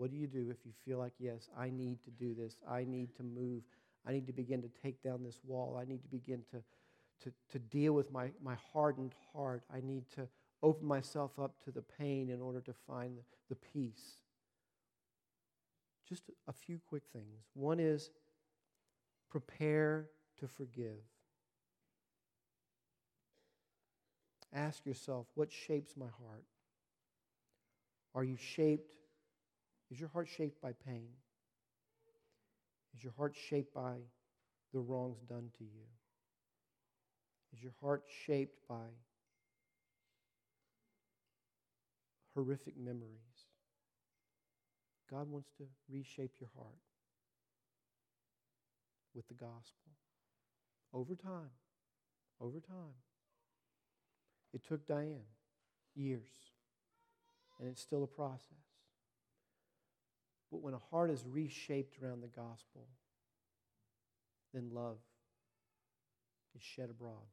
What 0.00 0.10
do 0.10 0.16
you 0.16 0.26
do 0.26 0.48
if 0.48 0.56
you 0.64 0.72
feel 0.86 0.96
like, 0.96 1.12
yes, 1.18 1.50
I 1.58 1.68
need 1.68 1.98
to 2.04 2.10
do 2.10 2.32
this? 2.34 2.56
I 2.66 2.84
need 2.84 3.14
to 3.18 3.22
move. 3.22 3.60
I 4.08 4.12
need 4.12 4.26
to 4.28 4.32
begin 4.32 4.62
to 4.62 4.70
take 4.82 5.02
down 5.02 5.22
this 5.22 5.38
wall. 5.46 5.78
I 5.78 5.84
need 5.84 6.00
to 6.00 6.08
begin 6.08 6.40
to, 6.52 6.62
to, 7.24 7.34
to 7.50 7.58
deal 7.58 7.92
with 7.92 8.10
my, 8.10 8.30
my 8.42 8.54
hardened 8.72 9.12
heart. 9.34 9.62
I 9.70 9.82
need 9.82 10.04
to 10.14 10.26
open 10.62 10.88
myself 10.88 11.38
up 11.38 11.62
to 11.64 11.70
the 11.70 11.82
pain 11.82 12.30
in 12.30 12.40
order 12.40 12.62
to 12.62 12.72
find 12.86 13.18
the, 13.18 13.22
the 13.50 13.56
peace. 13.56 14.14
Just 16.08 16.22
a 16.48 16.52
few 16.54 16.80
quick 16.88 17.02
things. 17.12 17.44
One 17.52 17.78
is 17.78 18.10
prepare 19.30 20.06
to 20.38 20.48
forgive. 20.48 21.04
Ask 24.50 24.86
yourself, 24.86 25.26
what 25.34 25.52
shapes 25.52 25.92
my 25.94 26.06
heart? 26.06 26.44
Are 28.14 28.24
you 28.24 28.38
shaped? 28.38 28.94
Is 29.90 29.98
your 29.98 30.08
heart 30.10 30.28
shaped 30.28 30.60
by 30.62 30.72
pain? 30.86 31.08
Is 32.96 33.02
your 33.02 33.12
heart 33.16 33.34
shaped 33.36 33.74
by 33.74 33.94
the 34.72 34.80
wrongs 34.80 35.18
done 35.28 35.50
to 35.58 35.64
you? 35.64 35.86
Is 37.52 37.62
your 37.62 37.72
heart 37.80 38.04
shaped 38.26 38.56
by 38.68 38.86
horrific 42.34 42.74
memories? 42.78 43.46
God 45.10 45.28
wants 45.28 45.50
to 45.58 45.64
reshape 45.90 46.34
your 46.38 46.50
heart 46.56 46.78
with 49.14 49.26
the 49.26 49.34
gospel 49.34 49.90
over 50.94 51.16
time. 51.16 51.50
Over 52.40 52.60
time. 52.60 52.94
It 54.52 54.64
took 54.66 54.86
Diane 54.86 55.20
years, 55.94 56.30
and 57.58 57.68
it's 57.68 57.82
still 57.82 58.02
a 58.04 58.06
process. 58.06 58.69
But 60.50 60.62
when 60.62 60.74
a 60.74 60.80
heart 60.90 61.10
is 61.10 61.24
reshaped 61.26 62.02
around 62.02 62.22
the 62.22 62.28
gospel, 62.28 62.86
then 64.52 64.70
love 64.72 64.98
is 66.56 66.62
shed 66.62 66.90
abroad 66.90 67.28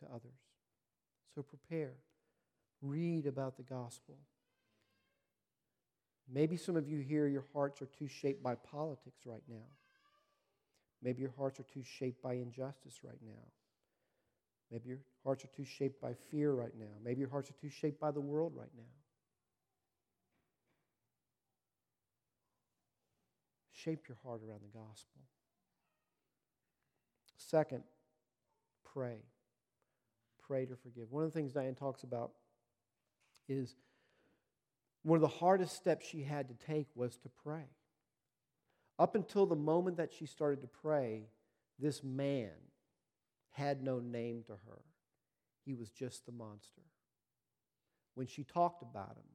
to 0.00 0.06
others. 0.06 0.40
So 1.34 1.42
prepare. 1.42 1.94
Read 2.80 3.26
about 3.26 3.56
the 3.56 3.62
gospel. 3.62 4.16
Maybe 6.32 6.56
some 6.56 6.76
of 6.76 6.88
you 6.88 6.98
here, 6.98 7.28
your 7.28 7.44
hearts 7.52 7.82
are 7.82 7.88
too 7.98 8.08
shaped 8.08 8.42
by 8.42 8.54
politics 8.54 9.20
right 9.24 9.42
now. 9.48 9.68
Maybe 11.02 11.20
your 11.20 11.34
hearts 11.36 11.60
are 11.60 11.64
too 11.64 11.82
shaped 11.82 12.22
by 12.22 12.34
injustice 12.34 13.00
right 13.04 13.18
now. 13.24 13.42
Maybe 14.70 14.88
your 14.88 14.98
hearts 15.24 15.44
are 15.44 15.48
too 15.48 15.64
shaped 15.64 16.00
by 16.00 16.14
fear 16.30 16.52
right 16.52 16.72
now. 16.78 16.94
Maybe 17.04 17.20
your 17.20 17.28
hearts 17.28 17.50
are 17.50 17.60
too 17.60 17.68
shaped 17.68 18.00
by 18.00 18.10
the 18.10 18.20
world 18.20 18.52
right 18.56 18.70
now. 18.76 19.01
Shape 23.84 24.08
your 24.08 24.18
heart 24.24 24.42
around 24.46 24.60
the 24.62 24.78
gospel. 24.78 25.22
Second, 27.36 27.82
pray. 28.84 29.18
Pray 30.46 30.66
to 30.66 30.76
forgive. 30.76 31.10
One 31.10 31.24
of 31.24 31.32
the 31.32 31.38
things 31.38 31.52
Diane 31.52 31.74
talks 31.74 32.02
about 32.02 32.32
is 33.48 33.74
one 35.02 35.16
of 35.16 35.20
the 35.20 35.28
hardest 35.28 35.74
steps 35.74 36.06
she 36.06 36.22
had 36.22 36.48
to 36.48 36.54
take 36.66 36.86
was 36.94 37.16
to 37.18 37.28
pray. 37.42 37.64
Up 38.98 39.14
until 39.14 39.46
the 39.46 39.56
moment 39.56 39.96
that 39.96 40.12
she 40.12 40.26
started 40.26 40.60
to 40.60 40.68
pray, 40.68 41.24
this 41.78 42.04
man 42.04 42.50
had 43.50 43.82
no 43.82 43.98
name 43.98 44.44
to 44.46 44.52
her. 44.52 44.82
He 45.64 45.74
was 45.74 45.90
just 45.90 46.24
the 46.26 46.32
monster. 46.32 46.82
When 48.14 48.26
she 48.26 48.44
talked 48.44 48.82
about 48.82 49.16
him, 49.16 49.30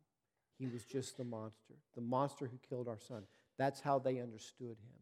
he 0.58 0.68
was 0.68 0.86
just 0.86 1.18
the 1.18 1.24
monster, 1.24 1.74
the 1.96 2.02
monster 2.02 2.48
who 2.48 2.58
killed 2.70 2.88
our 2.88 3.00
son. 3.00 3.24
That's 3.58 3.82
how 3.82 4.00
they 4.00 4.20
understood 4.20 4.78
him 4.78 4.98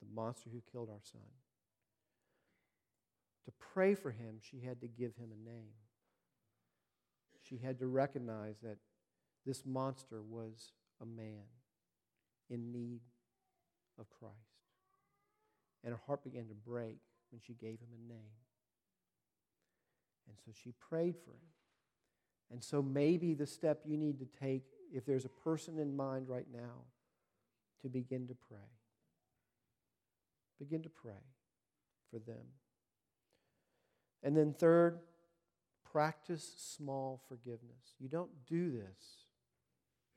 the 0.00 0.14
monster 0.14 0.50
who 0.52 0.62
killed 0.70 0.90
our 0.90 1.00
son. 1.02 1.20
To 3.46 3.52
pray 3.72 3.94
for 3.94 4.10
him, 4.10 4.38
she 4.40 4.60
had 4.60 4.80
to 4.80 4.88
give 4.88 5.14
him 5.16 5.30
a 5.32 5.48
name. 5.48 5.74
She 7.48 7.58
had 7.58 7.78
to 7.78 7.86
recognize 7.86 8.56
that 8.62 8.78
this 9.44 9.64
monster 9.64 10.20
was 10.22 10.72
a 11.00 11.06
man 11.06 11.44
in 12.50 12.72
need 12.72 13.00
of 13.98 14.10
Christ. 14.10 14.34
And 15.84 15.92
her 15.92 16.00
heart 16.06 16.24
began 16.24 16.48
to 16.48 16.54
break 16.54 16.98
when 17.30 17.40
she 17.40 17.54
gave 17.54 17.78
him 17.78 17.88
a 17.94 18.08
name. 18.12 18.34
And 20.28 20.36
so 20.44 20.50
she 20.52 20.72
prayed 20.72 21.14
for 21.24 21.30
him. 21.30 21.52
And 22.50 22.62
so 22.62 22.82
maybe 22.82 23.34
the 23.34 23.46
step 23.46 23.82
you 23.84 23.96
need 23.96 24.18
to 24.18 24.26
take, 24.40 24.64
if 24.92 25.06
there's 25.06 25.24
a 25.24 25.28
person 25.28 25.78
in 25.78 25.96
mind 25.96 26.28
right 26.28 26.46
now, 26.52 26.82
to 27.86 27.90
begin 27.90 28.26
to 28.26 28.34
pray. 28.34 28.58
Begin 30.58 30.82
to 30.82 30.88
pray 30.88 31.22
for 32.10 32.18
them. 32.18 32.44
And 34.24 34.36
then, 34.36 34.52
third, 34.52 34.98
practice 35.92 36.54
small 36.56 37.22
forgiveness. 37.28 37.94
You 38.00 38.08
don't 38.08 38.30
do 38.48 38.72
this 38.72 39.26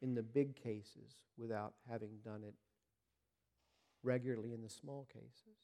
in 0.01 0.15
the 0.15 0.23
big 0.23 0.55
cases 0.55 1.13
without 1.37 1.73
having 1.87 2.17
done 2.25 2.41
it 2.43 2.55
regularly 4.01 4.51
in 4.51 4.63
the 4.63 4.69
small 4.69 5.07
cases. 5.13 5.59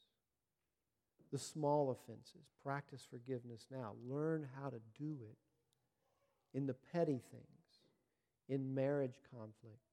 The 1.32 1.38
small 1.38 1.90
offenses, 1.90 2.46
practice 2.62 3.04
forgiveness 3.10 3.66
now. 3.68 3.94
Learn 4.08 4.46
how 4.60 4.70
to 4.70 4.78
do 4.96 5.16
it 5.28 6.56
in 6.56 6.66
the 6.66 6.76
petty 6.92 7.20
things, 7.32 7.80
in 8.48 8.76
marriage 8.76 9.18
conflict, 9.32 9.85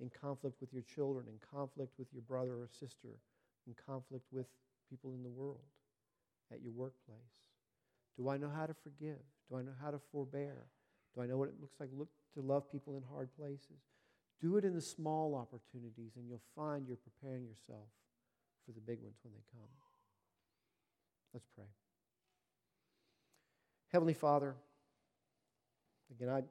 in 0.00 0.10
conflict 0.10 0.60
with 0.60 0.72
your 0.72 0.82
children, 0.82 1.26
in 1.28 1.38
conflict 1.56 1.98
with 1.98 2.08
your 2.12 2.22
brother 2.22 2.52
or 2.52 2.68
sister, 2.68 3.18
in 3.66 3.74
conflict 3.86 4.24
with 4.32 4.46
people 4.88 5.14
in 5.14 5.22
the 5.22 5.28
world, 5.28 5.60
at 6.52 6.62
your 6.62 6.72
workplace. 6.72 7.18
Do 8.16 8.28
I 8.28 8.36
know 8.36 8.50
how 8.54 8.66
to 8.66 8.74
forgive? 8.74 9.18
Do 9.50 9.56
I 9.58 9.62
know 9.62 9.74
how 9.80 9.90
to 9.90 10.00
forbear? 10.10 10.66
Do 11.14 11.22
I 11.22 11.26
know 11.26 11.36
what 11.36 11.48
it 11.48 11.60
looks 11.60 11.78
like 11.80 11.90
look, 11.92 12.08
to 12.34 12.40
love 12.40 12.70
people 12.70 12.96
in 12.96 13.02
hard 13.12 13.28
places? 13.36 13.82
Do 14.40 14.56
it 14.56 14.64
in 14.64 14.74
the 14.74 14.80
small 14.80 15.34
opportunities, 15.34 16.12
and 16.16 16.28
you'll 16.28 16.42
find 16.54 16.86
you're 16.86 16.96
preparing 16.96 17.44
yourself 17.44 17.88
for 18.64 18.72
the 18.72 18.80
big 18.80 19.00
ones 19.02 19.16
when 19.22 19.32
they 19.32 19.42
come. 19.52 19.68
Let's 21.32 21.46
pray. 21.54 21.64
Heavenly 23.90 24.14
Father, 24.14 24.54
again, 26.10 26.28
I, 26.28 26.42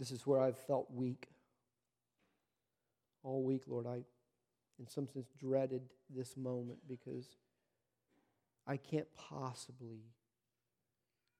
this 0.00 0.10
is 0.10 0.26
where 0.26 0.40
I've 0.40 0.56
felt 0.56 0.90
weak. 0.90 1.28
All 3.22 3.42
week, 3.44 3.64
Lord, 3.66 3.86
I, 3.86 4.02
in 4.78 4.88
some 4.88 5.06
sense, 5.06 5.28
dreaded 5.38 5.82
this 6.08 6.38
moment 6.38 6.78
because 6.88 7.36
I 8.66 8.78
can't 8.78 9.06
possibly 9.14 10.00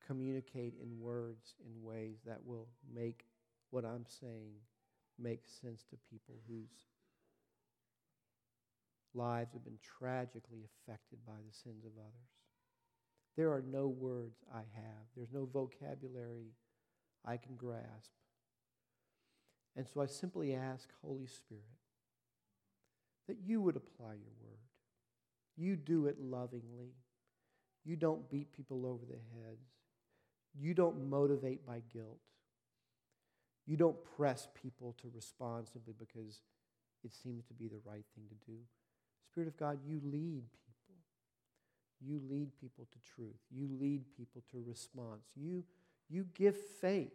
communicate 0.06 0.74
in 0.82 1.00
words 1.00 1.54
in 1.64 1.82
ways 1.82 2.18
that 2.26 2.44
will 2.44 2.68
make 2.94 3.24
what 3.70 3.86
I'm 3.86 4.04
saying 4.20 4.52
make 5.18 5.44
sense 5.62 5.84
to 5.90 5.96
people 6.10 6.34
whose 6.46 6.84
lives 9.14 9.54
have 9.54 9.64
been 9.64 9.78
tragically 9.98 10.64
affected 10.64 11.18
by 11.26 11.32
the 11.46 11.52
sins 11.52 11.84
of 11.86 11.92
others. 11.98 12.30
There 13.38 13.52
are 13.52 13.62
no 13.66 13.86
words 13.86 14.44
I 14.52 14.64
have, 14.74 15.06
there's 15.16 15.32
no 15.32 15.48
vocabulary 15.50 16.52
I 17.24 17.38
can 17.38 17.56
grasp. 17.56 18.10
And 19.76 19.86
so 19.86 20.00
I 20.00 20.06
simply 20.06 20.54
ask, 20.54 20.88
Holy 21.02 21.26
Spirit, 21.26 21.62
that 23.28 23.38
you 23.46 23.60
would 23.60 23.76
apply 23.76 24.14
your 24.14 24.34
word. 24.42 24.58
You 25.56 25.76
do 25.76 26.06
it 26.06 26.20
lovingly. 26.20 26.94
You 27.84 27.96
don't 27.96 28.28
beat 28.30 28.52
people 28.52 28.86
over 28.86 29.04
the 29.06 29.18
heads. 29.40 29.68
You 30.58 30.74
don't 30.74 31.08
motivate 31.08 31.64
by 31.66 31.82
guilt. 31.92 32.18
You 33.66 33.76
don't 33.76 33.96
press 34.16 34.48
people 34.60 34.96
to 35.00 35.10
respond 35.14 35.68
simply 35.72 35.94
because 35.98 36.40
it 37.04 37.12
seems 37.12 37.44
to 37.46 37.54
be 37.54 37.68
the 37.68 37.80
right 37.84 38.04
thing 38.14 38.24
to 38.28 38.50
do. 38.50 38.58
Spirit 39.30 39.48
of 39.48 39.56
God, 39.56 39.78
you 39.86 40.00
lead 40.02 40.44
people. 40.50 40.96
You 42.00 42.20
lead 42.28 42.50
people 42.60 42.88
to 42.90 42.98
truth. 43.14 43.38
You 43.50 43.68
lead 43.80 44.04
people 44.16 44.42
to 44.50 44.64
response. 44.66 45.26
You, 45.36 45.64
you 46.08 46.26
give 46.34 46.56
faith. 46.80 47.12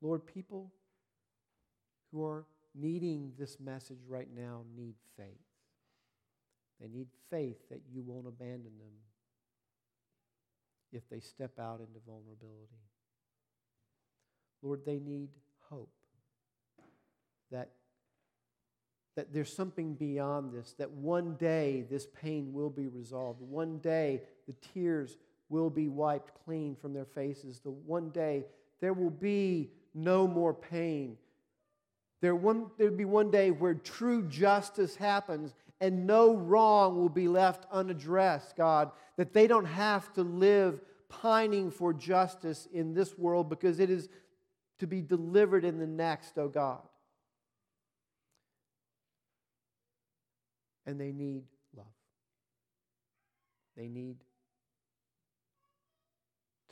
Lord, 0.00 0.26
people 0.26 0.72
who 2.12 2.24
are 2.24 2.46
needing 2.74 3.32
this 3.38 3.58
message 3.60 3.98
right 4.08 4.28
now 4.34 4.62
need 4.76 4.94
faith. 5.16 5.26
They 6.80 6.88
need 6.88 7.08
faith 7.30 7.56
that 7.70 7.80
you 7.92 8.02
won't 8.06 8.26
abandon 8.26 8.72
them 8.78 8.92
if 10.92 11.08
they 11.10 11.20
step 11.20 11.58
out 11.58 11.80
into 11.80 12.00
vulnerability. 12.06 12.82
Lord, 14.62 14.80
they 14.86 14.98
need 14.98 15.28
hope 15.68 15.90
that, 17.50 17.70
that 19.16 19.32
there's 19.32 19.52
something 19.52 19.94
beyond 19.94 20.52
this, 20.52 20.74
that 20.78 20.90
one 20.90 21.34
day 21.34 21.84
this 21.90 22.06
pain 22.06 22.52
will 22.52 22.70
be 22.70 22.88
resolved. 22.88 23.40
One 23.40 23.78
day 23.78 24.22
the 24.46 24.54
tears 24.72 25.16
will 25.48 25.70
be 25.70 25.88
wiped 25.88 26.32
clean 26.44 26.76
from 26.76 26.92
their 26.92 27.04
faces. 27.04 27.60
The 27.60 27.70
one 27.70 28.10
day 28.10 28.44
there 28.80 28.92
will 28.92 29.10
be 29.10 29.70
no 30.04 30.26
more 30.26 30.54
pain. 30.54 31.16
There 32.20 32.34
will 32.34 32.70
be 32.78 33.04
one 33.04 33.30
day 33.30 33.50
where 33.50 33.74
true 33.74 34.22
justice 34.28 34.96
happens 34.96 35.54
and 35.80 36.06
no 36.06 36.34
wrong 36.34 36.96
will 36.96 37.08
be 37.08 37.28
left 37.28 37.66
unaddressed, 37.70 38.56
God, 38.56 38.90
that 39.16 39.32
they 39.32 39.46
don't 39.46 39.64
have 39.64 40.12
to 40.14 40.22
live 40.22 40.80
pining 41.08 41.70
for 41.70 41.92
justice 41.92 42.66
in 42.72 42.94
this 42.94 43.16
world 43.16 43.48
because 43.48 43.78
it 43.78 43.88
is 43.88 44.08
to 44.80 44.86
be 44.86 45.00
delivered 45.00 45.64
in 45.64 45.78
the 45.78 45.86
next, 45.86 46.36
oh 46.38 46.48
God. 46.48 46.82
And 50.86 51.00
they 51.00 51.12
need 51.12 51.44
love. 51.76 51.86
They 53.76 53.88
need 53.88 54.16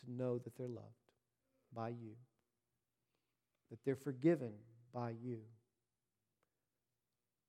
to 0.04 0.10
know 0.10 0.38
that 0.38 0.56
they're 0.56 0.66
loved 0.66 0.86
by 1.72 1.90
you, 1.90 2.16
that 3.70 3.78
they're 3.84 3.96
forgiven 3.96 4.52
by 4.92 5.10
you 5.10 5.38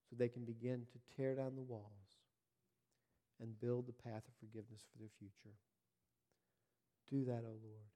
so 0.09 0.15
they 0.17 0.29
can 0.29 0.43
begin 0.43 0.85
to 0.91 1.15
tear 1.15 1.35
down 1.35 1.55
the 1.55 1.61
walls 1.61 1.91
and 3.41 3.59
build 3.59 3.87
the 3.87 3.93
path 3.93 4.23
of 4.27 4.33
forgiveness 4.39 4.81
for 4.91 4.99
their 4.99 5.11
future. 5.19 5.55
Do 7.09 7.25
that, 7.25 7.43
O 7.45 7.53
oh 7.53 7.59
Lord, 7.63 7.91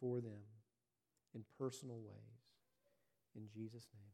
for 0.00 0.20
them 0.20 0.42
in 1.34 1.44
personal 1.58 1.96
ways. 1.96 2.42
In 3.34 3.48
Jesus' 3.54 3.88
name. 3.94 4.11